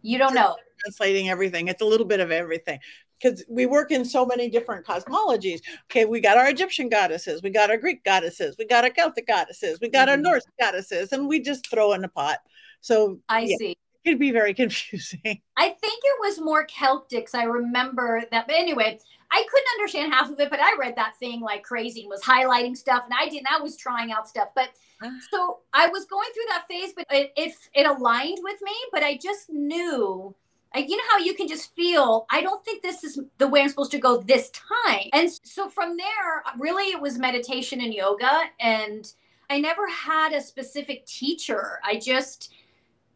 you 0.00 0.16
don't 0.16 0.34
know 0.34 0.56
translating 0.84 1.28
everything. 1.28 1.68
It's 1.68 1.82
a 1.82 1.84
little 1.84 2.06
bit 2.06 2.20
of 2.20 2.30
everything 2.30 2.78
because 3.20 3.44
we 3.48 3.66
work 3.66 3.90
in 3.90 4.04
so 4.04 4.24
many 4.24 4.48
different 4.48 4.86
cosmologies. 4.86 5.60
Okay, 5.90 6.04
we 6.04 6.20
got 6.20 6.36
our 6.36 6.48
Egyptian 6.48 6.88
goddesses, 6.88 7.42
we 7.42 7.50
got 7.50 7.70
our 7.70 7.76
Greek 7.76 8.04
goddesses, 8.04 8.56
we 8.58 8.66
got 8.66 8.84
our 8.84 8.90
Celtic 8.90 9.26
goddesses, 9.26 9.78
we 9.80 9.88
got 9.88 10.08
mm-hmm. 10.08 10.10
our 10.10 10.16
Norse 10.16 10.46
goddesses, 10.58 11.12
and 11.12 11.28
we 11.28 11.40
just 11.40 11.68
throw 11.68 11.92
in 11.92 12.04
a 12.04 12.08
pot. 12.08 12.38
So 12.80 13.18
I 13.28 13.40
yeah, 13.40 13.56
see. 13.58 13.70
It 14.04 14.10
could 14.10 14.18
be 14.18 14.30
very 14.30 14.54
confusing. 14.62 15.40
I 15.56 15.68
think 15.68 16.02
it 16.04 16.20
was 16.20 16.40
more 16.40 16.66
Celtics. 16.66 17.34
I 17.34 17.44
remember 17.44 18.22
that. 18.30 18.46
But 18.46 18.56
anyway, 18.56 18.98
I 19.30 19.46
couldn't 19.50 19.68
understand 19.78 20.12
half 20.12 20.30
of 20.30 20.40
it, 20.40 20.50
but 20.50 20.60
I 20.60 20.76
read 20.78 20.96
that 20.96 21.16
thing 21.18 21.40
like 21.40 21.62
crazy 21.62 22.02
and 22.02 22.10
was 22.10 22.22
highlighting 22.22 22.76
stuff, 22.76 23.04
and 23.04 23.14
I 23.18 23.28
didn't. 23.28 23.48
I 23.50 23.60
was 23.60 23.76
trying 23.76 24.12
out 24.12 24.28
stuff, 24.28 24.48
but 24.54 24.70
ah. 25.02 25.10
so 25.30 25.58
I 25.72 25.88
was 25.88 26.06
going 26.06 26.28
through 26.32 26.46
that 26.48 26.66
phase, 26.68 26.92
but 26.94 27.06
it, 27.10 27.32
it, 27.36 27.54
it 27.74 27.86
aligned 27.86 28.38
with 28.42 28.60
me. 28.62 28.72
But 28.92 29.02
I 29.02 29.16
just 29.16 29.50
knew 29.50 30.34
you 30.76 30.96
know 30.96 31.02
how 31.10 31.18
you 31.18 31.34
can 31.34 31.48
just 31.48 31.74
feel, 31.74 32.26
I 32.30 32.42
don't 32.42 32.64
think 32.64 32.82
this 32.82 33.02
is 33.02 33.18
the 33.38 33.48
way 33.48 33.62
I'm 33.62 33.68
supposed 33.68 33.90
to 33.92 33.98
go 33.98 34.18
this 34.18 34.50
time. 34.50 35.08
And 35.12 35.30
so 35.42 35.68
from 35.68 35.96
there, 35.96 36.42
uh, 36.46 36.50
really, 36.58 36.92
it 36.92 37.00
was 37.00 37.18
meditation 37.18 37.80
and 37.80 37.92
yoga. 37.94 38.42
And 38.60 39.10
I 39.50 39.58
never 39.60 39.88
had 39.88 40.32
a 40.32 40.40
specific 40.40 41.06
teacher. 41.06 41.80
I 41.82 41.98
just, 41.98 42.52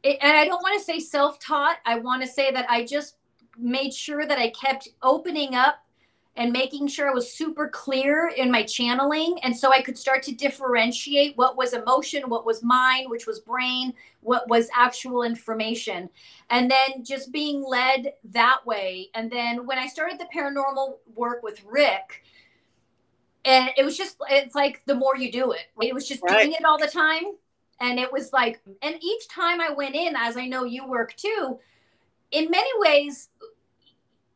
it, 0.02 0.18
and 0.22 0.36
I 0.36 0.44
don't 0.44 0.62
want 0.62 0.78
to 0.78 0.84
say 0.84 0.98
self 0.98 1.38
taught, 1.38 1.76
I 1.84 1.98
want 1.98 2.22
to 2.22 2.28
say 2.28 2.50
that 2.52 2.70
I 2.70 2.84
just 2.84 3.16
made 3.58 3.92
sure 3.92 4.26
that 4.26 4.38
I 4.38 4.50
kept 4.50 4.88
opening 5.02 5.54
up 5.54 5.81
and 6.36 6.50
making 6.50 6.86
sure 6.86 7.10
I 7.10 7.12
was 7.12 7.30
super 7.30 7.68
clear 7.68 8.32
in 8.36 8.50
my 8.50 8.62
channeling. 8.62 9.38
And 9.42 9.54
so 9.54 9.70
I 9.70 9.82
could 9.82 9.98
start 9.98 10.22
to 10.24 10.34
differentiate 10.34 11.36
what 11.36 11.58
was 11.58 11.74
emotion, 11.74 12.22
what 12.28 12.46
was 12.46 12.62
mind, 12.62 13.10
which 13.10 13.26
was 13.26 13.40
brain, 13.40 13.92
what 14.20 14.48
was 14.48 14.70
actual 14.74 15.24
information. 15.24 16.08
And 16.48 16.70
then 16.70 17.04
just 17.04 17.32
being 17.32 17.62
led 17.62 18.14
that 18.24 18.64
way. 18.64 19.10
And 19.14 19.30
then 19.30 19.66
when 19.66 19.78
I 19.78 19.86
started 19.86 20.18
the 20.18 20.28
paranormal 20.34 20.96
work 21.14 21.42
with 21.42 21.62
Rick, 21.66 22.24
and 23.44 23.70
it 23.76 23.84
was 23.84 23.98
just, 23.98 24.16
it's 24.30 24.54
like 24.54 24.82
the 24.86 24.94
more 24.94 25.16
you 25.16 25.30
do 25.30 25.52
it, 25.52 25.66
right? 25.76 25.88
it 25.90 25.94
was 25.94 26.08
just 26.08 26.22
right. 26.22 26.44
doing 26.44 26.52
it 26.52 26.64
all 26.64 26.78
the 26.78 26.86
time. 26.86 27.24
And 27.80 27.98
it 27.98 28.10
was 28.10 28.32
like, 28.32 28.60
and 28.80 28.94
each 29.02 29.28
time 29.28 29.60
I 29.60 29.70
went 29.70 29.96
in, 29.96 30.14
as 30.16 30.36
I 30.36 30.46
know 30.46 30.64
you 30.64 30.86
work 30.86 31.14
too, 31.16 31.58
in 32.30 32.48
many 32.50 32.70
ways, 32.76 33.28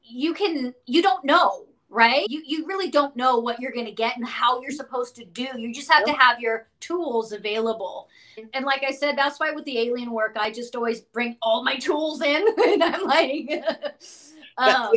you 0.03 0.35
can, 0.35 0.75
you 0.85 1.01
don't 1.01 1.25
know 1.25 1.67
right? 1.89 2.27
You 2.29 2.43
you 2.45 2.67
really 2.67 2.91
don't 2.91 3.17
know 3.17 3.39
what 3.39 3.61
you're 3.61 3.73
going 3.73 3.87
to 3.87 3.93
get 3.93 4.17
and 4.17 4.27
how 4.27 4.61
you're 4.61 4.71
supposed 4.71 5.17
to 5.17 5.25
do. 5.25 5.47
You 5.57 5.73
just 5.73 5.91
have 5.91 6.07
yep. 6.07 6.17
to 6.17 6.23
have 6.23 6.41
your 6.41 6.69
tools 6.81 7.33
available. 7.33 8.09
And, 8.37 8.49
and, 8.55 8.65
like 8.65 8.85
I 8.87 8.91
said, 8.91 9.17
that's 9.17 9.41
why 9.41 9.51
with 9.53 9.65
the 9.65 9.79
alien 9.79 10.11
work, 10.11 10.37
I 10.39 10.51
just 10.51 10.77
always 10.77 11.01
bring 11.01 11.37
all 11.41 11.65
my 11.65 11.77
tools 11.77 12.21
in, 12.23 12.47
and 12.67 12.83
I'm 12.83 13.05
like. 13.05 13.65
um, 14.59 14.93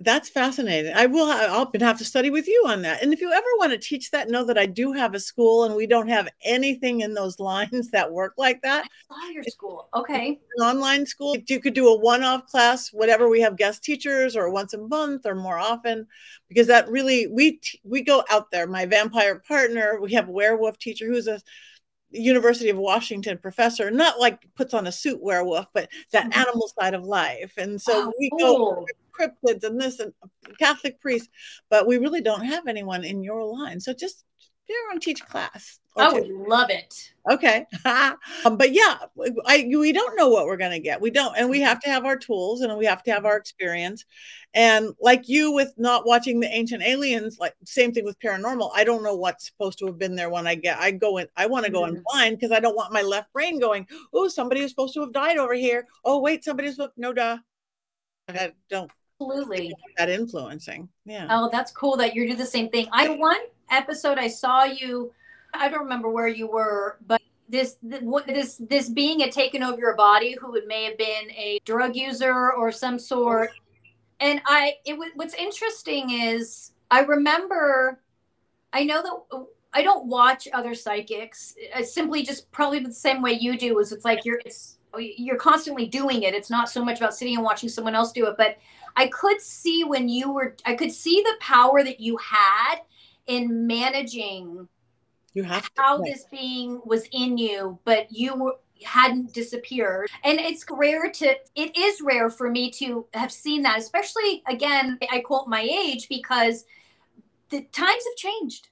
that's 0.00 0.30
fascinating. 0.30 0.92
I 0.94 1.06
will. 1.06 1.26
I'll 1.26 1.70
have 1.80 1.98
to 1.98 2.04
study 2.04 2.30
with 2.30 2.48
you 2.48 2.64
on 2.66 2.80
that. 2.82 3.02
And 3.02 3.12
if 3.12 3.20
you 3.20 3.30
ever 3.30 3.46
want 3.58 3.72
to 3.72 3.78
teach 3.78 4.10
that, 4.10 4.30
know 4.30 4.44
that 4.44 4.56
I 4.56 4.64
do 4.64 4.92
have 4.92 5.14
a 5.14 5.20
school, 5.20 5.64
and 5.64 5.74
we 5.74 5.86
don't 5.86 6.08
have 6.08 6.28
anything 6.42 7.02
in 7.02 7.12
those 7.12 7.38
lines 7.40 7.90
that 7.90 8.10
work 8.10 8.34
like 8.38 8.62
that. 8.62 8.86
I 9.10 9.30
your 9.34 9.42
school. 9.44 9.88
Okay. 9.94 10.38
An 10.56 10.64
online 10.64 11.04
school. 11.04 11.36
You 11.46 11.60
could 11.60 11.74
do 11.74 11.88
a 11.88 11.98
one-off 11.98 12.46
class, 12.46 12.90
whatever. 12.92 13.28
We 13.28 13.40
have 13.42 13.58
guest 13.58 13.84
teachers, 13.84 14.34
or 14.34 14.50
once 14.50 14.72
a 14.72 14.78
month, 14.78 15.26
or 15.26 15.34
more 15.34 15.58
often, 15.58 16.06
because 16.48 16.66
that 16.68 16.88
really 16.88 17.26
we 17.26 17.60
we 17.84 18.02
go 18.02 18.24
out 18.30 18.50
there. 18.50 18.66
My 18.66 18.86
vampire 18.86 19.42
partner. 19.46 20.00
We 20.00 20.12
have 20.14 20.28
a 20.28 20.32
werewolf 20.32 20.78
teacher 20.78 21.06
who's 21.06 21.26
a 21.26 21.40
University 22.10 22.70
of 22.70 22.78
Washington 22.78 23.36
professor, 23.36 23.90
not 23.90 24.18
like 24.18 24.46
puts 24.54 24.72
on 24.74 24.86
a 24.86 24.92
suit 24.92 25.22
werewolf, 25.22 25.66
but 25.74 25.88
that 26.12 26.30
mm-hmm. 26.30 26.40
animal 26.40 26.70
side 26.80 26.94
of 26.94 27.04
life. 27.04 27.52
And 27.58 27.80
so 27.80 28.06
oh, 28.08 28.12
we 28.18 28.30
cool. 28.38 28.86
Cryptids 29.18 29.64
and 29.64 29.80
this 29.80 30.00
and 30.00 30.12
Catholic 30.58 31.00
priests, 31.00 31.28
but 31.70 31.86
we 31.86 31.98
really 31.98 32.20
don't 32.20 32.44
have 32.44 32.66
anyone 32.66 33.04
in 33.04 33.22
your 33.22 33.44
line. 33.44 33.80
So 33.80 33.92
just 33.92 34.24
you're 34.68 34.90
on 34.90 35.00
teach 35.00 35.24
class. 35.24 35.78
I 35.96 36.12
would 36.12 36.28
love 36.28 36.68
it. 36.68 37.12
Okay. 37.30 37.64
um, 38.44 38.56
but 38.56 38.72
yeah, 38.72 38.98
I, 39.46 39.66
we 39.66 39.92
don't 39.92 40.16
know 40.16 40.28
what 40.28 40.44
we're 40.44 40.58
going 40.58 40.72
to 40.72 40.78
get. 40.78 41.00
We 41.00 41.10
don't. 41.10 41.34
And 41.38 41.48
we 41.48 41.60
have 41.60 41.80
to 41.80 41.88
have 41.88 42.04
our 42.04 42.16
tools 42.16 42.60
and 42.60 42.76
we 42.76 42.84
have 42.84 43.02
to 43.04 43.12
have 43.12 43.24
our 43.24 43.36
experience. 43.36 44.04
And 44.52 44.90
like 45.00 45.28
you 45.28 45.52
with 45.52 45.72
not 45.78 46.06
watching 46.06 46.40
the 46.40 46.48
ancient 46.48 46.82
aliens, 46.82 47.38
like 47.38 47.54
same 47.64 47.92
thing 47.92 48.04
with 48.04 48.18
paranormal. 48.20 48.70
I 48.74 48.84
don't 48.84 49.02
know 49.02 49.14
what's 49.14 49.46
supposed 49.46 49.78
to 49.78 49.86
have 49.86 49.98
been 49.98 50.16
there 50.16 50.28
when 50.28 50.46
I 50.46 50.54
get, 50.54 50.78
I 50.78 50.90
go 50.90 51.16
in, 51.16 51.28
I 51.36 51.46
want 51.46 51.64
to 51.64 51.72
go 51.72 51.82
mm-hmm. 51.82 51.96
in 51.96 52.04
blind 52.10 52.38
because 52.38 52.52
I 52.52 52.60
don't 52.60 52.76
want 52.76 52.92
my 52.92 53.02
left 53.02 53.32
brain 53.32 53.58
going, 53.58 53.86
oh, 54.12 54.28
somebody 54.28 54.60
was 54.60 54.70
supposed 54.70 54.94
to 54.94 55.00
have 55.00 55.12
died 55.12 55.38
over 55.38 55.54
here. 55.54 55.86
Oh, 56.04 56.20
wait, 56.20 56.44
somebody's, 56.44 56.78
look, 56.78 56.92
no 56.96 57.12
duh. 57.12 57.38
I 58.28 58.52
don't 58.68 58.90
absolutely. 59.20 59.74
That 59.98 60.10
influencing. 60.10 60.88
Yeah. 61.04 61.26
Oh 61.30 61.48
that's 61.50 61.72
cool 61.72 61.96
that 61.96 62.14
you 62.14 62.28
do 62.28 62.36
the 62.36 62.46
same 62.46 62.68
thing. 62.68 62.88
I 62.92 63.08
one 63.10 63.40
episode 63.70 64.18
i 64.18 64.28
saw 64.28 64.64
you 64.64 65.12
i 65.54 65.68
don't 65.68 65.82
remember 65.82 66.08
where 66.08 66.28
you 66.28 66.46
were 66.46 66.98
but 67.06 67.20
this 67.48 67.76
this 67.82 68.60
this 68.68 68.88
being 68.88 69.20
had 69.20 69.30
taken 69.30 69.62
over 69.62 69.78
your 69.78 69.94
body 69.94 70.36
who 70.40 70.54
it 70.56 70.66
may 70.66 70.84
have 70.84 70.98
been 70.98 71.30
a 71.30 71.60
drug 71.64 71.94
user 71.94 72.52
or 72.52 72.72
some 72.72 72.98
sort. 72.98 73.50
And 74.18 74.40
i 74.46 74.74
it 74.84 74.98
was, 74.98 75.10
what's 75.14 75.34
interesting 75.34 76.10
is 76.10 76.72
i 76.90 77.00
remember 77.00 78.00
i 78.72 78.82
know 78.82 79.00
that 79.02 79.46
i 79.72 79.82
don't 79.82 80.06
watch 80.06 80.48
other 80.52 80.74
psychics. 80.74 81.54
I 81.74 81.82
simply 81.82 82.24
just 82.24 82.50
probably 82.50 82.80
the 82.80 82.92
same 82.92 83.22
way 83.22 83.32
you 83.32 83.56
do 83.56 83.78
is 83.78 83.92
it's 83.92 84.04
like 84.04 84.24
you're 84.24 84.40
it's 84.44 84.78
you're 84.98 85.36
constantly 85.36 85.86
doing 85.86 86.22
it 86.22 86.34
it's 86.34 86.50
not 86.50 86.68
so 86.68 86.84
much 86.84 86.98
about 86.98 87.14
sitting 87.14 87.34
and 87.34 87.44
watching 87.44 87.68
someone 87.68 87.94
else 87.94 88.12
do 88.12 88.26
it 88.26 88.36
but 88.36 88.56
i 88.96 89.06
could 89.08 89.40
see 89.40 89.84
when 89.84 90.08
you 90.08 90.32
were 90.32 90.56
i 90.64 90.74
could 90.74 90.92
see 90.92 91.22
the 91.22 91.34
power 91.40 91.82
that 91.82 92.00
you 92.00 92.16
had 92.16 92.76
in 93.26 93.66
managing 93.66 94.68
you 95.36 95.42
have 95.42 95.70
to, 95.74 95.82
how 95.82 95.98
this 95.98 96.24
being 96.30 96.80
was 96.86 97.06
in 97.12 97.36
you, 97.36 97.78
but 97.84 98.10
you 98.10 98.34
were, 98.34 98.56
hadn't 98.82 99.34
disappeared. 99.34 100.08
And 100.24 100.40
it's 100.40 100.64
rare 100.70 101.10
to, 101.10 101.34
it 101.54 101.76
is 101.76 102.00
rare 102.00 102.30
for 102.30 102.50
me 102.50 102.70
to 102.70 103.06
have 103.12 103.30
seen 103.30 103.60
that, 103.62 103.78
especially 103.78 104.42
again, 104.48 104.98
I 105.12 105.20
quote 105.20 105.46
my 105.46 105.60
age 105.60 106.08
because 106.08 106.64
the 107.50 107.60
times 107.64 108.02
have 108.04 108.16
changed. 108.16 108.70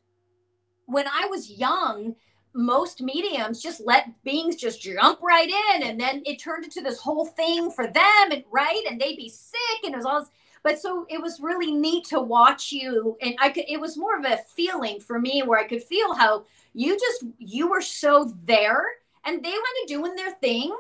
When 0.87 1.07
I 1.07 1.27
was 1.27 1.51
young, 1.51 2.17
most 2.55 3.03
mediums 3.03 3.61
just 3.61 3.81
let 3.85 4.11
beings 4.23 4.57
just 4.57 4.81
jump 4.81 5.21
right 5.23 5.49
in 5.49 5.83
and 5.83 6.01
then 6.01 6.23
it 6.25 6.39
turned 6.39 6.65
into 6.65 6.81
this 6.81 6.99
whole 6.99 7.27
thing 7.27 7.71
for 7.71 7.87
them 7.87 8.31
and 8.31 8.45
right 8.53 8.85
and 8.89 9.01
they'd 9.01 9.17
be 9.17 9.29
sick 9.29 9.85
and 9.85 9.93
it 9.93 9.97
was 9.97 10.07
all 10.07 10.21
this 10.21 10.31
but 10.63 10.79
so 10.79 11.05
it 11.11 11.21
was 11.21 11.41
really 11.41 11.73
neat 11.73 12.05
to 12.05 12.21
watch 12.21 12.71
you 12.71 13.17
and 13.23 13.35
i 13.41 13.49
could 13.49 13.65
it 13.69 13.81
was 13.81 13.99
more 13.99 14.17
of 14.17 14.25
a 14.25 14.39
feeling 14.55 15.01
for 15.01 15.19
me 15.19 15.43
where 15.45 15.59
i 15.59 15.67
could 15.67 15.83
feel 15.83 16.15
how 16.15 16.45
you 16.75 16.99
just 16.99 17.25
you 17.39 17.69
were 17.69 17.83
so 17.83 18.33
there 18.45 18.85
and 19.25 19.45
they 19.45 19.51
went 19.51 19.89
to 19.89 19.95
doing 19.95 20.15
their 20.15 20.33
thing 20.35 20.75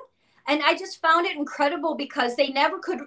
and 0.46 0.62
i 0.62 0.74
just 0.74 1.02
found 1.02 1.26
it 1.26 1.36
incredible 1.36 1.96
because 1.96 2.36
they 2.36 2.50
never 2.50 2.78
could 2.78 3.00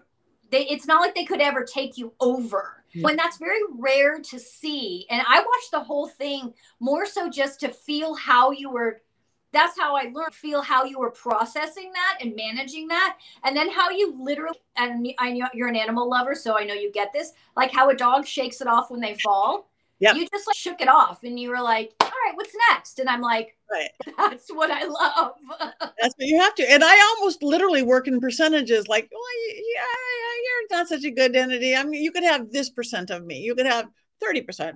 they 0.51 0.65
it's 0.67 0.87
not 0.87 1.01
like 1.01 1.15
they 1.15 1.25
could 1.25 1.41
ever 1.41 1.63
take 1.63 1.97
you 1.97 2.13
over. 2.19 2.83
When 3.01 3.15
that's 3.15 3.37
very 3.37 3.61
rare 3.77 4.19
to 4.19 4.39
see. 4.39 5.05
And 5.09 5.21
i 5.27 5.39
watched 5.39 5.71
the 5.71 5.79
whole 5.79 6.07
thing 6.07 6.53
more 6.79 7.05
so 7.05 7.29
just 7.29 7.59
to 7.61 7.69
feel 7.69 8.15
how 8.15 8.51
you 8.51 8.69
were 8.69 9.01
that's 9.53 9.79
how 9.79 9.95
I 9.95 10.11
learned 10.13 10.33
feel 10.33 10.61
how 10.61 10.83
you 10.83 10.99
were 10.99 11.11
processing 11.11 11.91
that 11.93 12.17
and 12.21 12.35
managing 12.35 12.87
that, 12.89 13.17
and 13.43 13.55
then 13.55 13.69
how 13.69 13.89
you 13.89 14.13
literally 14.21 14.59
and 14.75 15.07
I 15.19 15.31
know 15.31 15.47
you're 15.53 15.69
an 15.69 15.75
animal 15.75 16.09
lover, 16.09 16.35
so 16.35 16.57
I 16.57 16.63
know 16.63 16.73
you 16.73 16.91
get 16.91 17.13
this, 17.13 17.31
like 17.55 17.71
how 17.71 17.89
a 17.89 17.95
dog 17.95 18.25
shakes 18.25 18.61
it 18.61 18.67
off 18.67 18.91
when 18.91 18.99
they 18.99 19.15
fall. 19.23 19.69
Yeah, 19.99 20.13
you 20.13 20.27
just 20.31 20.47
like 20.47 20.55
shook 20.55 20.81
it 20.81 20.87
off, 20.87 21.23
and 21.23 21.39
you 21.39 21.49
were 21.49 21.61
like, 21.61 21.93
"All 22.01 22.06
right, 22.27 22.35
what's 22.35 22.53
next?" 22.69 22.99
And 22.99 23.09
I'm 23.09 23.21
like, 23.21 23.55
right. 23.71 23.89
"That's 24.17 24.49
what 24.49 24.71
I 24.71 24.85
love." 24.85 25.33
that's 25.81 26.15
what 26.15 26.27
you 26.27 26.39
have 26.39 26.55
to. 26.55 26.71
And 26.71 26.83
I 26.83 27.15
almost 27.15 27.43
literally 27.43 27.83
work 27.83 28.07
in 28.07 28.19
percentages. 28.19 28.87
Like, 28.87 29.09
well, 29.11 29.21
yeah, 29.55 29.83
you're 30.43 30.77
not 30.77 30.87
such 30.87 31.03
a 31.03 31.11
good 31.11 31.35
entity. 31.35 31.75
I 31.75 31.83
mean, 31.83 32.03
you 32.03 32.11
could 32.11 32.23
have 32.23 32.51
this 32.51 32.69
percent 32.69 33.09
of 33.09 33.25
me. 33.25 33.39
You 33.39 33.55
could 33.55 33.65
have 33.65 33.87
30%, 34.23 34.45
40%, 34.45 34.75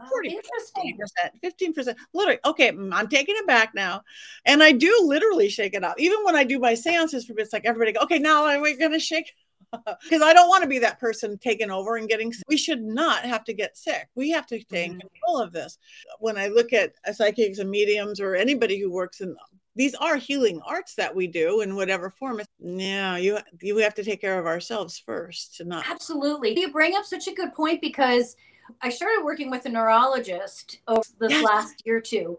15%, 1.43 1.75
15%. 1.75 1.95
Literally, 2.13 2.39
okay, 2.45 2.71
mm, 2.71 2.89
I'm 2.93 3.07
taking 3.07 3.35
it 3.37 3.47
back 3.47 3.73
now. 3.73 4.03
And 4.45 4.61
I 4.61 4.71
do 4.71 4.95
literally 5.03 5.49
shake 5.49 5.73
it 5.73 5.83
up. 5.83 5.99
Even 5.99 6.19
when 6.23 6.35
I 6.35 6.43
do 6.43 6.59
my 6.59 6.75
seances 6.75 7.25
for 7.25 7.33
bits, 7.33 7.53
like 7.53 7.65
everybody 7.65 7.93
go, 7.93 8.01
okay, 8.01 8.19
now 8.19 8.45
we're 8.61 8.77
going 8.77 8.91
to 8.91 8.99
shake 8.99 9.33
because 10.03 10.21
I 10.21 10.33
don't 10.33 10.49
want 10.49 10.63
to 10.63 10.69
be 10.69 10.79
that 10.79 10.99
person 10.99 11.37
taking 11.37 11.71
over 11.71 11.95
and 11.95 12.09
getting 12.09 12.33
sick. 12.33 12.43
We 12.47 12.57
should 12.57 12.81
not 12.81 13.23
have 13.23 13.43
to 13.45 13.53
get 13.53 13.77
sick. 13.77 14.09
We 14.15 14.29
have 14.31 14.45
to 14.47 14.63
take 14.63 14.91
mm-hmm. 14.91 14.99
control 14.99 15.39
of 15.39 15.51
this. 15.51 15.77
When 16.19 16.37
I 16.37 16.47
look 16.47 16.73
at 16.73 16.93
psychics 17.13 17.59
and 17.59 17.69
mediums 17.69 18.19
or 18.19 18.35
anybody 18.35 18.79
who 18.79 18.91
works 18.91 19.21
in 19.21 19.29
them, 19.29 19.37
these 19.75 19.95
are 19.95 20.17
healing 20.17 20.61
arts 20.65 20.95
that 20.95 21.15
we 21.15 21.27
do 21.27 21.61
in 21.61 21.75
whatever 21.75 22.09
form. 22.09 22.41
Yeah, 22.59 23.15
you 23.17 23.39
you 23.61 23.77
have 23.77 23.93
to 23.95 24.03
take 24.03 24.19
care 24.19 24.37
of 24.37 24.45
ourselves 24.45 24.99
first 24.99 25.55
to 25.57 25.63
not 25.63 25.89
Absolutely. 25.89 26.59
You 26.59 26.71
bring 26.71 26.95
up 26.95 27.05
such 27.05 27.27
a 27.27 27.33
good 27.33 27.53
point 27.53 27.79
because 27.79 28.35
I 28.81 28.89
started 28.89 29.23
working 29.23 29.49
with 29.49 29.65
a 29.65 29.69
neurologist 29.69 30.79
over 30.87 31.03
this 31.19 31.31
yes. 31.31 31.43
last 31.43 31.83
year 31.85 32.01
too. 32.01 32.37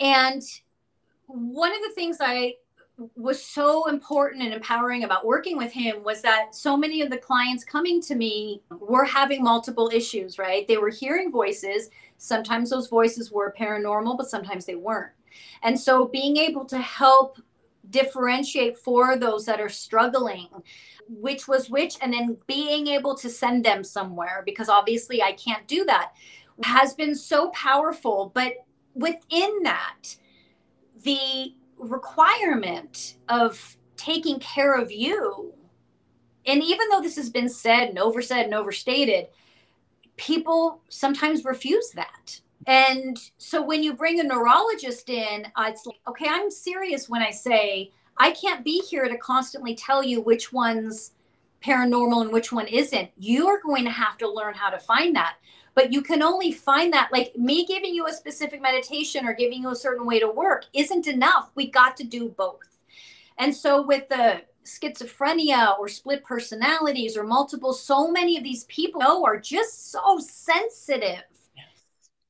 And 0.00 0.42
one 1.26 1.72
of 1.72 1.82
the 1.82 1.94
things 1.94 2.18
I 2.20 2.54
was 3.16 3.44
so 3.44 3.88
important 3.88 4.42
and 4.42 4.54
empowering 4.54 5.02
about 5.02 5.26
working 5.26 5.56
with 5.56 5.72
him 5.72 6.02
was 6.04 6.22
that 6.22 6.54
so 6.54 6.76
many 6.76 7.02
of 7.02 7.10
the 7.10 7.18
clients 7.18 7.64
coming 7.64 8.00
to 8.02 8.14
me 8.14 8.62
were 8.70 9.04
having 9.04 9.42
multiple 9.42 9.90
issues, 9.92 10.38
right? 10.38 10.66
They 10.68 10.76
were 10.76 10.90
hearing 10.90 11.32
voices. 11.32 11.90
Sometimes 12.18 12.70
those 12.70 12.86
voices 12.86 13.32
were 13.32 13.54
paranormal, 13.58 14.16
but 14.16 14.30
sometimes 14.30 14.64
they 14.64 14.76
weren't. 14.76 15.12
And 15.62 15.78
so 15.78 16.06
being 16.06 16.36
able 16.36 16.64
to 16.66 16.78
help 16.78 17.38
differentiate 17.90 18.78
for 18.78 19.16
those 19.16 19.44
that 19.46 19.60
are 19.60 19.68
struggling 19.68 20.48
which 21.06 21.46
was 21.46 21.68
which 21.68 21.96
and 22.00 22.14
then 22.14 22.36
being 22.46 22.86
able 22.86 23.14
to 23.14 23.28
send 23.28 23.62
them 23.62 23.84
somewhere 23.84 24.42
because 24.46 24.70
obviously 24.70 25.22
I 25.22 25.32
can't 25.32 25.66
do 25.66 25.84
that 25.84 26.12
has 26.62 26.94
been 26.94 27.14
so 27.14 27.50
powerful 27.50 28.30
but 28.34 28.54
within 28.94 29.62
that 29.64 30.16
the 31.02 31.52
requirement 31.78 33.16
of 33.28 33.76
taking 33.96 34.38
care 34.40 34.74
of 34.74 34.90
you 34.90 35.52
and 36.46 36.62
even 36.62 36.88
though 36.90 37.00
this 37.00 37.16
has 37.16 37.30
been 37.30 37.48
said 37.48 37.88
and 37.88 37.98
oversaid 37.98 38.44
and 38.44 38.54
overstated 38.54 39.28
people 40.16 40.80
sometimes 40.88 41.44
refuse 41.44 41.90
that 41.90 42.40
and 42.66 43.18
so 43.38 43.62
when 43.62 43.82
you 43.82 43.94
bring 43.94 44.20
a 44.20 44.22
neurologist 44.22 45.08
in 45.08 45.46
uh, 45.56 45.66
it's 45.68 45.86
like 45.86 46.00
okay 46.08 46.26
i'm 46.28 46.50
serious 46.50 47.08
when 47.08 47.22
i 47.22 47.30
say 47.30 47.90
I 48.16 48.30
can't 48.30 48.64
be 48.64 48.80
here 48.80 49.08
to 49.08 49.18
constantly 49.18 49.74
tell 49.74 50.02
you 50.02 50.20
which 50.20 50.52
one's 50.52 51.12
paranormal 51.64 52.22
and 52.22 52.32
which 52.32 52.52
one 52.52 52.68
isn't. 52.68 53.10
You 53.16 53.48
are 53.48 53.60
going 53.60 53.84
to 53.84 53.90
have 53.90 54.18
to 54.18 54.30
learn 54.30 54.54
how 54.54 54.70
to 54.70 54.78
find 54.78 55.16
that. 55.16 55.36
But 55.74 55.92
you 55.92 56.02
can 56.02 56.22
only 56.22 56.52
find 56.52 56.92
that, 56.92 57.10
like 57.12 57.34
me 57.36 57.66
giving 57.66 57.94
you 57.94 58.06
a 58.06 58.12
specific 58.12 58.62
meditation 58.62 59.26
or 59.26 59.34
giving 59.34 59.62
you 59.62 59.70
a 59.70 59.76
certain 59.76 60.06
way 60.06 60.20
to 60.20 60.28
work 60.28 60.66
isn't 60.72 61.06
enough. 61.06 61.50
We 61.54 61.70
got 61.70 61.96
to 61.98 62.04
do 62.04 62.28
both. 62.28 62.80
And 63.38 63.54
so 63.54 63.82
with 63.82 64.08
the 64.08 64.42
schizophrenia 64.64 65.78
or 65.78 65.88
split 65.88 66.24
personalities 66.24 67.16
or 67.16 67.24
multiple, 67.24 67.72
so 67.72 68.10
many 68.10 68.36
of 68.36 68.44
these 68.44 68.64
people 68.64 69.00
know 69.00 69.24
are 69.24 69.38
just 69.38 69.90
so 69.90 70.18
sensitive 70.18 71.24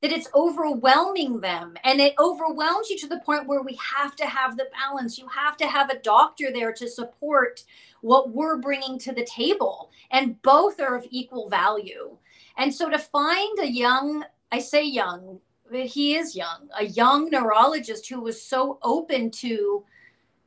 that 0.01 0.11
it's 0.11 0.29
overwhelming 0.35 1.39
them. 1.39 1.75
And 1.83 2.01
it 2.01 2.13
overwhelms 2.19 2.89
you 2.89 2.97
to 2.99 3.07
the 3.07 3.21
point 3.21 3.47
where 3.47 3.61
we 3.61 3.79
have 3.95 4.15
to 4.17 4.25
have 4.25 4.57
the 4.57 4.67
balance. 4.71 5.17
You 5.17 5.27
have 5.29 5.57
to 5.57 5.67
have 5.67 5.89
a 5.89 5.99
doctor 5.99 6.51
there 6.51 6.73
to 6.73 6.87
support 6.89 7.63
what 8.01 8.29
we're 8.29 8.57
bringing 8.57 8.99
to 8.99 9.13
the 9.13 9.25
table. 9.25 9.89
And 10.11 10.41
both 10.41 10.79
are 10.79 10.95
of 10.95 11.07
equal 11.09 11.49
value 11.49 12.17
and 12.57 12.73
so 12.73 12.89
to 12.89 12.97
find 12.97 13.59
a 13.59 13.67
young 13.67 14.23
i 14.51 14.59
say 14.59 14.83
young 14.83 15.39
but 15.69 15.85
he 15.85 16.15
is 16.15 16.35
young 16.35 16.69
a 16.77 16.85
young 16.85 17.29
neurologist 17.29 18.07
who 18.07 18.21
was 18.21 18.41
so 18.41 18.77
open 18.83 19.29
to 19.31 19.83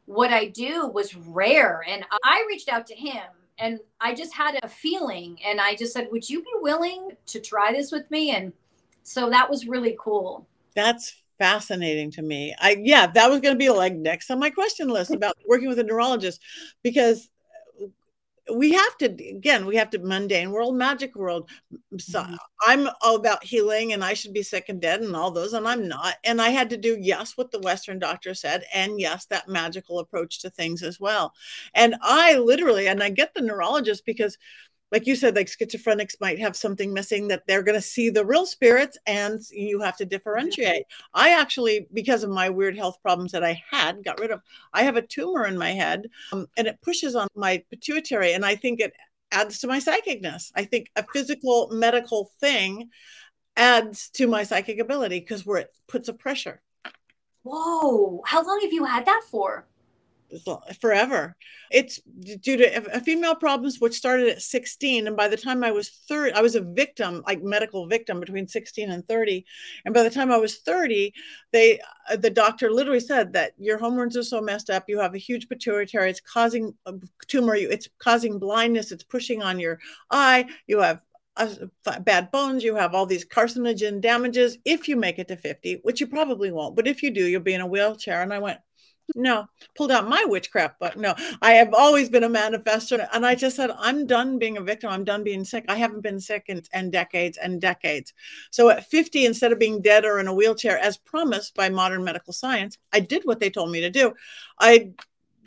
what 0.06 0.32
i 0.32 0.46
do 0.46 0.86
was 0.88 1.14
rare 1.14 1.84
and 1.86 2.04
i 2.24 2.44
reached 2.48 2.68
out 2.68 2.86
to 2.86 2.94
him 2.94 3.26
and 3.58 3.78
i 4.00 4.14
just 4.14 4.32
had 4.32 4.58
a 4.62 4.68
feeling 4.68 5.38
and 5.44 5.60
i 5.60 5.74
just 5.74 5.92
said 5.92 6.08
would 6.10 6.28
you 6.28 6.40
be 6.42 6.52
willing 6.60 7.10
to 7.26 7.40
try 7.40 7.72
this 7.72 7.92
with 7.92 8.10
me 8.10 8.30
and 8.30 8.52
so 9.08 9.30
that 9.30 9.48
was 9.48 9.66
really 9.66 9.96
cool. 9.98 10.46
That's 10.74 11.16
fascinating 11.38 12.10
to 12.12 12.22
me. 12.22 12.54
I 12.60 12.76
yeah, 12.78 13.06
that 13.06 13.30
was 13.30 13.40
going 13.40 13.54
to 13.54 13.58
be 13.58 13.70
like 13.70 13.94
next 13.94 14.30
on 14.30 14.38
my 14.38 14.50
question 14.50 14.88
list 14.88 15.12
about 15.12 15.34
working 15.48 15.68
with 15.68 15.78
a 15.78 15.82
neurologist 15.82 16.42
because 16.82 17.30
we 18.52 18.72
have 18.72 18.96
to 18.98 19.06
again 19.06 19.66
we 19.66 19.76
have 19.76 19.90
to 19.90 19.98
mundane 19.98 20.50
world 20.50 20.76
magic 20.76 21.14
world. 21.14 21.48
So 21.98 22.22
mm-hmm. 22.22 22.34
i'm 22.62 22.88
all 23.02 23.16
about 23.16 23.44
healing 23.44 23.92
and 23.92 24.04
i 24.04 24.14
should 24.14 24.32
be 24.32 24.42
sick 24.42 24.68
and 24.68 24.80
dead 24.80 25.00
and 25.00 25.14
all 25.14 25.30
those 25.30 25.52
and 25.52 25.66
i'm 25.66 25.88
not. 25.88 26.16
And 26.24 26.40
i 26.40 26.50
had 26.50 26.70
to 26.70 26.76
do 26.76 26.96
yes 27.00 27.36
what 27.36 27.50
the 27.50 27.60
western 27.60 27.98
doctor 27.98 28.34
said 28.34 28.64
and 28.74 29.00
yes 29.00 29.26
that 29.26 29.48
magical 29.48 29.98
approach 29.98 30.40
to 30.40 30.50
things 30.50 30.82
as 30.82 30.98
well. 31.00 31.34
And 31.74 31.96
i 32.02 32.36
literally 32.36 32.88
and 32.88 33.02
i 33.02 33.10
get 33.10 33.34
the 33.34 33.42
neurologist 33.42 34.04
because 34.04 34.38
like 34.90 35.06
you 35.06 35.14
said, 35.16 35.36
like 35.36 35.48
schizophrenics 35.48 36.20
might 36.20 36.38
have 36.38 36.56
something 36.56 36.92
missing 36.92 37.28
that 37.28 37.42
they're 37.46 37.62
going 37.62 37.78
to 37.78 37.82
see 37.82 38.10
the 38.10 38.24
real 38.24 38.46
spirits 38.46 38.96
and 39.06 39.40
you 39.50 39.80
have 39.80 39.96
to 39.98 40.04
differentiate. 40.04 40.84
I 41.14 41.30
actually, 41.38 41.86
because 41.92 42.24
of 42.24 42.30
my 42.30 42.48
weird 42.48 42.76
health 42.76 42.98
problems 43.02 43.32
that 43.32 43.44
I 43.44 43.62
had, 43.70 44.02
got 44.04 44.18
rid 44.18 44.30
of, 44.30 44.40
I 44.72 44.84
have 44.84 44.96
a 44.96 45.02
tumor 45.02 45.46
in 45.46 45.58
my 45.58 45.72
head 45.72 46.06
um, 46.32 46.46
and 46.56 46.66
it 46.66 46.80
pushes 46.82 47.14
on 47.14 47.28
my 47.34 47.62
pituitary. 47.70 48.32
And 48.32 48.44
I 48.46 48.56
think 48.56 48.80
it 48.80 48.94
adds 49.30 49.58
to 49.60 49.66
my 49.66 49.78
psychicness. 49.78 50.50
I 50.54 50.64
think 50.64 50.88
a 50.96 51.04
physical 51.12 51.68
medical 51.70 52.30
thing 52.40 52.88
adds 53.56 54.08
to 54.10 54.26
my 54.26 54.42
psychic 54.44 54.78
ability 54.78 55.20
because 55.20 55.44
where 55.44 55.58
it 55.58 55.70
puts 55.86 56.08
a 56.08 56.14
pressure. 56.14 56.62
Whoa. 57.42 58.22
How 58.24 58.44
long 58.44 58.60
have 58.62 58.72
you 58.72 58.84
had 58.84 59.04
that 59.06 59.22
for? 59.30 59.67
Forever. 60.80 61.36
It's 61.70 62.00
due 62.40 62.56
to 62.56 63.00
female 63.00 63.34
problems, 63.34 63.80
which 63.80 63.94
started 63.94 64.28
at 64.28 64.42
16. 64.42 65.06
And 65.06 65.16
by 65.16 65.28
the 65.28 65.36
time 65.36 65.62
I 65.62 65.70
was 65.70 65.90
30, 66.08 66.32
I 66.32 66.40
was 66.40 66.54
a 66.54 66.60
victim, 66.60 67.22
like 67.26 67.42
medical 67.42 67.86
victim 67.86 68.20
between 68.20 68.48
16 68.48 68.90
and 68.90 69.06
30. 69.06 69.44
And 69.84 69.94
by 69.94 70.02
the 70.02 70.10
time 70.10 70.30
I 70.30 70.36
was 70.36 70.58
30, 70.58 71.12
they, 71.52 71.80
uh, 72.10 72.16
the 72.16 72.30
doctor 72.30 72.70
literally 72.70 73.00
said 73.00 73.32
that 73.34 73.52
your 73.58 73.78
hormones 73.78 74.16
are 74.16 74.22
so 74.22 74.40
messed 74.40 74.70
up. 74.70 74.84
You 74.88 74.98
have 75.00 75.14
a 75.14 75.18
huge 75.18 75.48
pituitary. 75.48 76.10
It's 76.10 76.20
causing 76.20 76.74
a 76.86 76.94
tumor. 77.26 77.54
It's 77.54 77.88
causing 77.98 78.38
blindness. 78.38 78.92
It's 78.92 79.04
pushing 79.04 79.42
on 79.42 79.58
your 79.58 79.78
eye. 80.10 80.46
You 80.66 80.80
have 80.80 81.02
uh, 81.38 82.00
bad 82.00 82.30
bones, 82.32 82.64
you 82.64 82.74
have 82.74 82.94
all 82.94 83.06
these 83.06 83.24
carcinogen 83.24 84.00
damages 84.00 84.58
if 84.64 84.88
you 84.88 84.96
make 84.96 85.20
it 85.20 85.28
to 85.28 85.36
50, 85.36 85.80
which 85.82 86.00
you 86.00 86.08
probably 86.08 86.50
won't. 86.50 86.74
But 86.74 86.88
if 86.88 87.00
you 87.02 87.12
do, 87.12 87.24
you'll 87.24 87.40
be 87.40 87.54
in 87.54 87.60
a 87.60 87.66
wheelchair. 87.66 88.22
And 88.22 88.34
I 88.34 88.40
went, 88.40 88.58
no, 89.14 89.48
pulled 89.74 89.90
out 89.90 90.08
my 90.08 90.24
witchcraft 90.26 90.78
book. 90.78 90.96
No, 90.96 91.14
I 91.40 91.52
have 91.52 91.72
always 91.72 92.08
been 92.08 92.24
a 92.24 92.28
manifester. 92.28 93.06
And 93.12 93.24
I 93.24 93.34
just 93.34 93.56
said, 93.56 93.70
I'm 93.78 94.06
done 94.06 94.38
being 94.38 94.56
a 94.56 94.62
victim. 94.62 94.90
I'm 94.90 95.04
done 95.04 95.24
being 95.24 95.44
sick. 95.44 95.64
I 95.68 95.76
haven't 95.76 96.02
been 96.02 96.20
sick 96.20 96.44
in, 96.48 96.62
in 96.74 96.90
decades 96.90 97.38
and 97.38 97.60
decades. 97.60 98.12
So 98.50 98.68
at 98.70 98.88
50, 98.88 99.24
instead 99.26 99.52
of 99.52 99.58
being 99.58 99.80
dead 99.80 100.04
or 100.04 100.18
in 100.18 100.28
a 100.28 100.34
wheelchair, 100.34 100.78
as 100.78 100.98
promised 100.98 101.54
by 101.54 101.68
modern 101.68 102.04
medical 102.04 102.32
science, 102.32 102.78
I 102.92 103.00
did 103.00 103.22
what 103.24 103.40
they 103.40 103.50
told 103.50 103.70
me 103.70 103.80
to 103.80 103.90
do. 103.90 104.12
I 104.60 104.90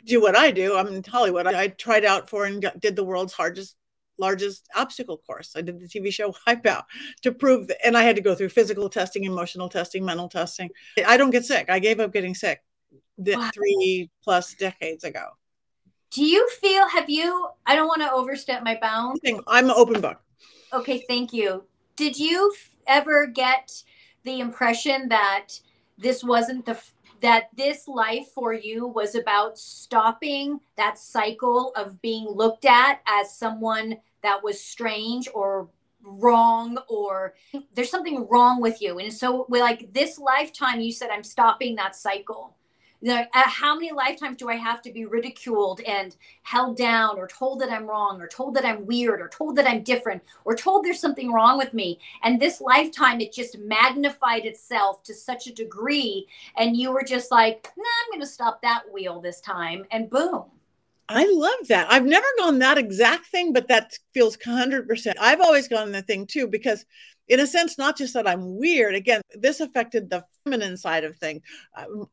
do 0.04 0.20
what 0.20 0.36
I 0.36 0.50
do. 0.50 0.76
I'm 0.76 0.88
in 0.88 1.02
Hollywood. 1.04 1.46
I, 1.46 1.62
I 1.62 1.68
tried 1.68 2.04
out 2.04 2.28
for 2.28 2.44
and 2.44 2.60
got, 2.60 2.80
did 2.80 2.96
the 2.96 3.04
world's 3.04 3.32
hardest 3.32 3.76
largest 4.18 4.68
obstacle 4.76 5.16
course. 5.26 5.54
I 5.56 5.62
did 5.62 5.80
the 5.80 5.86
TV 5.86 6.12
show 6.12 6.32
Wipeout 6.46 6.84
to 7.22 7.32
prove 7.32 7.70
and 7.84 7.96
I 7.96 8.02
had 8.02 8.16
to 8.16 8.22
go 8.22 8.34
through 8.34 8.50
physical 8.50 8.88
testing, 8.88 9.24
emotional 9.24 9.68
testing, 9.68 10.04
mental 10.04 10.28
testing. 10.28 10.70
I 11.06 11.16
don't 11.16 11.30
get 11.30 11.44
sick. 11.44 11.70
I 11.70 11.78
gave 11.78 11.98
up 11.98 12.12
getting 12.12 12.34
sick 12.34 12.60
wow. 13.18 13.50
three 13.54 14.10
plus 14.22 14.54
decades 14.54 15.04
ago. 15.04 15.26
Do 16.10 16.24
you 16.24 16.48
feel, 16.60 16.86
have 16.88 17.08
you, 17.08 17.48
I 17.66 17.74
don't 17.74 17.88
want 17.88 18.02
to 18.02 18.12
overstep 18.12 18.62
my 18.62 18.78
bounds. 18.80 19.20
I'm 19.46 19.66
an 19.66 19.74
open 19.74 20.00
book. 20.00 20.20
Okay, 20.72 21.04
thank 21.08 21.32
you. 21.32 21.64
Did 21.96 22.18
you 22.18 22.52
ever 22.86 23.26
get 23.26 23.82
the 24.24 24.40
impression 24.40 25.08
that 25.08 25.48
this 25.96 26.22
wasn't 26.22 26.66
the, 26.66 26.78
that 27.20 27.48
this 27.56 27.88
life 27.88 28.26
for 28.34 28.52
you 28.52 28.86
was 28.86 29.14
about 29.14 29.58
stopping 29.58 30.60
that 30.76 30.98
cycle 30.98 31.72
of 31.76 32.02
being 32.02 32.26
looked 32.26 32.66
at 32.66 33.00
as 33.06 33.36
someone 33.36 33.96
that 34.22 34.42
was 34.42 34.60
strange 34.60 35.28
or 35.34 35.68
wrong 36.04 36.78
or 36.88 37.34
there's 37.74 37.90
something 37.90 38.26
wrong 38.28 38.60
with 38.60 38.82
you 38.82 38.98
and 38.98 39.12
so 39.12 39.46
like 39.48 39.92
this 39.92 40.18
lifetime 40.18 40.80
you 40.80 40.90
said 40.90 41.10
i'm 41.10 41.22
stopping 41.22 41.76
that 41.76 41.94
cycle 41.94 42.56
you 43.02 43.12
know, 43.12 43.24
how 43.32 43.74
many 43.74 43.90
lifetimes 43.90 44.36
do 44.36 44.48
I 44.48 44.54
have 44.54 44.80
to 44.82 44.92
be 44.92 45.06
ridiculed 45.06 45.80
and 45.80 46.14
held 46.44 46.76
down 46.76 47.18
or 47.18 47.26
told 47.26 47.60
that 47.60 47.70
I'm 47.70 47.86
wrong 47.86 48.20
or 48.20 48.28
told 48.28 48.54
that 48.54 48.64
I'm 48.64 48.86
weird 48.86 49.20
or 49.20 49.28
told 49.28 49.56
that 49.56 49.66
I'm 49.66 49.82
different 49.82 50.22
or 50.44 50.54
told 50.54 50.84
there's 50.84 51.00
something 51.00 51.32
wrong 51.32 51.58
with 51.58 51.74
me? 51.74 51.98
And 52.22 52.40
this 52.40 52.60
lifetime, 52.60 53.20
it 53.20 53.32
just 53.32 53.58
magnified 53.58 54.46
itself 54.46 55.02
to 55.02 55.14
such 55.14 55.48
a 55.48 55.52
degree. 55.52 56.28
And 56.56 56.76
you 56.76 56.92
were 56.92 57.02
just 57.02 57.32
like, 57.32 57.68
nah, 57.76 57.82
I'm 57.82 58.10
going 58.12 58.20
to 58.20 58.26
stop 58.26 58.62
that 58.62 58.84
wheel 58.92 59.20
this 59.20 59.40
time. 59.40 59.84
And 59.90 60.08
boom. 60.08 60.44
I 61.08 61.26
love 61.30 61.68
that. 61.68 61.90
I've 61.90 62.06
never 62.06 62.26
gone 62.38 62.60
that 62.60 62.78
exact 62.78 63.26
thing, 63.26 63.52
but 63.52 63.66
that 63.66 63.98
feels 64.14 64.36
100%. 64.36 65.14
I've 65.20 65.40
always 65.40 65.66
gone 65.66 65.90
the 65.90 66.02
thing 66.02 66.26
too, 66.26 66.46
because 66.46 66.86
in 67.28 67.40
a 67.40 67.46
sense, 67.46 67.78
not 67.78 67.96
just 67.96 68.14
that 68.14 68.26
I'm 68.26 68.58
weird. 68.58 68.94
Again, 68.94 69.20
this 69.34 69.60
affected 69.60 70.10
the 70.10 70.24
feminine 70.44 70.76
side 70.76 71.04
of 71.04 71.16
things. 71.16 71.42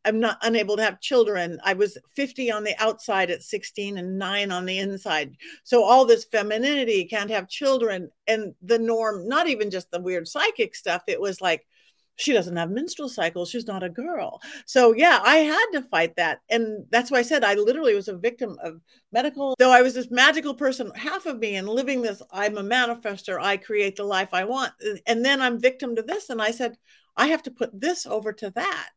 I'm 0.05 0.19
not 0.19 0.37
unable 0.43 0.77
to 0.77 0.83
have 0.83 1.01
children. 1.01 1.59
I 1.63 1.73
was 1.73 1.97
50 2.15 2.51
on 2.51 2.63
the 2.63 2.75
outside 2.81 3.31
at 3.31 3.43
16 3.43 3.97
and 3.97 4.17
nine 4.19 4.51
on 4.51 4.65
the 4.65 4.77
inside. 4.77 5.35
So 5.63 5.83
all 5.83 6.05
this 6.05 6.25
femininity 6.25 7.05
can't 7.05 7.31
have 7.31 7.49
children. 7.49 8.09
And 8.27 8.53
the 8.61 8.79
norm, 8.79 9.27
not 9.27 9.47
even 9.47 9.71
just 9.71 9.89
the 9.91 9.99
weird 9.99 10.27
psychic 10.27 10.75
stuff, 10.75 11.03
it 11.07 11.19
was 11.19 11.41
like, 11.41 11.65
she 12.19 12.33
doesn't 12.33 12.57
have 12.57 12.69
menstrual 12.69 13.09
cycles. 13.09 13.49
She's 13.49 13.67
not 13.67 13.83
a 13.83 13.89
girl. 13.89 14.41
So, 14.65 14.93
yeah, 14.93 15.19
I 15.23 15.37
had 15.37 15.65
to 15.73 15.81
fight 15.83 16.17
that. 16.17 16.41
And 16.49 16.85
that's 16.91 17.09
why 17.09 17.19
I 17.19 17.23
said 17.23 17.43
I 17.43 17.55
literally 17.55 17.95
was 17.95 18.09
a 18.09 18.17
victim 18.17 18.57
of 18.61 18.81
medical, 19.11 19.55
though 19.57 19.71
I 19.71 19.81
was 19.81 19.93
this 19.93 20.11
magical 20.11 20.53
person, 20.53 20.91
half 20.95 21.25
of 21.25 21.39
me, 21.39 21.55
and 21.55 21.67
living 21.67 22.01
this, 22.01 22.21
I'm 22.31 22.57
a 22.57 22.63
manifester. 22.63 23.39
I 23.39 23.57
create 23.57 23.95
the 23.95 24.03
life 24.03 24.29
I 24.33 24.43
want. 24.43 24.73
And 25.07 25.23
then 25.23 25.41
I'm 25.41 25.59
victim 25.59 25.95
to 25.95 26.01
this. 26.01 26.29
And 26.29 26.41
I 26.41 26.51
said, 26.51 26.77
I 27.15 27.27
have 27.27 27.43
to 27.43 27.51
put 27.51 27.79
this 27.79 28.05
over 28.05 28.33
to 28.33 28.49
that 28.51 28.91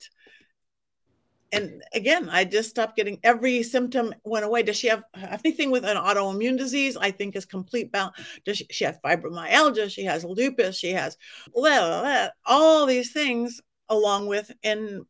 and 1.53 1.83
again, 1.93 2.29
I 2.31 2.45
just 2.45 2.71
stopped 2.71 2.97
getting 2.97 3.19
every 3.23 3.63
symptom 3.63 4.15
went 4.25 4.45
away. 4.45 4.63
Does 4.63 4.77
she 4.77 4.89
have 4.89 5.05
anything 5.15 5.71
with 5.71 5.85
an 5.85 5.97
autoimmune 5.97 6.57
disease? 6.57 6.97
I 6.97 7.11
think 7.11 7.37
is 7.37 7.45
complete 7.45 7.93
balance. 7.93 8.17
Does 8.45 8.59
she, 8.59 8.67
she 8.71 8.85
have 8.85 9.01
fibromyalgia? 9.03 9.91
She 9.91 10.05
has 10.05 10.25
lupus. 10.25 10.77
She 10.77 10.93
has 10.93 11.17
blah, 11.55 11.63
blah, 11.63 12.01
blah, 12.01 12.29
all 12.47 12.87
these 12.87 13.13
things 13.13 13.61
along 13.89 14.27
with, 14.27 14.51
and 14.65 15.05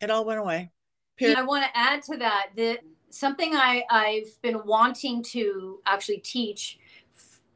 it 0.00 0.10
all 0.10 0.24
went 0.24 0.40
away. 0.40 0.70
Period. 1.16 1.38
I 1.38 1.42
want 1.42 1.64
to 1.64 1.70
add 1.76 2.02
to 2.04 2.16
that 2.18 2.50
that 2.56 2.80
something 3.10 3.54
I, 3.54 3.82
I've 3.90 4.40
been 4.42 4.60
wanting 4.66 5.22
to 5.24 5.80
actually 5.86 6.18
teach 6.18 6.78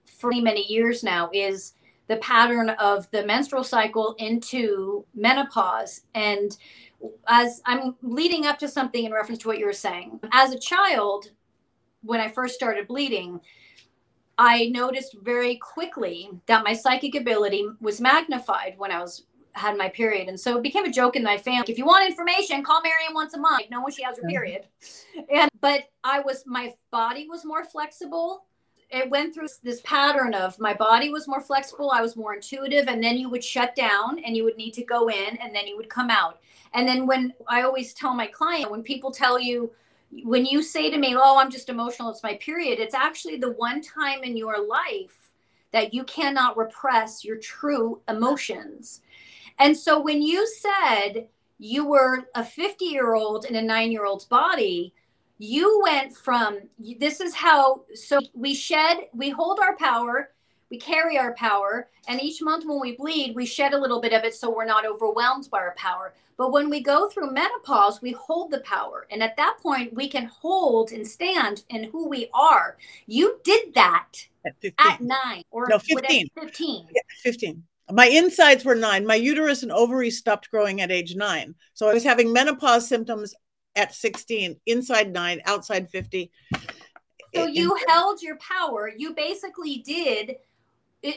for 0.06 0.32
many 0.32 0.64
years 0.66 1.04
now 1.04 1.30
is 1.34 1.74
the 2.08 2.16
pattern 2.16 2.70
of 2.70 3.10
the 3.10 3.24
menstrual 3.24 3.64
cycle 3.64 4.14
into 4.18 5.04
menopause 5.14 6.02
and 6.14 6.56
as 7.28 7.60
I'm 7.66 7.96
leading 8.02 8.46
up 8.46 8.58
to 8.58 8.68
something 8.68 9.04
in 9.04 9.12
reference 9.12 9.40
to 9.42 9.48
what 9.48 9.58
you 9.58 9.66
were 9.66 9.72
saying. 9.72 10.20
As 10.32 10.52
a 10.52 10.58
child, 10.58 11.30
when 12.02 12.20
I 12.20 12.28
first 12.28 12.54
started 12.54 12.86
bleeding, 12.86 13.40
I 14.38 14.66
noticed 14.66 15.16
very 15.22 15.56
quickly 15.56 16.30
that 16.46 16.64
my 16.64 16.74
psychic 16.74 17.14
ability 17.14 17.66
was 17.80 18.00
magnified 18.00 18.74
when 18.78 18.90
I 18.90 19.00
was 19.00 19.24
had 19.54 19.76
my 19.76 19.88
period. 19.88 20.28
And 20.28 20.40
so 20.40 20.56
it 20.56 20.62
became 20.62 20.86
a 20.86 20.90
joke 20.90 21.14
in 21.14 21.22
my 21.22 21.36
family. 21.36 21.70
If 21.70 21.76
you 21.76 21.84
want 21.84 22.08
information, 22.08 22.62
call 22.62 22.80
Maryam 22.82 23.12
once 23.12 23.34
a 23.34 23.38
month. 23.38 23.60
Like, 23.60 23.70
know 23.70 23.82
when 23.82 23.92
she 23.92 24.02
has 24.02 24.16
her 24.16 24.22
mm-hmm. 24.22 24.30
period. 24.30 24.66
And 25.32 25.50
but 25.60 25.84
I 26.02 26.20
was 26.20 26.44
my 26.46 26.72
body 26.90 27.28
was 27.28 27.44
more 27.44 27.64
flexible. 27.64 28.46
It 28.92 29.08
went 29.08 29.34
through 29.34 29.48
this 29.62 29.80
pattern 29.80 30.34
of 30.34 30.60
my 30.60 30.74
body 30.74 31.08
was 31.08 31.26
more 31.26 31.40
flexible, 31.40 31.90
I 31.90 32.02
was 32.02 32.14
more 32.14 32.34
intuitive, 32.34 32.88
and 32.88 33.02
then 33.02 33.16
you 33.16 33.30
would 33.30 33.42
shut 33.42 33.74
down 33.74 34.18
and 34.18 34.36
you 34.36 34.44
would 34.44 34.58
need 34.58 34.74
to 34.74 34.84
go 34.84 35.08
in 35.08 35.36
and 35.38 35.54
then 35.54 35.66
you 35.66 35.78
would 35.78 35.88
come 35.88 36.10
out. 36.10 36.40
And 36.74 36.86
then 36.86 37.06
when 37.06 37.32
I 37.48 37.62
always 37.62 37.94
tell 37.94 38.12
my 38.12 38.26
client, 38.26 38.70
when 38.70 38.82
people 38.82 39.10
tell 39.10 39.38
you, 39.38 39.70
when 40.24 40.44
you 40.44 40.62
say 40.62 40.90
to 40.90 40.98
me, 40.98 41.16
Oh, 41.16 41.38
I'm 41.38 41.50
just 41.50 41.70
emotional, 41.70 42.10
it's 42.10 42.22
my 42.22 42.34
period, 42.34 42.78
it's 42.80 42.94
actually 42.94 43.38
the 43.38 43.52
one 43.52 43.80
time 43.80 44.24
in 44.24 44.36
your 44.36 44.62
life 44.62 45.32
that 45.72 45.94
you 45.94 46.04
cannot 46.04 46.58
repress 46.58 47.24
your 47.24 47.36
true 47.38 48.00
emotions. 48.08 49.00
And 49.58 49.74
so 49.76 49.98
when 50.00 50.20
you 50.20 50.46
said 50.46 51.28
you 51.58 51.86
were 51.86 52.28
a 52.34 52.44
50 52.44 52.84
year 52.84 53.14
old 53.14 53.46
in 53.46 53.56
a 53.56 53.62
nine 53.62 53.90
year 53.90 54.04
old's 54.04 54.24
body, 54.26 54.92
you 55.42 55.80
went 55.82 56.16
from 56.16 56.60
this 57.00 57.20
is 57.20 57.34
how, 57.34 57.82
so 57.94 58.20
we 58.32 58.54
shed, 58.54 59.08
we 59.12 59.28
hold 59.28 59.58
our 59.58 59.76
power, 59.76 60.30
we 60.70 60.78
carry 60.78 61.18
our 61.18 61.34
power, 61.34 61.88
and 62.06 62.22
each 62.22 62.40
month 62.40 62.64
when 62.64 62.78
we 62.78 62.96
bleed, 62.96 63.34
we 63.34 63.44
shed 63.44 63.74
a 63.74 63.78
little 63.78 64.00
bit 64.00 64.12
of 64.12 64.22
it 64.22 64.36
so 64.36 64.54
we're 64.54 64.64
not 64.64 64.86
overwhelmed 64.86 65.48
by 65.50 65.58
our 65.58 65.74
power. 65.76 66.14
But 66.36 66.52
when 66.52 66.70
we 66.70 66.80
go 66.80 67.08
through 67.08 67.32
menopause, 67.32 68.00
we 68.00 68.12
hold 68.12 68.52
the 68.52 68.60
power. 68.60 69.08
And 69.10 69.20
at 69.20 69.36
that 69.36 69.56
point, 69.60 69.92
we 69.92 70.08
can 70.08 70.26
hold 70.26 70.92
and 70.92 71.04
stand 71.04 71.64
in 71.70 71.90
who 71.90 72.08
we 72.08 72.28
are. 72.32 72.76
You 73.08 73.40
did 73.42 73.74
that 73.74 74.12
at, 74.46 74.54
at 74.78 75.00
nine 75.00 75.42
or 75.50 75.66
no, 75.68 75.80
15. 75.80 76.28
15. 76.40 76.86
Yeah, 76.94 77.02
15. 77.24 77.64
My 77.90 78.06
insides 78.06 78.64
were 78.64 78.76
nine. 78.76 79.04
My 79.04 79.16
uterus 79.16 79.64
and 79.64 79.72
ovaries 79.72 80.18
stopped 80.18 80.52
growing 80.52 80.80
at 80.80 80.92
age 80.92 81.16
nine. 81.16 81.56
So 81.74 81.88
I 81.88 81.94
was 81.94 82.04
having 82.04 82.32
menopause 82.32 82.88
symptoms 82.88 83.34
at 83.76 83.94
16, 83.94 84.56
inside 84.66 85.12
nine, 85.12 85.40
outside 85.46 85.88
50. 85.88 86.30
So 87.34 87.46
you 87.46 87.76
held 87.88 88.22
your 88.22 88.36
power. 88.36 88.90
You 88.94 89.14
basically 89.14 89.78
did. 89.78 90.36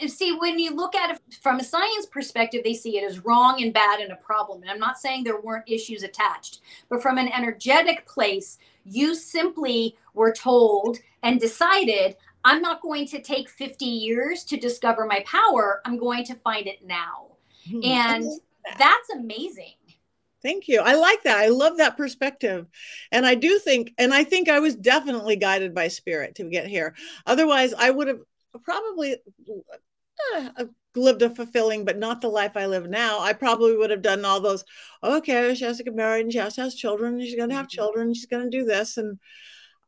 See, 0.08 0.36
when 0.38 0.58
you 0.58 0.74
look 0.74 0.96
at 0.96 1.12
it 1.12 1.22
from 1.42 1.60
a 1.60 1.64
science 1.64 2.08
perspective, 2.08 2.64
they 2.64 2.74
see 2.74 2.98
it 2.98 3.04
as 3.04 3.24
wrong 3.24 3.62
and 3.62 3.74
bad 3.74 4.00
and 4.00 4.12
a 4.12 4.16
problem. 4.16 4.62
And 4.62 4.72
I'm 4.72 4.80
not 4.80 4.98
saying 4.98 5.24
there 5.24 5.42
weren't 5.42 5.70
issues 5.70 6.04
attached, 6.04 6.62
but 6.90 7.02
from 7.02 7.18
an 7.18 7.28
energetic 7.32 8.08
place, 8.08 8.58
you 8.86 9.14
simply 9.14 9.96
were 10.14 10.32
told 10.32 10.98
and 11.22 11.40
decided 11.40 12.16
I'm 12.46 12.62
not 12.62 12.82
going 12.82 13.08
to 13.08 13.22
take 13.22 13.50
50 13.50 13.86
years 13.86 14.44
to 14.46 14.58
discover 14.58 15.06
my 15.06 15.24
power. 15.26 15.82
I'm 15.86 15.98
going 15.98 16.24
to 16.26 16.36
find 16.36 16.68
it 16.68 16.86
now. 16.86 17.28
Mm-hmm. 17.68 17.84
And 17.84 18.26
that's 18.78 19.10
amazing. 19.10 19.74
Thank 20.46 20.68
you. 20.68 20.80
I 20.80 20.94
like 20.94 21.24
that. 21.24 21.40
I 21.40 21.48
love 21.48 21.78
that 21.78 21.98
perspective. 21.98 22.68
And 23.12 23.26
I 23.26 23.34
do 23.34 23.58
think, 23.58 23.94
and 23.98 24.14
I 24.14 24.24
think 24.24 24.48
I 24.48 24.60
was 24.60 24.76
definitely 24.76 25.38
guided 25.38 25.74
by 25.74 25.88
spirit 25.88 26.36
to 26.36 26.44
get 26.44 26.68
here. 26.68 26.94
Otherwise, 27.26 27.74
I 27.74 27.90
would 27.90 28.08
have 28.08 28.20
probably 28.64 29.16
uh, 30.36 30.66
lived 30.96 31.24
a 31.24 31.32
fulfilling, 31.32 31.84
but 31.84 31.98
not 31.98 32.22
the 32.22 32.28
life 32.28 32.56
I 32.56 32.68
live 32.68 32.88
now. 32.88 33.22
I 33.22 33.34
probably 33.34 33.76
would 33.76 33.90
have 33.90 34.04
done 34.04 34.24
all 34.24 34.40
those, 34.40 34.64
okay, 35.04 35.56
she 35.56 35.66
has 35.66 35.78
to 35.78 35.84
get 35.84 35.96
married 35.96 36.26
and 36.26 36.32
she 36.32 36.38
has 36.38 36.54
to 36.54 36.62
have 36.62 36.76
children. 36.76 37.20
She's 37.20 37.36
going 37.36 37.50
to 37.50 37.56
have 37.56 37.66
mm-hmm. 37.66 37.78
children. 37.78 38.14
She's 38.14 38.28
going 38.28 38.44
to 38.44 38.56
do 38.56 38.66
this. 38.66 38.98
And 38.98 39.18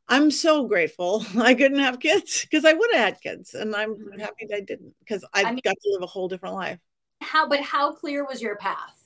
I'm 0.08 0.32
so 0.32 0.66
grateful 0.66 1.24
I 1.38 1.54
couldn't 1.54 1.82
have 1.82 2.00
kids 2.00 2.42
because 2.42 2.66
I 2.66 2.74
would 2.74 2.90
have 2.94 3.06
had 3.06 3.22
kids. 3.22 3.54
And 3.54 3.76
I'm 3.76 3.94
mm-hmm. 3.94 4.20
happy 4.20 4.48
I 4.52 4.62
didn't 4.62 4.96
because 5.02 5.24
I've 5.36 5.46
I 5.46 5.52
mean, 5.52 5.62
got 5.64 5.76
to 5.80 5.92
live 5.92 6.02
a 6.02 6.08
whole 6.08 6.28
different 6.28 6.56
life. 6.56 6.80
How, 7.22 7.48
but 7.48 7.62
how 7.62 7.92
clear 7.92 8.26
was 8.26 8.42
your 8.42 8.56
path? 8.56 8.97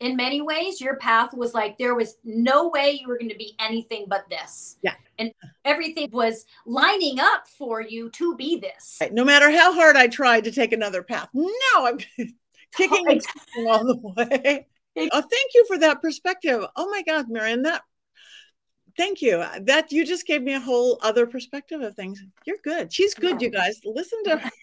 In 0.00 0.16
many 0.16 0.40
ways 0.40 0.80
your 0.80 0.96
path 0.96 1.34
was 1.34 1.54
like 1.54 1.76
there 1.76 1.94
was 1.94 2.16
no 2.24 2.68
way 2.68 2.98
you 3.00 3.08
were 3.08 3.18
going 3.18 3.30
to 3.30 3.36
be 3.36 3.56
anything 3.58 4.06
but 4.08 4.28
this. 4.30 4.76
Yeah. 4.82 4.94
And 5.18 5.32
everything 5.64 6.08
was 6.12 6.46
lining 6.66 7.18
up 7.18 7.48
for 7.48 7.80
you 7.80 8.10
to 8.10 8.36
be 8.36 8.58
this. 8.58 9.00
No 9.10 9.24
matter 9.24 9.50
how 9.50 9.72
hard 9.72 9.96
i 9.96 10.06
tried 10.06 10.44
to 10.44 10.52
take 10.52 10.72
another 10.72 11.02
path 11.02 11.28
no 11.34 11.48
i'm 11.76 11.98
kicking 12.76 13.20
oh, 13.58 13.68
all 13.68 13.84
the 13.84 13.96
way. 14.16 14.66
Oh 14.96 15.20
thank 15.20 15.54
you 15.54 15.64
for 15.66 15.78
that 15.78 16.00
perspective. 16.00 16.64
Oh 16.76 16.88
my 16.90 17.02
god 17.02 17.26
Maryam 17.28 17.62
that 17.64 17.82
thank 18.98 19.22
you. 19.22 19.42
That 19.60 19.90
you 19.90 20.04
just 20.04 20.26
gave 20.26 20.42
me 20.42 20.52
a 20.52 20.60
whole 20.60 20.98
other 21.00 21.26
perspective 21.26 21.80
of 21.80 21.94
things. 21.94 22.22
You're 22.44 22.58
good. 22.62 22.92
She's 22.92 23.14
good 23.14 23.40
you 23.40 23.48
guys. 23.48 23.80
Listen 23.84 24.22
to 24.24 24.38
her. 24.38 24.50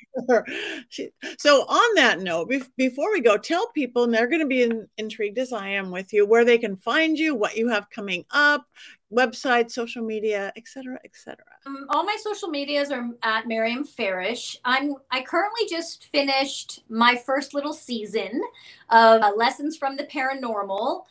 She, 0.87 1.09
so 1.37 1.63
on 1.63 1.95
that 1.95 2.21
note 2.21 2.47
be- 2.47 2.63
before 2.77 3.11
we 3.11 3.19
go 3.19 3.37
tell 3.37 3.67
people 3.71 4.05
and 4.05 4.13
they're 4.13 4.29
going 4.29 4.39
to 4.39 4.47
be 4.47 4.63
in, 4.63 4.87
intrigued 4.97 5.37
as 5.37 5.51
i 5.51 5.67
am 5.67 5.91
with 5.91 6.13
you 6.13 6.25
where 6.25 6.45
they 6.45 6.57
can 6.57 6.77
find 6.77 7.19
you 7.19 7.35
what 7.35 7.57
you 7.57 7.67
have 7.67 7.89
coming 7.89 8.23
up 8.31 8.65
website 9.11 9.69
social 9.69 10.01
media 10.01 10.53
etc 10.55 10.97
etc 11.03 11.43
um, 11.65 11.85
all 11.89 12.05
my 12.05 12.15
social 12.21 12.47
medias 12.47 12.91
are 12.91 13.09
at 13.23 13.45
Maryam 13.45 13.83
Faresh. 13.85 14.55
I'm 14.63 14.95
i 15.11 15.21
currently 15.21 15.67
just 15.69 16.05
finished 16.05 16.85
my 16.87 17.17
first 17.17 17.53
little 17.53 17.73
season 17.73 18.41
of 18.89 19.21
uh, 19.21 19.33
lessons 19.35 19.75
from 19.75 19.97
the 19.97 20.05
paranormal 20.05 21.03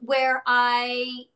where 0.00 0.42
i 0.46 1.26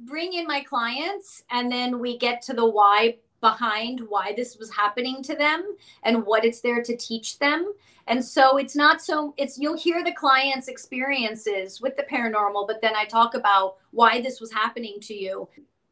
bring 0.00 0.34
in 0.34 0.46
my 0.46 0.62
clients 0.62 1.42
and 1.50 1.70
then 1.70 1.98
we 1.98 2.18
get 2.18 2.42
to 2.42 2.54
the 2.54 2.68
why 2.68 3.16
behind 3.40 4.00
why 4.08 4.32
this 4.36 4.56
was 4.56 4.72
happening 4.72 5.22
to 5.22 5.34
them 5.34 5.76
and 6.04 6.24
what 6.24 6.44
it's 6.44 6.60
there 6.60 6.82
to 6.82 6.96
teach 6.96 7.38
them. 7.38 7.72
And 8.06 8.24
so 8.24 8.56
it's 8.56 8.76
not 8.76 9.02
so 9.02 9.34
it's 9.36 9.58
you'll 9.58 9.76
hear 9.76 10.02
the 10.02 10.12
clients 10.12 10.68
experiences 10.68 11.80
with 11.80 11.96
the 11.96 12.02
paranormal 12.02 12.66
but 12.66 12.80
then 12.80 12.96
i 12.96 13.04
talk 13.04 13.34
about 13.34 13.76
why 13.92 14.20
this 14.20 14.40
was 14.40 14.52
happening 14.52 14.98
to 15.02 15.14
you 15.14 15.48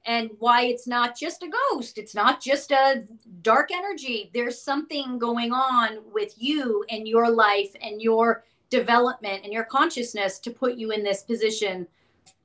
and 0.07 0.30
why 0.38 0.62
it's 0.62 0.86
not 0.86 1.16
just 1.16 1.43
a 1.43 1.51
ghost. 1.70 1.99
It's 1.99 2.14
not 2.14 2.41
just 2.41 2.70
a 2.70 3.05
dark 3.43 3.70
energy. 3.70 4.30
There's 4.32 4.61
something 4.61 5.18
going 5.18 5.53
on 5.53 5.99
with 6.12 6.34
you 6.38 6.84
and 6.88 7.07
your 7.07 7.30
life 7.30 7.74
and 7.82 8.01
your 8.01 8.45
development 8.70 9.45
and 9.45 9.53
your 9.53 9.64
consciousness 9.64 10.38
to 10.41 10.51
put 10.51 10.76
you 10.76 10.93
in 10.93 11.03
this 11.03 11.22
position 11.22 11.86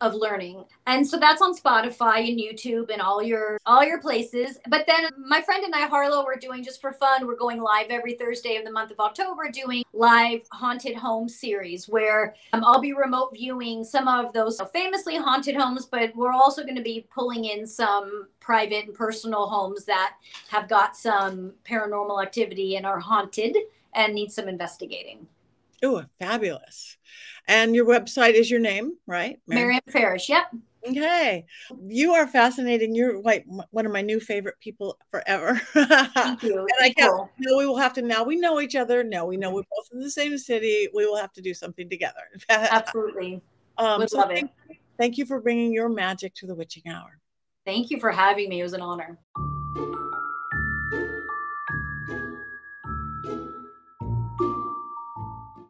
of 0.02 0.14
learning. 0.14 0.66
And 0.88 1.08
so 1.08 1.18
that's 1.18 1.42
on 1.42 1.56
Spotify 1.56 2.30
and 2.30 2.40
YouTube 2.40 2.92
and 2.92 3.02
all 3.02 3.22
your 3.22 3.60
all 3.66 3.84
your 3.84 4.00
places. 4.00 4.60
But 4.68 4.86
then 4.88 5.10
my 5.18 5.42
friend 5.42 5.64
and 5.64 5.74
I 5.74 5.88
Harlow 5.88 6.24
we're 6.26 6.36
doing 6.36 6.64
just 6.64 6.82
for 6.82 6.94
fun. 6.94 7.26
We're 7.26 7.36
going 7.36 7.62
live 7.62 7.88
every 7.90 8.14
Thursday 8.14 8.56
of 8.58 8.66
the 8.66 8.72
month 8.72 8.92
of 8.92 9.00
October 9.00 9.50
doing 9.50 9.84
live 9.94 10.42
haunted 10.52 10.96
home 10.96 11.30
series 11.30 11.88
where 11.88 12.36
um, 12.54 12.64
I'll 12.64 12.82
be 12.82 12.94
remote 12.94 13.32
viewing 13.34 13.84
some 13.84 14.08
of 14.08 14.34
those 14.34 14.60
famously 14.74 15.18
haunted 15.18 15.56
homes, 15.56 15.86
but 15.86 16.16
we're 16.16 16.34
also 16.34 16.64
going 16.64 16.76
to 16.76 16.82
be 16.82 17.08
pulling 17.14 17.46
in 17.46 17.66
some 17.66 18.28
private 18.40 18.86
and 18.86 18.94
personal 18.94 19.48
homes 19.48 19.86
that 19.86 20.16
have 20.50 20.68
got 20.68 20.96
some 20.96 21.54
paranormal 21.68 22.22
activity 22.22 22.76
and 22.76 22.86
are 22.86 23.00
haunted 23.00 23.56
and 23.94 24.14
need 24.14 24.32
some 24.32 24.48
investigating. 24.48 25.28
Oh, 25.84 26.04
fabulous. 26.20 26.95
And 27.48 27.76
your 27.76 27.86
website 27.86 28.34
is 28.34 28.50
your 28.50 28.60
name, 28.60 28.94
right? 29.08 29.40
Maryam 29.48 29.82
Faresh. 29.90 30.30
Yep. 30.30 30.46
Okay. 30.88 31.46
You 31.88 32.14
are 32.14 32.28
fascinating. 32.28 32.94
You're 32.96 33.22
like 33.22 33.46
one 33.72 33.86
of 33.86 33.92
my 33.92 34.02
new 34.02 34.20
favorite 34.20 34.60
people 34.60 34.98
forever. 35.10 35.56
Thank 35.74 36.44
you. 36.44 36.60
and 36.60 36.70
I 36.82 36.92
can't, 36.92 37.12
cool. 37.12 37.30
no, 37.40 37.58
we 37.58 37.66
will 37.66 37.78
have 37.78 37.94
to, 37.94 38.02
now 38.02 38.24
we 38.24 38.36
know 38.36 38.60
each 38.60 38.76
other. 38.76 39.04
Now 39.04 39.26
we 39.26 39.38
know 39.38 39.50
we're 39.50 39.64
both 39.76 39.90
in 39.94 40.00
the 40.00 40.12
same 40.12 40.38
city. 40.38 40.88
We 40.94 41.06
will 41.06 41.18
have 41.18 41.34
to 41.34 41.42
do 41.42 41.54
something 41.54 41.90
together. 41.90 42.22
Absolutely. 42.50 43.42
um, 43.78 44.00
Would 44.00 44.12
so 44.12 44.20
love 44.20 44.30
thank, 44.30 44.52
it. 44.70 44.78
Thank 45.00 45.18
you 45.18 45.26
for 45.26 45.42
bringing 45.42 45.74
your 45.74 45.90
magic 45.90 46.36
to 46.36 46.48
the 46.48 46.56
witching 46.56 46.84
hour. 46.88 47.20
Thank 47.66 47.90
you 47.90 48.00
for 48.00 48.12
having 48.12 48.50
me. 48.50 48.60
It 48.60 48.64
was 48.64 48.74
an 48.74 48.82
honor. 48.82 49.18